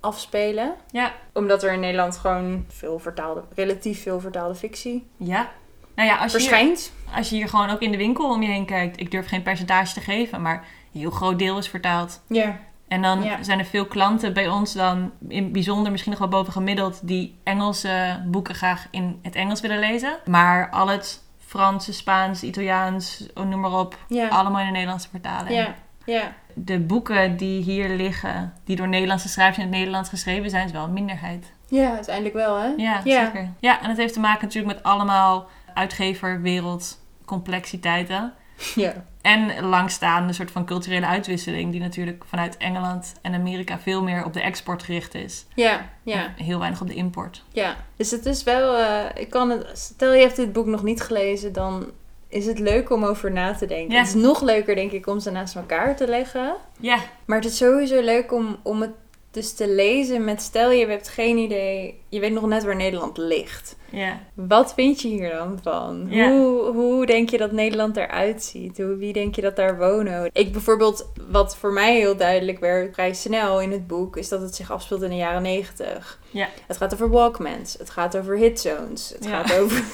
afspelen. 0.00 0.74
ja, 0.90 1.12
Omdat 1.32 1.62
er 1.62 1.72
in 1.72 1.80
Nederland 1.80 2.16
gewoon 2.16 2.64
veel 2.68 2.98
vertaalde, 2.98 3.42
relatief 3.54 4.02
veel 4.02 4.20
vertaalde 4.20 4.54
fictie 4.54 5.06
ja. 5.16 5.50
Nou 5.94 6.08
ja, 6.08 6.16
als 6.16 6.32
je, 6.32 6.56
hier, 6.56 6.78
als 7.16 7.28
je 7.30 7.36
hier 7.36 7.48
gewoon 7.48 7.70
ook 7.70 7.80
in 7.80 7.90
de 7.90 7.96
winkel 7.96 8.30
om 8.30 8.42
je 8.42 8.48
heen 8.48 8.64
kijkt, 8.66 9.00
ik 9.00 9.10
durf 9.10 9.28
geen 9.28 9.42
percentage 9.42 9.94
te 9.94 10.00
geven, 10.00 10.42
maar 10.42 10.64
een 10.92 11.00
heel 11.00 11.10
groot 11.10 11.38
deel 11.38 11.58
is 11.58 11.68
vertaald. 11.68 12.22
Ja. 12.28 12.58
En 12.88 13.02
dan 13.02 13.22
Ja. 13.22 13.42
zijn 13.42 13.58
er 13.58 13.64
veel 13.64 13.86
klanten 13.86 14.32
bij 14.32 14.48
ons 14.48 14.72
dan, 14.72 15.10
in 15.28 15.42
het 15.42 15.52
bijzonder 15.52 15.90
misschien 15.90 16.10
nog 16.12 16.20
wel 16.20 16.28
boven 16.28 16.52
gemiddeld, 16.52 17.00
die 17.08 17.38
Engelse 17.44 18.22
boeken 18.26 18.54
graag 18.54 18.86
in 18.90 19.18
het 19.22 19.34
Engels 19.34 19.60
willen 19.60 19.78
lezen. 19.78 20.18
Maar 20.24 20.70
al 20.70 20.88
het 20.88 21.22
Frans, 21.38 21.96
Spaans, 21.96 22.42
Italiaans, 22.42 23.26
oh, 23.34 23.44
noem 23.46 23.60
maar 23.60 23.78
op, 23.78 23.96
Ja. 24.08 24.28
allemaal 24.28 24.60
in 24.60 24.66
de 24.66 24.72
Nederlandse 24.72 25.08
vertaling. 25.08 25.54
Ja. 25.56 25.74
Ja. 26.04 26.34
De 26.54 26.78
boeken 26.80 27.36
die 27.36 27.62
hier 27.62 27.88
liggen, 27.88 28.52
die 28.64 28.76
door 28.76 28.88
Nederlandse 28.88 29.28
schrijvers 29.28 29.56
in 29.58 29.62
het 29.64 29.72
Nederlands 29.72 30.08
geschreven 30.08 30.50
zijn, 30.50 30.66
is 30.66 30.72
wel 30.72 30.84
een 30.84 30.92
minderheid. 30.92 31.52
Ja, 31.68 31.92
uiteindelijk 31.94 32.34
wel, 32.34 32.56
hè? 32.60 32.66
Ja, 32.76 33.00
Ja. 33.04 33.24
zeker. 33.24 33.48
Ja, 33.60 33.82
en 33.82 33.88
het 33.88 33.98
heeft 33.98 34.12
te 34.12 34.20
maken 34.20 34.46
natuurlijk 34.46 34.74
met 34.74 34.82
allemaal 34.84 35.48
uitgeverwereld 35.74 36.98
complexiteiten. 37.24 38.32
Ja. 38.74 38.92
En 39.22 39.64
langstaande 39.64 40.32
soort 40.32 40.50
van 40.50 40.64
culturele 40.64 41.06
uitwisseling, 41.06 41.70
die 41.72 41.80
natuurlijk 41.80 42.24
vanuit 42.26 42.56
Engeland 42.56 43.14
en 43.22 43.34
Amerika 43.34 43.78
veel 43.78 44.02
meer 44.02 44.24
op 44.24 44.32
de 44.32 44.40
export 44.40 44.82
gericht 44.82 45.14
is. 45.14 45.46
Ja, 45.54 45.88
ja, 46.02 46.24
En 46.36 46.44
heel 46.44 46.58
weinig 46.58 46.80
op 46.80 46.86
de 46.86 46.94
import. 46.94 47.42
ja. 47.52 47.76
Dus 47.96 48.10
het 48.10 48.26
is 48.26 48.42
wel, 48.42 48.76
eh, 48.76 49.04
ik 49.22 49.30
kan 49.30 49.50
het, 49.50 49.70
stel 49.78 50.12
je 50.14 50.20
hebt 50.20 50.36
dit 50.36 50.52
boek 50.52 50.66
nog 50.66 50.82
niet 50.82 51.00
gelezen, 51.02 51.52
dan 51.52 51.90
is 52.32 52.46
het 52.46 52.58
leuk 52.58 52.90
om 52.90 53.04
over 53.04 53.32
na 53.32 53.54
te 53.54 53.66
denken. 53.66 53.94
Ja. 53.94 53.98
Het 53.98 54.08
is 54.08 54.22
nog 54.22 54.42
leuker, 54.42 54.74
denk 54.74 54.92
ik, 54.92 55.06
om 55.06 55.20
ze 55.20 55.30
naast 55.30 55.56
elkaar 55.56 55.96
te 55.96 56.06
leggen. 56.08 56.54
Ja, 56.80 56.98
Maar 57.24 57.36
het 57.38 57.46
is 57.46 57.56
sowieso 57.56 58.00
leuk 58.00 58.32
om, 58.32 58.56
om 58.62 58.80
het 58.80 58.90
dus 59.32 59.52
te 59.52 59.68
lezen 59.68 60.24
met, 60.24 60.42
stel 60.42 60.70
je 60.70 60.86
hebt 60.86 61.08
geen 61.08 61.36
idee, 61.36 62.00
je 62.08 62.20
weet 62.20 62.32
nog 62.32 62.46
net 62.46 62.64
waar 62.64 62.76
Nederland 62.76 63.16
ligt. 63.16 63.76
ja, 63.90 64.20
Wat 64.34 64.74
vind 64.74 65.00
je 65.00 65.08
hier 65.08 65.30
dan 65.30 65.58
van? 65.62 66.06
Ja. 66.08 66.30
Hoe, 66.30 66.72
hoe 66.72 67.06
denk 67.06 67.30
je 67.30 67.38
dat 67.38 67.52
Nederland 67.52 67.96
eruit 67.96 68.42
ziet? 68.42 68.76
Hoe, 68.76 68.96
wie 68.96 69.12
denk 69.12 69.34
je 69.34 69.42
dat 69.42 69.56
daar 69.56 69.78
wonen? 69.78 70.30
Ik 70.32 70.52
bijvoorbeeld, 70.52 71.08
wat 71.30 71.56
voor 71.56 71.72
mij 71.72 71.96
heel 71.96 72.16
duidelijk 72.16 72.58
werd 72.60 72.94
vrij 72.94 73.14
snel 73.14 73.60
in 73.60 73.72
het 73.72 73.86
boek, 73.86 74.16
is 74.16 74.28
dat 74.28 74.40
het 74.40 74.54
zich 74.54 74.70
afspeelt 74.72 75.02
in 75.02 75.10
de 75.10 75.16
jaren 75.16 75.42
negentig. 75.42 76.20
Ja. 76.30 76.48
Het 76.66 76.76
gaat 76.76 76.92
over 76.94 77.10
Walkmans, 77.10 77.76
het 77.78 77.90
gaat 77.90 78.16
over 78.16 78.36
hitzones, 78.36 79.12
het 79.14 79.24
Ja. 79.24 79.30
gaat 79.42 79.58
over... 79.58 79.84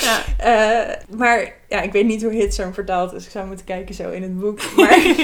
ja. 0.00 0.22
Eh, 0.38 0.96
maar 1.16 1.56
ja, 1.68 1.80
ik 1.80 1.92
weet 1.92 2.06
niet 2.06 2.22
hoe 2.22 2.32
hitzone 2.32 2.72
vertaald 2.72 3.12
is. 3.12 3.24
Ik 3.24 3.30
zou 3.30 3.46
moeten 3.46 3.66
kijken 3.66 3.94
zo 3.94 4.10
in 4.10 4.22
het 4.22 4.38
boek. 4.40 4.60
Maar 4.76 4.98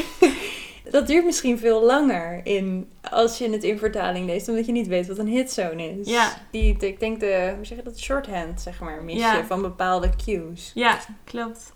dat 0.91 1.07
duurt 1.07 1.25
misschien 1.25 1.59
veel 1.59 1.85
langer 1.85 2.41
in, 2.45 2.91
als 3.11 3.39
je 3.39 3.51
het 3.51 3.65
in 3.65 3.79
vertaling 3.79 4.27
leest, 4.27 4.49
omdat 4.49 4.67
je 4.67 4.73
niet 4.73 4.87
weet 4.87 5.07
wat 5.07 5.19
een 5.19 5.27
hitzone 5.27 5.99
is. 5.99 6.09
Ja. 6.09 6.33
Die, 6.51 6.77
ik 6.79 7.01
denk 7.01 7.21
de, 7.21 7.53
hoe 7.57 7.67
zeg 7.67 7.79
je 7.79 7.85
dat, 7.85 7.99
shorthand, 7.99 8.61
zeg 8.61 8.81
maar, 8.81 9.03
mis 9.03 9.17
je 9.17 9.43
van 9.47 9.63
bepaalde 9.63 10.11
cues. 10.25 10.71
ja, 10.75 10.99
klopt. 11.25 11.73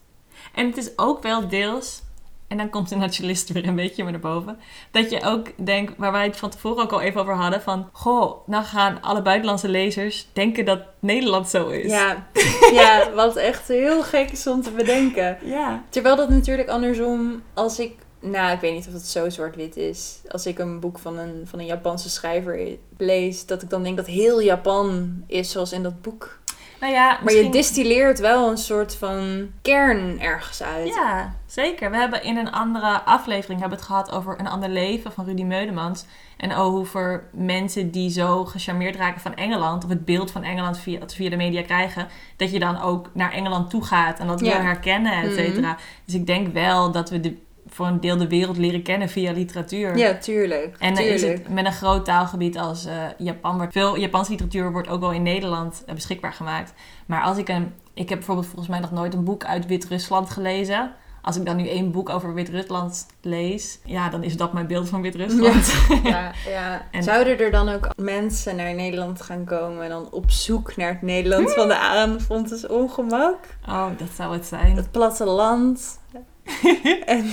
En 0.54 0.66
het 0.66 0.76
is 0.76 0.98
ook 0.98 1.22
wel 1.22 1.48
deels, 1.48 2.02
en 2.48 2.56
dan 2.56 2.70
komt 2.70 2.88
de 2.88 2.96
nationalist 2.96 3.52
weer 3.52 3.68
een 3.68 3.74
beetje 3.74 4.04
naar 4.04 4.20
boven, 4.20 4.58
dat 4.90 5.10
je 5.10 5.22
ook 5.22 5.66
denkt, 5.66 5.92
waar 5.96 6.12
wij 6.12 6.24
het 6.24 6.36
van 6.36 6.50
tevoren 6.50 6.82
ook 6.82 6.92
al 6.92 7.00
even 7.00 7.20
over 7.20 7.34
hadden, 7.34 7.62
van, 7.62 7.88
goh, 7.92 8.48
nou 8.48 8.64
gaan 8.64 9.02
alle 9.02 9.22
buitenlandse 9.22 9.68
lezers 9.68 10.26
denken 10.32 10.64
dat 10.64 10.80
Nederland 10.98 11.48
zo 11.48 11.68
is. 11.68 11.90
Ja. 11.90 12.26
ja, 12.72 13.12
wat 13.14 13.36
echt 13.36 13.68
heel 13.68 14.02
gek 14.02 14.30
is 14.30 14.46
om 14.46 14.62
te 14.62 14.70
bedenken. 14.70 15.38
Ja. 15.44 15.84
Terwijl 15.88 16.16
dat 16.16 16.28
natuurlijk 16.28 16.68
andersom, 16.68 17.42
als 17.54 17.78
ik, 17.78 17.92
nou 18.30 18.52
ik 18.52 18.60
weet 18.60 18.72
niet 18.74 18.86
of 18.86 18.92
het 18.92 19.06
zo 19.06 19.28
zwart-wit 19.30 19.76
is, 19.76 20.18
als 20.28 20.46
ik 20.46 20.58
een 20.58 20.80
boek 20.80 20.98
van 20.98 21.18
een, 21.18 21.42
van 21.44 21.58
een 21.58 21.66
Japanse 21.66 22.10
schrijver 22.10 22.68
lees, 22.96 23.46
dat 23.46 23.62
ik 23.62 23.70
dan 23.70 23.82
denk 23.82 23.96
dat 23.96 24.06
heel 24.06 24.40
Japan 24.40 25.12
is 25.26 25.50
zoals 25.50 25.72
in 25.72 25.82
dat 25.82 26.02
boek. 26.02 26.38
Nou 26.80 26.92
ja, 26.96 27.08
Maar 27.08 27.20
misschien- 27.24 27.44
je 27.44 27.50
distilleert 27.50 28.18
wel 28.18 28.50
een 28.50 28.56
soort 28.58 28.94
van 28.96 29.48
kern 29.62 30.20
ergens 30.20 30.62
uit. 30.62 30.88
Ja, 30.88 31.34
zeker. 31.46 31.90
We 31.90 31.96
hebben 31.96 32.22
in 32.24 32.36
een 32.36 32.50
andere 32.52 33.00
aflevering 33.02 33.60
hebben 33.60 33.78
het 33.78 33.86
gehad 33.86 34.10
over 34.12 34.40
een 34.40 34.48
ander 34.48 34.68
leven 34.68 35.12
van 35.12 35.24
Rudy 35.24 35.42
Meudemans. 35.42 36.04
En 36.36 36.54
over 36.54 37.24
mensen 37.32 37.90
die 37.90 38.10
zo 38.10 38.44
gecharmeerd 38.44 38.96
raken 38.96 39.20
van 39.20 39.34
Engeland, 39.34 39.84
of 39.84 39.90
het 39.90 40.04
beeld 40.04 40.30
van 40.30 40.42
Engeland 40.42 40.78
via, 40.78 40.98
via 41.06 41.30
de 41.30 41.36
media 41.36 41.62
krijgen, 41.62 42.08
dat 42.36 42.50
je 42.50 42.58
dan 42.58 42.80
ook 42.80 43.10
naar 43.12 43.32
Engeland 43.32 43.70
toe 43.70 43.84
gaat 43.84 44.18
en 44.18 44.26
dat 44.26 44.40
Ja. 44.40 44.52
wil 44.52 44.60
herkennen, 44.66 45.12
et 45.22 45.32
cetera. 45.34 45.76
Dus 46.04 46.14
ik 46.14 46.26
denk 46.26 46.52
wel 46.52 46.90
dat 46.92 47.10
we 47.10 47.20
de, 47.20 47.36
voor 47.74 47.86
een 47.86 48.00
deel 48.00 48.16
de 48.16 48.28
wereld 48.28 48.56
leren 48.56 48.82
kennen 48.82 49.08
via 49.08 49.32
literatuur. 49.32 49.96
Ja, 49.96 50.14
tuurlijk. 50.18 50.76
En 50.78 50.94
dan 50.94 51.04
is 51.04 51.22
het 51.22 51.48
met 51.48 51.64
een 51.66 51.72
groot 51.72 52.04
taalgebied 52.04 52.58
als 52.58 52.84
eh, 52.86 52.94
Japan. 53.18 53.56
Wordt, 53.56 53.72
veel 53.72 53.98
Japanse 53.98 54.30
literatuur 54.30 54.72
wordt 54.72 54.88
ook 54.88 55.00
wel 55.00 55.12
in 55.12 55.22
Nederland 55.22 55.82
eh, 55.86 55.94
beschikbaar 55.94 56.32
gemaakt. 56.32 56.72
Maar 57.06 57.22
als 57.22 57.38
ik 57.38 57.48
een. 57.48 57.72
Ik 57.94 58.08
heb 58.08 58.18
bijvoorbeeld 58.18 58.46
volgens 58.46 58.68
mij 58.68 58.80
nog 58.80 58.90
nooit 58.92 59.14
een 59.14 59.24
boek 59.24 59.44
uit 59.44 59.66
Wit-Rusland 59.66 60.30
gelezen. 60.30 60.92
Als 61.22 61.36
ik 61.36 61.44
dan 61.46 61.56
nu 61.56 61.68
één 61.68 61.90
boek 61.90 62.08
over 62.08 62.34
Wit-Rusland 62.34 63.06
lees, 63.20 63.78
ja, 63.84 64.08
dan 64.08 64.22
is 64.22 64.36
dat 64.36 64.52
mijn 64.52 64.66
beeld 64.66 64.88
van 64.88 65.02
Wit-Rusland. 65.02 65.74
Ja, 66.02 66.32
ja. 66.48 66.82
En- 66.90 67.02
Zouden 67.02 67.38
er 67.38 67.50
dan 67.50 67.68
ook 67.68 67.88
mensen 67.96 68.56
naar 68.56 68.74
Nederland 68.74 69.22
gaan 69.22 69.44
komen 69.44 69.82
en 69.82 69.88
dan 69.90 70.08
op 70.10 70.30
zoek 70.30 70.76
naar 70.76 70.88
het 70.88 71.02
Nederland 71.02 71.52
van 71.52 71.68
de 71.68 71.78
aanvond 71.78 72.66
ongemak? 72.68 73.36
Oh, 73.68 73.86
dat 73.98 74.08
zou 74.16 74.32
het 74.32 74.46
zijn. 74.46 74.76
Het 74.76 74.90
platteland. 74.90 75.98
en 77.06 77.24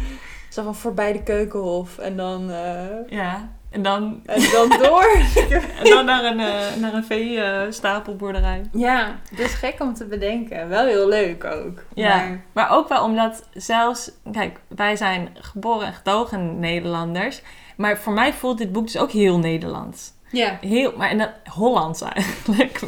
zo 0.54 0.62
van 0.62 0.74
voorbij 0.74 1.12
de 1.12 1.22
keukenhof 1.22 1.98
en 1.98 2.16
dan, 2.16 2.50
eh, 2.50 3.08
Ja. 3.08 3.48
En 3.70 3.82
dan, 3.82 4.20
en 4.26 4.42
dan 4.52 4.68
door. 4.68 5.10
en 5.82 5.90
dan 5.90 6.04
naar 6.04 6.24
een, 6.24 6.40
eh, 6.40 6.76
naar 6.80 6.94
een 6.94 7.04
vee-stapelboerderij. 7.04 8.62
ja, 8.72 9.18
dat 9.30 9.38
is 9.38 9.54
gek 9.54 9.80
om 9.80 9.94
te 9.94 10.04
bedenken. 10.04 10.68
Wel 10.68 10.86
heel 10.86 11.08
leuk 11.08 11.44
ook. 11.44 11.84
Ja. 11.94 12.16
Maar, 12.16 12.40
Maar 12.52 12.70
ook 12.70 12.88
wel 12.88 13.04
omdat 13.04 13.48
zelfs, 13.52 14.10
kijk, 14.32 14.60
wij 14.68 14.96
zijn 14.96 15.28
geboren 15.34 15.86
en 15.86 15.92
getogen 15.92 16.58
Nederlanders. 16.58 17.42
Maar 17.76 17.98
voor 17.98 18.12
mij 18.12 18.32
voelt 18.32 18.58
dit 18.58 18.72
boek 18.72 18.84
dus 18.84 18.96
ook 18.98 19.10
heel 19.10 19.38
Nederlands. 19.38 20.12
ja. 20.30 20.58
Heel, 20.60 20.92
maar 20.96 21.08
en 21.08 21.18
dat, 21.18 21.30
Hollands 21.44 22.00
eigenlijk. 22.02 22.80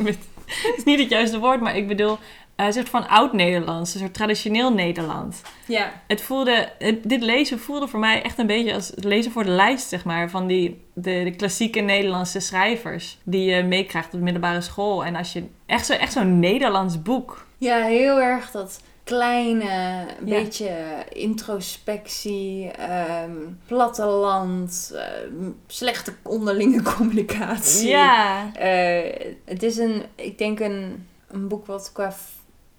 Het 0.63 0.75
is 0.77 0.85
niet 0.85 0.99
het 1.01 1.11
juiste 1.11 1.39
woord, 1.39 1.61
maar 1.61 1.77
ik 1.77 1.89
bedoel, 1.89 2.13
eh, 2.13 2.19
een 2.57 2.73
soort 2.73 2.89
van 2.89 3.09
oud-Nederlands, 3.09 3.95
een 3.95 4.01
soort 4.01 4.15
traditioneel 4.15 4.73
Nederland. 4.73 5.43
Ja. 5.67 5.93
Het 6.07 6.23
voelde, 6.23 6.69
het- 6.79 7.09
dit 7.09 7.23
lezen 7.23 7.59
voelde 7.59 7.89
voor 7.89 7.99
mij 8.01 8.23
echt 8.23 8.39
een 8.39 8.47
beetje 8.47 8.75
als 8.75 8.89
het 8.89 9.05
lezen 9.05 9.33
voor 9.33 9.45
de 9.45 9.51
lijst, 9.51 9.89
zeg 9.89 10.05
maar, 10.05 10.31
van 10.31 10.47
die, 10.47 10.83
de, 10.93 11.21
de 11.25 11.35
klassieke 11.37 11.81
Nederlandse 11.81 12.41
schrijvers 12.41 13.19
die 13.23 13.51
je 13.55 13.63
meekrijgt 13.63 14.07
op 14.07 14.13
de 14.19 14.25
middelbare 14.25 14.61
school. 14.61 15.05
En 15.05 15.17
als 15.17 15.33
je 15.33 15.45
echt 15.67 15.87
zo'n 15.87 15.97
echt 15.97 16.13
zo'n 16.13 16.39
Nederlands 16.39 17.03
boek. 17.03 17.47
Ja, 17.59 17.83
heel 17.85 18.21
erg 18.21 18.51
dat 18.51 18.81
kleine, 19.05 20.07
beetje 20.21 20.71
introspectie, 21.13 22.71
ehm, 22.71 23.31
platteland, 23.67 24.91
uh, 24.95 25.47
slechte 25.67 26.13
onderlinge 26.23 26.83
communicatie. 26.97 27.89
Ja. 27.89 28.51
Eh, 28.55 29.31
het 29.45 29.63
is 29.63 29.77
een, 29.77 30.03
ik 30.15 30.39
denk 30.39 30.61
een, 30.61 31.07
een 31.29 31.49
boek 31.49 31.67
wat 31.67 31.91
qua 31.93 32.13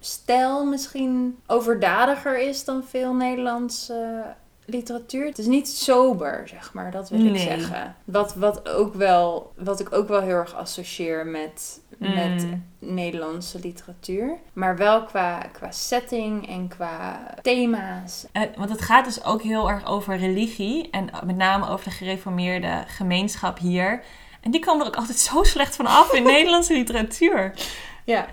stijl 0.06 0.66
misschien 0.66 1.40
overdadiger 1.48 2.40
is 2.40 2.66
dan 2.66 2.84
veel 2.84 3.14
Nederlandse 3.14 4.24
literatuur. 4.66 5.26
Het 5.26 5.38
is 5.38 5.46
niet 5.46 5.68
sober, 5.68 6.48
zeg 6.48 6.74
maar, 6.74 6.92
dat 6.92 7.10
wil 7.10 7.26
ik 7.26 7.38
zeggen. 7.38 7.96
Wat, 8.04 8.36
wat, 8.36 8.70
ook 8.70 8.94
wel, 8.94 9.54
wat 9.56 9.80
ik 9.80 9.94
ook 9.94 10.08
wel 10.08 10.22
heel 10.22 10.36
erg 10.36 10.56
associeer 10.56 11.26
met, 11.26 11.82
met 11.98 12.44
Mm. 12.44 12.64
Nederlandse 12.80 13.60
literatuur. 13.60 14.38
Maar 14.54 14.78
wel 14.78 15.04
qua, 15.04 15.38
qua 15.52 15.72
setting 15.72 16.48
en 16.48 16.68
qua 16.68 17.34
thema's. 17.42 18.26
Eh, 18.32 18.42
want 18.58 18.70
het 18.70 18.82
gaat 18.82 19.06
dus 19.06 19.24
ook 19.24 19.42
heel 19.42 19.70
erg 19.70 19.86
over 19.86 20.18
religie. 20.18 20.90
En 20.90 21.10
met 21.26 21.36
name 21.36 21.70
over 21.70 21.84
de 21.84 21.92
gereformeerde 21.92 22.84
gemeenschap 22.88 23.58
hier. 23.58 24.04
En 24.42 24.52
die 24.52 24.62
komen 24.62 24.82
er 24.82 24.88
ook 24.88 24.98
altijd 24.98 25.18
zo 25.18 25.44
slecht 25.44 25.76
van 25.76 25.86
af 25.86 26.14
in 26.14 26.24
Nederlandse 26.34 26.74
literatuur. 26.74 27.54
Ja, 28.06 28.28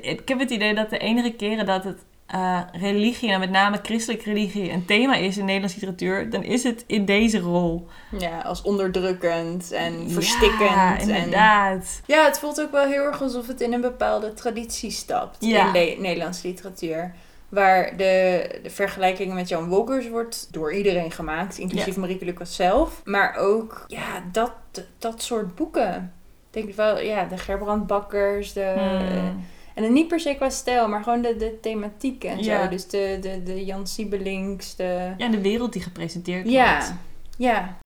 Ik 0.00 0.28
heb 0.28 0.38
het 0.38 0.50
idee 0.50 0.74
dat 0.74 0.90
de 0.90 0.98
enige 0.98 1.32
keren 1.32 1.66
dat 1.66 1.84
het 1.84 1.98
eh, 2.26 2.60
religie, 2.72 3.30
en 3.32 3.40
met 3.40 3.50
name 3.50 3.78
christelijke 3.82 4.24
religie, 4.24 4.70
een 4.70 4.84
thema 4.86 5.14
is 5.14 5.36
in 5.38 5.44
Nederlandse 5.44 5.78
literatuur, 5.78 6.30
dan 6.30 6.42
is 6.42 6.62
het 6.62 6.84
in 6.86 7.04
deze 7.04 7.38
rol. 7.38 7.86
ja 8.18 8.38
als 8.40 8.62
onderdrukkend 8.62 9.72
en 9.72 10.10
verstikkend. 10.10 10.60
Ja, 10.70 10.98
en, 10.98 11.08
inderdaad. 11.08 12.00
ja, 12.06 12.24
het 12.24 12.38
voelt 12.38 12.60
ook 12.60 12.70
wel 12.70 12.86
heel 12.86 13.02
erg 13.04 13.22
alsof 13.22 13.46
het 13.46 13.60
in 13.60 13.72
een 13.72 13.80
bepaalde 13.80 14.34
traditie 14.34 14.90
stapt 14.90 15.36
Ja. 15.44 15.66
in 15.66 15.72
de 15.72 15.96
Nederlandse 16.00 16.46
literatuur. 16.48 17.14
Waar 17.48 17.96
de, 17.96 18.46
de 18.62 18.70
vergelijkingen 18.70 19.34
met 19.34 19.48
Jan 19.48 19.68
Wolkers 19.68 20.08
wordt 20.08 20.48
door 20.52 20.72
iedereen 20.74 21.10
gemaakt, 21.10 21.58
inclusief 21.58 21.96
Marieke 21.96 22.24
Lucas 22.24 22.56
zelf. 22.56 23.00
Maar 23.04 23.34
ook 23.36 23.84
ja, 23.86 24.22
dat, 24.32 24.52
dat 24.98 25.22
soort 25.22 25.54
boeken. 25.54 26.12
Ik 26.52 26.62
denk 26.62 26.74
wel, 26.74 27.00
ja, 27.00 27.24
de 27.24 27.38
Gerbrand 27.38 27.86
Bakkers, 27.86 28.52
de, 28.52 28.74
Hmm. 28.76 29.44
En 29.74 29.82
dan 29.82 29.92
niet 29.92 30.08
per 30.08 30.20
se 30.20 30.34
qua 30.34 30.50
stijl, 30.50 30.88
maar 30.88 31.02
gewoon 31.02 31.22
de, 31.22 31.36
de 31.36 31.58
thematiek 31.60 32.24
en 32.24 32.38
Ja. 32.42 32.62
zo. 32.62 32.68
Dus 32.68 32.86
de, 32.88 33.18
de, 33.20 33.42
de 33.42 33.64
Jan 33.64 33.86
Siebelings, 33.86 34.76
de... 34.76 35.12
Ja, 35.16 35.28
de 35.28 35.40
wereld 35.40 35.72
die 35.72 35.82
gepresenteerd 35.82 36.42
wordt. 36.42 36.56
Ja, 36.56 36.98
ja. 37.36 37.76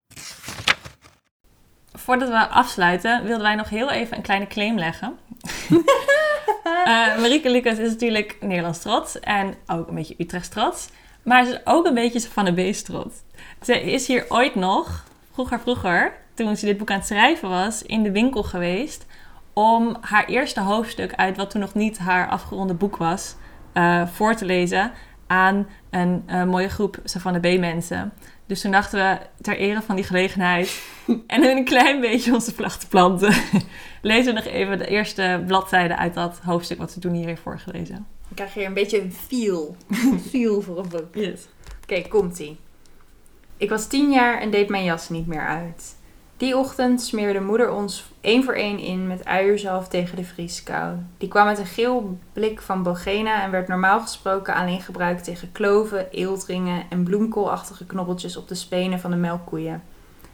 Voordat 1.92 2.28
we 2.28 2.48
afsluiten, 2.48 3.22
wilden 3.24 3.42
wij 3.42 3.54
nog 3.54 3.68
heel 3.68 3.90
even 3.90 4.16
een 4.16 4.22
kleine 4.22 4.46
claim 4.46 4.78
leggen. 4.78 5.18
Eh 6.84 7.18
Marieke 7.18 7.50
Lucas 7.50 7.78
is 7.78 7.90
natuurlijk 7.90 8.36
Nederlands 8.40 8.78
trots 8.78 9.20
en 9.20 9.54
ook 9.66 9.88
een 9.88 9.94
beetje 9.94 10.14
Utrechts 10.18 10.48
trots. 10.48 10.88
Maar 11.22 11.44
ze 11.44 11.52
is 11.52 11.60
ook 11.64 11.86
een 11.86 11.94
beetje 11.94 12.20
van 12.20 12.44
de 12.44 12.52
Beest 12.52 12.84
trots. 12.84 13.14
Ze 13.62 13.80
is 13.80 14.06
hier 14.06 14.24
ooit 14.28 14.54
nog, 14.54 15.04
vroeger 15.32 15.60
vroeger, 15.60 16.12
toen 16.35 16.57
ze 16.57 16.66
dit 16.66 16.78
boek 16.78 16.91
aan 16.91 16.99
het 16.99 17.07
schrijven 17.07 17.49
was, 17.49 17.82
in 17.82 18.03
de 18.03 18.11
winkel 18.11 18.43
geweest 18.43 19.07
om 19.53 19.97
haar 20.01 20.24
eerste 20.24 20.61
hoofdstuk 20.61 21.14
uit 21.14 21.37
wat 21.37 21.51
toen 21.51 21.61
nog 21.61 21.74
niet 21.74 21.99
haar 21.99 22.28
afgeronde 22.28 22.74
boek 22.74 22.97
was, 22.97 23.37
eh, 23.72 24.07
voor 24.09 24.35
te 24.35 24.45
lezen 24.45 24.93
aan 25.26 25.66
een 25.91 26.22
eh, 26.26 26.45
mooie 26.45 26.68
groep 26.68 26.99
Savannah 27.05 27.43
B 27.43 27.59
mensen. 27.59 28.12
Dus 28.47 28.61
toen 28.61 28.70
dachten 28.70 28.99
we, 28.99 29.18
ter 29.41 29.57
ere 29.57 29.82
van 29.82 29.97
die 29.97 30.05
gelegenheid 30.05 30.82
en 31.26 31.43
een 31.43 31.64
klein 31.64 32.01
beetje 32.01 32.35
onze 32.35 32.55
vlag 32.55 32.78
te 32.78 32.89
planten, 32.89 33.35
lezen 34.03 34.35
we 34.35 34.41
nog 34.41 34.53
even 34.53 34.78
de 34.78 34.87
eerste 34.87 35.43
bladzijde 35.47 35.97
uit 35.97 36.14
dat 36.14 36.39
hoofdstuk 36.43 36.78
wat 36.78 36.93
ze 36.93 37.01
toen 37.01 37.12
hier 37.12 37.26
heeft 37.26 37.43
voorgelezen. 37.43 38.07
Dan 38.28 38.35
krijg 38.35 38.55
je 38.55 38.64
een 38.64 38.74
beetje 38.74 39.01
een 39.01 39.12
feel. 39.12 39.76
Feel 40.30 40.61
voor 40.61 40.78
een 40.78 40.89
boek. 40.89 41.14
Yes. 41.14 41.49
Oké, 41.82 42.09
komt-ie. 42.09 42.59
Ik 43.57 43.68
was 43.68 43.87
tien 43.87 44.11
jaar 44.11 44.41
en 44.41 44.51
deed 44.51 44.68
mijn 44.68 44.85
jas 44.85 45.09
niet 45.09 45.26
meer 45.26 45.47
uit. 45.47 45.93
Die 46.37 46.57
ochtend 46.57 47.03
smeerde 47.03 47.41
moeder 47.41 47.72
ons 47.72 48.05
één 48.20 48.45
voor 48.45 48.55
één 48.55 48.78
in 48.78 49.07
met 49.07 49.24
uierzalf 49.24 49.89
tegen 49.89 50.16
de 50.16 50.24
vrieskou. 50.24 50.95
Die 51.18 51.28
kwam 51.28 51.47
met 51.47 51.59
een 51.59 51.66
geel 51.66 52.18
blik 52.32 52.61
van 52.61 52.82
Bogena 52.82 53.43
en 53.43 53.51
werd 53.51 53.68
normaal 53.68 54.01
gesproken 54.01 54.55
alleen 54.55 54.80
gebruikt 54.80 55.24
tegen 55.24 55.53
kloven, 55.53 56.11
eeltringen 56.11 56.82
en 56.91 57.05
bloemkoolachtige 57.05 57.87
knobbeltjes 57.87 58.37
op 58.37 58.49
de 58.49 58.55
spenen 58.55 59.01
van 59.01 59.11
de 59.11 59.16
melkkoeien. 59.16 59.82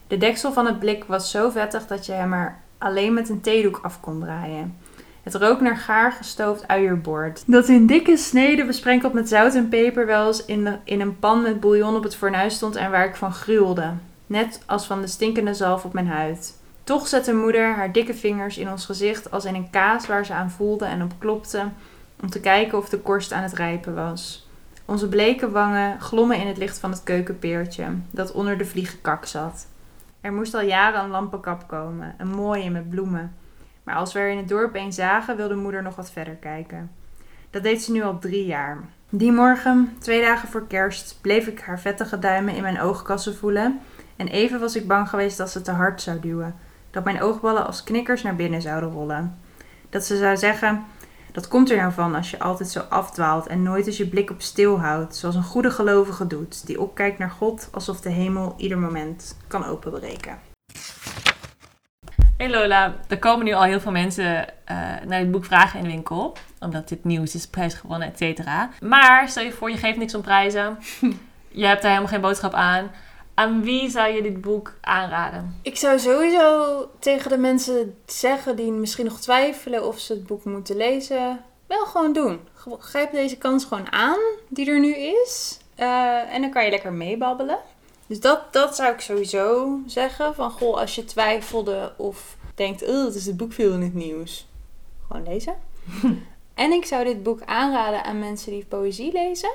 De 0.07 0.19
deksel 0.19 0.53
van 0.53 0.67
het 0.67 0.79
blik 0.79 1.05
was 1.05 1.31
zo 1.31 1.51
vettig 1.51 1.87
dat 1.87 2.07
je 2.07 2.13
hem 2.13 2.33
er 2.33 2.59
alleen 2.79 3.15
met 3.15 3.29
een 3.29 3.41
theedoek 3.41 3.81
af 3.83 4.01
kon 4.01 4.21
draaien. 4.21 4.77
Het 5.23 5.35
rook 5.35 5.61
naar 5.61 5.77
gaar 5.77 6.13
gestoofd 6.13 6.69
uierbord. 6.69 7.43
Dat 7.47 7.69
in 7.69 7.87
dikke 7.87 8.17
sneden 8.17 8.67
besprenkeld 8.67 9.13
met 9.13 9.29
zout 9.29 9.55
en 9.55 9.69
peper 9.69 10.07
wel 10.07 10.27
eens 10.27 10.45
in, 10.45 10.79
in 10.85 11.01
een 11.01 11.19
pan 11.19 11.43
met 11.43 11.61
bouillon 11.61 11.97
op 11.97 12.03
het 12.03 12.17
fornuis 12.17 12.55
stond 12.55 12.77
en 12.77 12.91
waar 12.91 13.05
ik 13.05 13.17
van 13.17 13.33
gruwelde. 13.33 13.93
Net 14.31 14.63
als 14.67 14.87
van 14.87 15.01
de 15.01 15.07
stinkende 15.07 15.55
zalf 15.55 15.85
op 15.85 15.93
mijn 15.93 16.07
huid. 16.07 16.55
Toch 16.85 17.09
zette 17.09 17.35
moeder 17.35 17.75
haar 17.75 17.93
dikke 17.93 18.15
vingers 18.15 18.59
in 18.59 18.71
ons 18.71 18.85
gezicht 18.85 19.31
als 19.31 19.45
in 19.45 19.55
een 19.55 19.71
kaas 19.71 20.07
waar 20.07 20.27
ze 20.27 20.33
aan 20.33 20.51
voelde 20.51 20.85
en 20.85 21.03
op 21.03 21.13
klopte 21.19 21.69
om 22.21 22.31
te 22.31 22.41
kijken 22.41 22.79
of 22.79 22.89
de 22.89 22.99
korst 22.99 23.33
aan 23.33 23.43
het 23.43 23.53
rijpen 23.53 23.95
was. 23.95 24.49
Onze 24.85 25.09
bleke 25.09 25.51
wangen 25.51 26.01
glommen 26.01 26.37
in 26.37 26.47
het 26.47 26.57
licht 26.57 26.79
van 26.79 26.91
het 26.91 27.03
keukenpeertje 27.03 27.85
dat 28.11 28.33
onder 28.33 28.59
de 28.59 28.65
vliegenkak 28.65 29.25
zat. 29.25 29.67
Er 30.21 30.33
moest 30.33 30.55
al 30.55 30.63
jaren 30.63 31.01
een 31.01 31.11
lampenkap 31.11 31.69
komen, 31.69 32.15
een 32.19 32.31
mooie 32.31 32.71
met 32.71 32.91
bloemen. 32.91 33.35
Maar 33.83 33.95
als 33.95 34.13
we 34.13 34.19
er 34.19 34.31
in 34.31 34.37
het 34.37 34.49
dorp 34.49 34.75
een 34.75 34.93
zagen, 34.93 35.37
wilde 35.37 35.55
moeder 35.55 35.83
nog 35.83 35.97
wat 35.97 36.11
verder 36.11 36.35
kijken. 36.35 36.91
Dat 37.51 37.63
deed 37.63 37.83
ze 37.83 37.93
nu 37.93 38.03
al 38.03 38.19
drie 38.19 38.47
jaar. 38.47 38.79
Die 39.09 39.33
morgen, 39.33 39.97
twee 39.99 40.21
dagen 40.21 40.49
voor 40.49 40.67
kerst, 40.67 41.19
bleef 41.21 41.47
ik 41.47 41.61
haar 41.61 41.81
vettige 41.81 42.19
duimen 42.19 42.55
in 42.55 42.63
mijn 42.63 42.81
oogkassen 42.81 43.37
voelen. 43.37 43.81
En 44.21 44.29
even 44.29 44.61
was 44.61 44.77
ik 44.77 44.89
bang 44.89 45.09
geweest 45.09 45.37
dat 45.37 45.51
ze 45.51 45.63
te 45.63 45.71
hard 45.71 46.03
zou 46.03 46.21
duwen. 46.21 46.55
Dat 46.91 47.05
mijn 47.05 47.23
oogballen 47.23 47.67
als 47.67 47.85
knikkers 47.85 48.23
naar 48.23 48.37
binnen 48.37 48.63
zouden 48.63 48.91
rollen. 48.91 49.39
Dat 49.91 50.05
ze 50.05 50.17
zou 50.17 50.37
zeggen: 50.37 50.85
Dat 51.33 51.49
komt 51.49 51.71
er 51.71 51.77
nou 51.77 51.93
van 51.93 52.15
als 52.15 52.31
je 52.31 52.39
altijd 52.39 52.69
zo 52.69 52.81
afdwaalt 52.89 53.47
en 53.47 53.63
nooit 53.63 53.87
eens 53.87 53.97
je 53.97 54.09
blik 54.09 54.31
op 54.31 54.41
stil 54.41 54.81
houdt, 54.81 55.17
zoals 55.17 55.35
een 55.35 55.43
goede 55.43 55.71
gelovige 55.71 56.27
doet, 56.27 56.67
die 56.67 56.81
opkijkt 56.81 57.19
naar 57.19 57.31
God 57.31 57.69
alsof 57.73 58.01
de 58.01 58.11
hemel 58.11 58.55
ieder 58.57 58.79
moment 58.79 59.37
kan 59.47 59.65
openbreken. 59.65 60.39
Hey 62.37 62.51
Lola, 62.51 62.95
er 63.09 63.19
komen 63.19 63.45
nu 63.45 63.53
al 63.53 63.63
heel 63.63 63.81
veel 63.81 63.93
mensen 63.93 64.65
eh, 64.65 64.77
naar 65.07 65.21
dit 65.21 65.31
boek 65.31 65.45
vragen 65.45 65.79
in 65.79 65.85
de 65.85 65.91
winkel. 65.91 66.37
Omdat 66.59 66.89
dit 66.89 67.05
nieuws 67.05 67.35
is, 67.35 67.47
prijs 67.47 67.75
gewonnen, 67.75 68.09
et 68.09 68.19
cetera. 68.19 68.71
Maar 68.81 69.29
stel 69.29 69.45
je 69.45 69.53
voor, 69.53 69.71
je 69.71 69.77
geeft 69.77 69.99
niks 69.99 70.15
om 70.15 70.23
prijzen. 70.23 70.79
je 71.63 71.67
hebt 71.67 71.83
daar 71.83 71.91
helemaal 71.91 72.13
geen 72.13 72.21
boodschap 72.21 72.55
aan. 72.55 72.91
Aan 73.41 73.63
wie 73.63 73.91
zou 73.91 74.13
je 74.13 74.23
dit 74.23 74.41
boek 74.41 74.75
aanraden? 74.81 75.59
Ik 75.63 75.77
zou 75.77 75.99
sowieso 75.99 76.89
tegen 76.99 77.31
de 77.31 77.37
mensen 77.37 77.97
zeggen 78.07 78.57
die 78.57 78.73
misschien 78.73 79.05
nog 79.05 79.21
twijfelen 79.21 79.87
of 79.87 79.99
ze 79.99 80.13
het 80.13 80.27
boek 80.27 80.45
moeten 80.45 80.77
lezen, 80.77 81.45
wel 81.67 81.87
gewoon 81.87 82.13
doen. 82.13 82.41
Grijp 82.79 83.13
deze 83.13 83.37
kans 83.37 83.65
gewoon 83.65 83.93
aan 83.93 84.19
die 84.49 84.71
er 84.71 84.81
nu 84.81 84.97
is. 84.97 85.59
Eh, 85.75 86.35
en 86.35 86.41
dan 86.41 86.51
kan 86.51 86.65
je 86.65 86.71
lekker 86.71 86.93
meebabbelen. 86.93 87.59
Dus 88.07 88.21
dat, 88.21 88.53
dat 88.53 88.77
zou 88.77 88.93
ik 88.93 89.01
sowieso 89.01 89.79
zeggen. 89.87 90.35
Van 90.35 90.51
goh, 90.51 90.77
als 90.77 90.95
je 90.95 91.05
twijfelde 91.05 91.93
of 91.97 92.37
denkt, 92.55 92.89
oh, 92.89 93.05
het 93.05 93.15
is 93.15 93.27
het 93.27 93.37
boek 93.37 93.53
veel 93.53 93.73
in 93.73 93.83
het 93.83 93.95
nieuws. 93.95 94.47
Gewoon 95.07 95.23
lezen. 95.23 95.55
en 96.55 96.73
ik 96.73 96.85
zou 96.85 97.05
dit 97.05 97.23
boek 97.23 97.43
aanraden 97.45 98.05
aan 98.05 98.19
mensen 98.19 98.53
die 98.53 98.65
poëzie 98.65 99.13
lezen. 99.13 99.51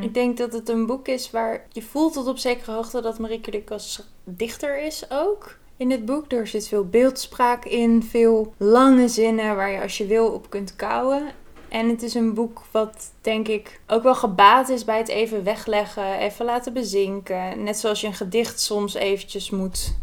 Ik 0.00 0.14
denk 0.14 0.36
dat 0.36 0.52
het 0.52 0.68
een 0.68 0.86
boek 0.86 1.08
is 1.08 1.30
waar 1.30 1.66
je 1.72 1.82
voelt 1.82 2.12
tot 2.12 2.26
op 2.26 2.38
zekere 2.38 2.72
hoogte 2.72 3.00
dat 3.00 3.18
Marieke 3.18 3.50
Lucas 3.50 4.02
dichter 4.24 4.82
is 4.82 5.10
ook. 5.10 5.56
In 5.76 5.88
dit 5.88 6.04
boek, 6.04 6.32
er 6.32 6.46
zit 6.46 6.68
veel 6.68 6.84
beeldspraak 6.84 7.64
in, 7.64 8.02
veel 8.02 8.54
lange 8.56 9.08
zinnen 9.08 9.56
waar 9.56 9.70
je 9.70 9.80
als 9.80 9.98
je 9.98 10.06
wil 10.06 10.26
op 10.26 10.50
kunt 10.50 10.76
kouwen. 10.76 11.22
En 11.68 11.88
het 11.88 12.02
is 12.02 12.14
een 12.14 12.34
boek 12.34 12.62
wat 12.70 13.12
denk 13.20 13.48
ik 13.48 13.80
ook 13.86 14.02
wel 14.02 14.14
gebaat 14.14 14.68
is 14.68 14.84
bij 14.84 14.98
het 14.98 15.08
even 15.08 15.44
wegleggen, 15.44 16.18
even 16.18 16.44
laten 16.44 16.72
bezinken. 16.72 17.62
Net 17.62 17.78
zoals 17.78 18.00
je 18.00 18.06
een 18.06 18.14
gedicht 18.14 18.60
soms 18.60 18.94
eventjes 18.94 19.50
moet, 19.50 19.94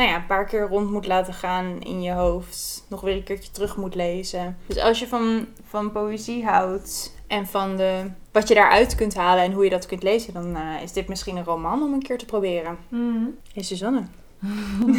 nou 0.00 0.12
ja, 0.12 0.18
een 0.18 0.26
paar 0.26 0.44
keer 0.44 0.68
rond 0.68 0.90
moet 0.90 1.06
laten 1.06 1.34
gaan 1.34 1.80
in 1.80 2.02
je 2.02 2.12
hoofd. 2.12 2.84
Nog 2.88 3.00
weer 3.00 3.14
een 3.14 3.22
keertje 3.22 3.50
terug 3.50 3.76
moet 3.76 3.94
lezen. 3.94 4.58
Dus 4.66 4.78
als 4.78 4.98
je 4.98 5.08
van, 5.08 5.46
van 5.68 5.92
poëzie 5.92 6.44
houdt 6.44 7.14
en 7.26 7.46
van 7.46 7.76
de, 7.76 8.10
wat 8.32 8.48
je 8.48 8.54
daaruit 8.54 8.94
kunt 8.94 9.14
halen 9.14 9.44
en 9.44 9.52
hoe 9.52 9.64
je 9.64 9.70
dat 9.70 9.86
kunt 9.86 10.02
lezen, 10.02 10.32
dan 10.32 10.56
eh, 10.56 10.82
is 10.82 10.92
dit 10.92 11.08
misschien 11.08 11.36
een 11.36 11.44
roman 11.44 11.82
om 11.82 11.92
een 11.92 12.02
keer 12.02 12.18
te 12.18 12.24
proberen. 12.24 12.78
Hey 13.52 13.62
Suzanne, 13.62 14.02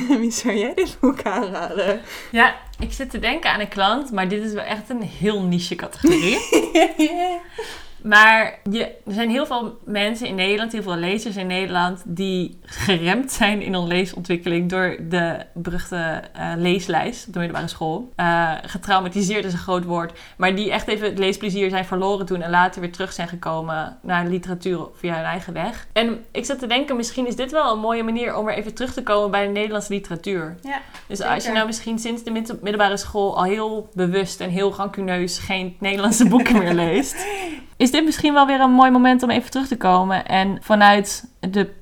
wie 0.22 0.32
zou 0.32 0.56
jij 0.56 0.74
dit 0.74 0.98
boek 1.00 1.24
aanraden? 1.24 2.02
Ja, 2.32 2.56
ik 2.80 2.92
zit 2.92 3.10
te 3.10 3.20
denken 3.20 3.52
aan 3.52 3.60
een 3.60 3.68
klant, 3.68 4.12
maar 4.12 4.28
dit 4.28 4.44
is 4.44 4.54
wel 4.54 4.64
echt 4.64 4.90
een 4.90 5.02
heel 5.02 5.42
niche 5.42 5.76
categorie. 5.76 6.38
Maar 8.04 8.60
je, 8.72 8.84
er 8.86 9.14
zijn 9.14 9.30
heel 9.30 9.46
veel 9.46 9.78
mensen 9.86 10.28
in 10.28 10.36
Nederland, 10.36 10.72
heel 10.72 10.82
veel 10.82 10.96
lezers 10.96 11.36
in 11.36 11.48
Nederland, 11.48 12.02
die 12.06 12.60
geremd 12.66 13.32
zijn 13.32 13.62
in 13.62 13.74
hun 13.74 13.88
leesontwikkeling 13.88 14.70
door 14.70 14.98
de 15.10 15.38
beruchte 15.54 16.22
eh, 16.34 16.52
leeslijst 16.58 17.28
op 17.28 17.34
de 17.34 17.40
middelbare 17.40 17.68
school. 17.70 18.12
Eh, 18.16 18.52
getraumatiseerd 18.66 19.46
is 19.46 19.54
een 19.54 19.60
groot 19.60 19.84
woord, 19.84 20.20
maar 20.38 20.56
die 20.56 20.72
echt 20.72 20.88
even 20.88 21.10
het 21.10 21.18
leesplezier 21.20 21.70
zijn 21.70 21.86
verloren 21.86 22.26
toen 22.26 22.42
en 22.42 22.50
later 22.50 22.82
weer 22.82 22.92
terug 22.92 23.14
zijn 23.14 23.28
gekomen 23.28 23.98
naar 24.02 24.24
de 24.24 24.30
literatuur 24.30 24.80
via 24.96 25.16
hun 25.16 25.24
eigen 25.26 25.54
weg. 25.54 25.88
En 25.94 26.26
ik 26.32 26.46
zat 26.46 26.60
te 26.60 26.68
denken, 26.68 26.96
misschien 26.96 27.28
is 27.28 27.36
dit 27.36 27.52
wel 27.52 27.72
een 27.74 27.80
mooie 27.80 28.04
manier 28.04 28.36
om 28.36 28.46
weer 28.46 28.56
even 28.56 28.74
terug 28.74 28.94
te 28.94 29.04
komen 29.04 29.32
bij 29.32 29.46
de 29.46 29.52
Nederlandse 29.52 29.94
literatuur. 29.94 30.56
Ja, 30.62 30.80
Dus 31.08 31.22
als 31.22 31.46
je 31.46 31.52
nou 31.52 31.66
misschien 31.66 32.00
sinds 32.00 32.24
de 32.24 32.32
mid- 32.32 32.62
middelbare 32.62 32.98
school 32.98 33.38
al 33.38 33.44
heel 33.44 33.90
bewust 33.94 34.40
en 34.42 34.50
heel 34.50 34.74
rancuneus 34.74 35.40
geen 35.40 35.76
Nederlandse 35.80 36.28
boeken 36.28 36.58
meer 36.58 36.74
leest, 36.74 37.26
is 37.82 37.92
dit 37.92 38.06
misschien 38.06 38.34
wel 38.34 38.46
weer 38.46 38.60
een 38.60 38.72
mooi 38.72 38.92
moment 38.92 39.24
om 39.24 39.30
even 39.30 39.52
terug 39.52 39.68
te 39.68 39.78
komen 39.78 40.26
en 40.26 40.58
vanuit 40.62 41.32
de 41.40 41.74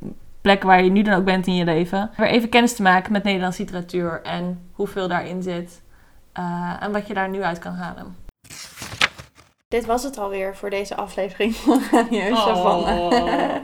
plek 0.42 0.64
waar 0.64 0.84
je 0.84 0.90
nu 0.90 1.02
dan 1.02 1.14
ook 1.14 1.26
bent 1.26 1.48
in 1.48 1.56
je 1.56 1.66
leven, 1.66 2.12
weer 2.18 2.28
even 2.28 2.50
kennis 2.50 2.76
te 2.76 2.82
maken 2.82 3.12
met 3.12 3.24
Nederlandse 3.24 3.62
literatuur 3.62 4.22
en 4.22 4.70
hoeveel 4.72 5.08
daarin 5.08 5.44
zit 5.44 5.82
eh, 6.34 6.74
en 6.80 6.92
wat 6.92 7.08
je 7.08 7.14
daar 7.14 7.30
nu 7.30 7.44
uit 7.44 7.60
kan 7.60 7.74
halen. 7.74 8.16
Dit 9.68 9.86
was 9.86 10.04
het 10.04 10.18
alweer 10.18 10.56
voor 10.56 10.70
deze 10.70 10.96
aflevering 10.96 11.56
van 11.56 11.82
Radio. 11.92 12.32
Oh. 12.32 13.56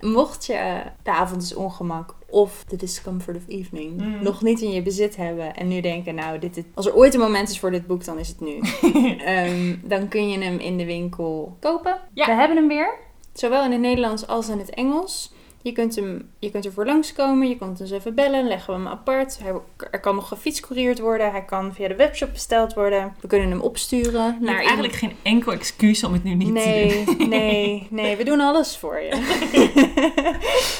Mocht 0.18 0.46
je 0.46 0.82
de 1.02 1.10
avond 1.10 1.42
is 1.42 1.54
ongemak 1.54 2.14
of 2.36 2.64
de 2.68 2.76
discomfort 2.76 3.36
of 3.36 3.42
evening 3.48 4.00
Mm. 4.00 4.22
nog 4.22 4.42
niet 4.42 4.60
in 4.60 4.70
je 4.70 4.82
bezit 4.82 5.16
hebben 5.16 5.54
en 5.56 5.68
nu 5.68 5.80
denken, 5.80 6.14
nou, 6.14 6.38
dit 6.38 6.56
is, 6.56 6.62
als 6.74 6.86
er 6.86 6.94
ooit 6.94 7.14
een 7.14 7.20
moment 7.20 7.48
is 7.48 7.58
voor 7.58 7.70
dit 7.70 7.86
boek, 7.86 8.04
dan 8.04 8.18
is 8.18 8.28
het 8.28 8.40
nu. 8.40 8.58
Ehm, 9.24 9.74
dan 9.84 10.08
kun 10.08 10.28
je 10.28 10.38
hem 10.38 10.58
in 10.58 10.76
de 10.76 10.84
winkel 10.84 11.56
kopen. 11.60 11.98
Ja. 12.14 12.26
We 12.26 12.32
hebben 12.32 12.56
hem 12.56 12.68
weer, 12.68 12.94
zowel 13.32 13.64
in 13.64 13.72
het 13.72 13.80
Nederlands 13.80 14.26
als 14.26 14.48
in 14.48 14.58
het 14.58 14.70
Engels. 14.70 15.34
Je 15.62 15.72
kunt, 15.72 15.96
hem, 15.96 16.30
je 16.38 16.50
kunt 16.50 16.64
ervoor 16.66 16.86
langskomen, 16.86 17.48
je 17.48 17.56
kunt 17.56 17.80
ons 17.80 17.90
even 17.90 18.14
bellen, 18.14 18.46
leggen 18.46 18.74
we 18.74 18.80
hem 18.80 18.88
apart. 18.88 19.38
Hij, 19.42 19.52
er 19.90 20.00
kan 20.00 20.14
nog 20.14 20.28
gefietscourierd 20.28 20.98
worden, 20.98 21.30
hij 21.30 21.44
kan 21.44 21.74
via 21.74 21.88
de 21.88 21.96
webshop 21.96 22.32
besteld 22.32 22.74
worden. 22.74 23.14
We 23.20 23.28
kunnen 23.28 23.50
hem 23.50 23.60
opsturen 23.60 24.36
naar 24.40 24.62
eigenlijk 24.62 24.92
geen 24.94 25.12
enkel 25.22 25.52
excuus 25.52 26.04
om 26.04 26.12
het 26.12 26.24
nu 26.24 26.34
niet 26.34 26.46
te 26.46 26.52
Nee, 26.52 27.04
doen. 27.04 27.28
nee, 27.28 27.86
nee, 27.90 28.16
we 28.16 28.24
doen 28.24 28.40
alles 28.40 28.76
voor 28.76 29.00
je. 29.00 29.10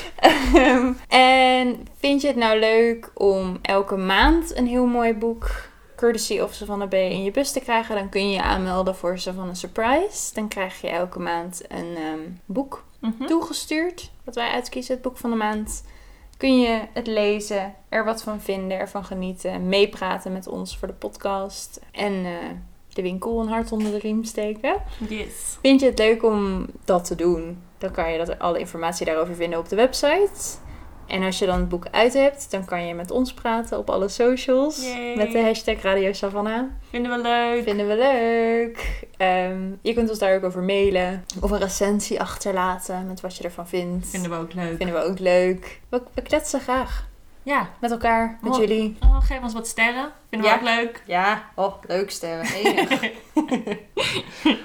Ehm, 0.55 0.93
en 1.09 1.87
vind 1.99 2.21
je 2.21 2.27
het 2.27 2.37
nou 2.37 2.59
leuk 2.59 3.11
om 3.15 3.59
elke 3.63 3.97
maand 3.97 4.57
een 4.57 4.67
heel 4.67 4.87
mooi 4.87 5.15
boek, 5.15 5.51
courtesy 5.97 6.39
of 6.41 6.53
Savannah 6.55 6.89
B, 6.89 6.93
in 6.95 7.23
je 7.25 7.31
bus 7.31 7.53
te 7.53 7.61
krijgen? 7.61 7.95
Dan 7.95 8.09
kun 8.09 8.29
je 8.31 8.35
je 8.37 8.43
aanmelden 8.43 8.97
voor 8.97 9.19
Savannah 9.19 9.55
Surprise. 9.55 10.35
Dan 10.35 10.49
krijg 10.49 10.81
je 10.81 10.89
elke 10.89 11.19
maand 11.19 11.63
een 11.69 11.97
ehm, 11.97 12.21
boek 12.45 12.85
Mhm. 13.01 13.27
toegestuurd, 13.27 14.11
wat 14.25 14.35
wij 14.35 14.51
uitkiezen, 14.51 14.95
het 14.95 15.03
boek 15.03 15.17
van 15.19 15.31
de 15.31 15.37
maand. 15.37 15.85
Kun 16.37 16.61
je 16.61 16.81
het 16.93 17.07
lezen, 17.07 17.75
er 17.89 18.05
wat 18.05 18.23
van 18.23 18.41
vinden, 18.41 18.79
ervan 18.79 19.05
genieten, 19.05 19.69
meepraten 19.69 20.33
met 20.33 20.47
ons 20.47 20.79
voor 20.79 20.89
de 20.89 20.95
podcast 20.95 21.81
en 21.93 22.13
eh, 22.25 22.33
de 22.89 23.03
winkel 23.03 23.41
een 23.41 23.49
hart 23.49 23.73
onder 23.73 23.91
de 23.91 23.99
riem 23.99 24.25
steken. 24.25 24.75
Yes. 25.09 25.57
Vind 25.61 25.81
je 25.81 25.87
het 25.87 25.99
leuk 25.99 26.23
om 26.25 26.67
dat 26.85 27.05
te 27.05 27.15
doen? 27.15 27.59
Dan 27.79 27.91
kan 27.91 28.13
je 28.13 28.19
dat, 28.25 28.39
alle 28.39 28.59
informatie 28.59 29.07
daarover 29.07 29.35
vinden 29.35 29.59
op 29.59 29.69
de 29.69 29.77
website. 29.77 30.31
En 31.07 31.23
als 31.23 31.39
je 31.39 31.47
dan 31.47 31.59
het 31.59 31.69
boek 31.69 31.87
uit 31.91 32.13
hebt, 32.13 32.51
dan 32.51 32.65
kan 32.65 32.87
je 32.87 32.95
met 32.95 33.11
ons 33.11 33.35
praten 33.35 33.79
op 33.79 33.91
alle 33.91 34.09
socials. 34.09 34.83
Yay. 34.85 35.17
Met 35.17 35.33
de 35.33 35.41
hashtag 35.43 35.83
Radio 35.83 36.13
Savannah. 36.13 36.65
Vinden 36.91 37.11
we 37.11 37.19
leuk. 37.29 37.63
Vinden 37.63 37.89
we 37.89 37.97
leuk. 37.97 39.07
Ehm, 39.17 39.63
je 39.83 39.95
kunt 39.95 40.11
ons 40.11 40.19
daar 40.19 40.35
ook 40.37 40.45
over 40.45 40.63
mailen. 40.63 41.25
Of 41.41 41.51
een 41.51 41.59
recensie 41.59 42.21
achterlaten 42.21 43.07
met 43.07 43.21
wat 43.21 43.37
je 43.37 43.45
ervan 43.45 43.69
vindt. 43.69 44.09
Vinden 44.09 44.31
we 44.31 44.37
ook 44.37 44.53
leuk. 44.53 44.77
Vinden 44.77 44.95
we 44.95 45.03
ook 45.03 45.19
leuk. 45.19 45.81
We, 45.89 46.03
we 46.15 46.23
kletsen 46.23 46.61
graag. 46.61 47.07
Ja. 47.43 47.69
Met 47.81 47.91
elkaar, 47.91 48.39
met 48.41 48.53
Oh. 48.53 48.59
jullie. 48.59 48.97
Oh, 49.01 49.21
geef 49.21 49.43
ons 49.43 49.53
wat 49.53 49.67
sterren. 49.67 50.13
Vinden 50.31 50.49
Ja. 50.49 50.55
we 50.55 50.69
ook 50.71 50.77
leuk. 50.77 51.03
Ja, 51.07 51.45
oh, 51.55 51.75
leuk 51.87 52.11
sterren. 52.11 52.47
Enig. 52.55 53.13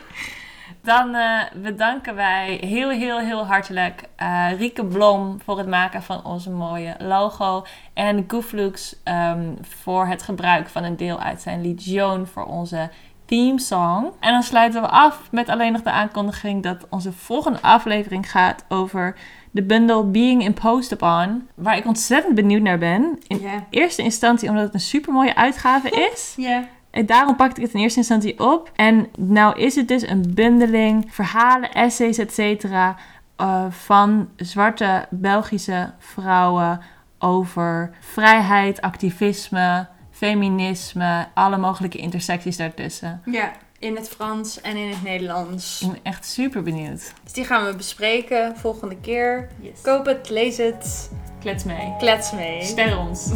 Dan 0.83 1.15
eh, 1.15 1.41
bedanken 1.55 2.15
wij 2.15 2.57
heel, 2.61 2.89
heel, 2.89 3.19
heel 3.19 3.45
hartelijk 3.45 4.03
eh, 4.15 4.47
Rieke 4.57 4.85
Blom 4.85 5.41
voor 5.43 5.57
het 5.57 5.67
maken 5.67 6.03
van 6.03 6.25
onze 6.25 6.49
mooie 6.49 6.95
logo. 6.99 7.65
En 7.93 8.23
Gooflux 8.27 8.95
ehm, 9.03 9.53
voor 9.61 10.05
het 10.05 10.21
gebruik 10.21 10.69
van 10.69 10.83
een 10.83 10.97
deel 10.97 11.19
uit 11.19 11.41
zijn 11.41 11.61
lied 11.61 11.83
Joan 11.85 12.27
voor 12.27 12.45
onze 12.45 12.89
theme 13.25 13.59
song. 13.59 14.05
En 14.19 14.31
dan 14.31 14.43
sluiten 14.43 14.81
we 14.81 14.87
af 14.87 15.31
met 15.31 15.49
alleen 15.49 15.71
nog 15.71 15.81
de 15.81 15.91
aankondiging 15.91 16.63
dat 16.63 16.87
onze 16.89 17.11
volgende 17.11 17.61
aflevering 17.61 18.31
gaat 18.31 18.65
over 18.69 19.15
de 19.51 19.63
bundel 19.63 20.11
Being 20.11 20.43
Imposed 20.43 20.91
Upon. 20.91 21.49
Waar 21.55 21.77
ik 21.77 21.85
ontzettend 21.85 22.35
benieuwd 22.35 22.61
naar 22.61 22.77
ben. 22.77 23.19
In 23.27 23.41
eerste 23.69 24.01
instantie 24.01 24.49
omdat 24.49 24.63
het 24.63 24.73
een 24.73 24.79
super 24.79 25.13
mooie 25.13 25.35
uitgave 25.35 25.89
is. 26.13 26.33
Ja. 26.37 26.63
En 26.91 27.05
daarom 27.05 27.35
pakte 27.35 27.61
ik 27.61 27.65
het 27.65 27.75
in 27.75 27.81
eerste 27.81 27.99
instantie 27.99 28.39
op. 28.39 28.71
En 28.75 29.07
nou 29.17 29.59
is 29.59 29.75
het 29.75 29.87
dus 29.87 30.07
een 30.07 30.33
bundeling 30.33 31.13
verhalen, 31.13 31.71
essays, 31.71 32.17
et 32.17 32.33
cetera, 32.33 32.95
eh, 33.35 33.65
van 33.69 34.29
zwarte 34.35 35.05
Belgische 35.09 35.91
vrouwen 35.97 36.81
over 37.19 37.93
vrijheid, 37.99 38.81
activisme, 38.81 39.87
feminisme, 40.11 41.27
alle 41.33 41.57
mogelijke 41.57 41.97
intersecties 41.97 42.57
daartussen. 42.57 43.21
Ja, 43.25 43.51
in 43.81 43.95
het 43.95 44.09
Frans 44.09 44.61
en 44.61 44.77
in 44.77 44.89
het 44.89 45.03
Nederlands. 45.03 45.81
Ik 45.81 45.91
ben 45.91 45.99
echt 46.03 46.25
super 46.25 46.63
benieuwd. 46.63 47.13
Dus 47.23 47.33
die 47.33 47.45
gaan 47.45 47.65
we 47.65 47.75
bespreken 47.75 48.57
volgende 48.57 48.97
keer. 48.97 49.49
Koop 49.81 50.05
het, 50.05 50.29
lees 50.29 50.57
het. 50.57 51.09
Klets 51.39 51.63
mee. 51.63 51.95
Klets 51.99 52.31
mee. 52.31 52.63
Ster 52.63 52.97
ons. 52.97 53.29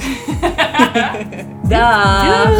Dag. 1.70 2.54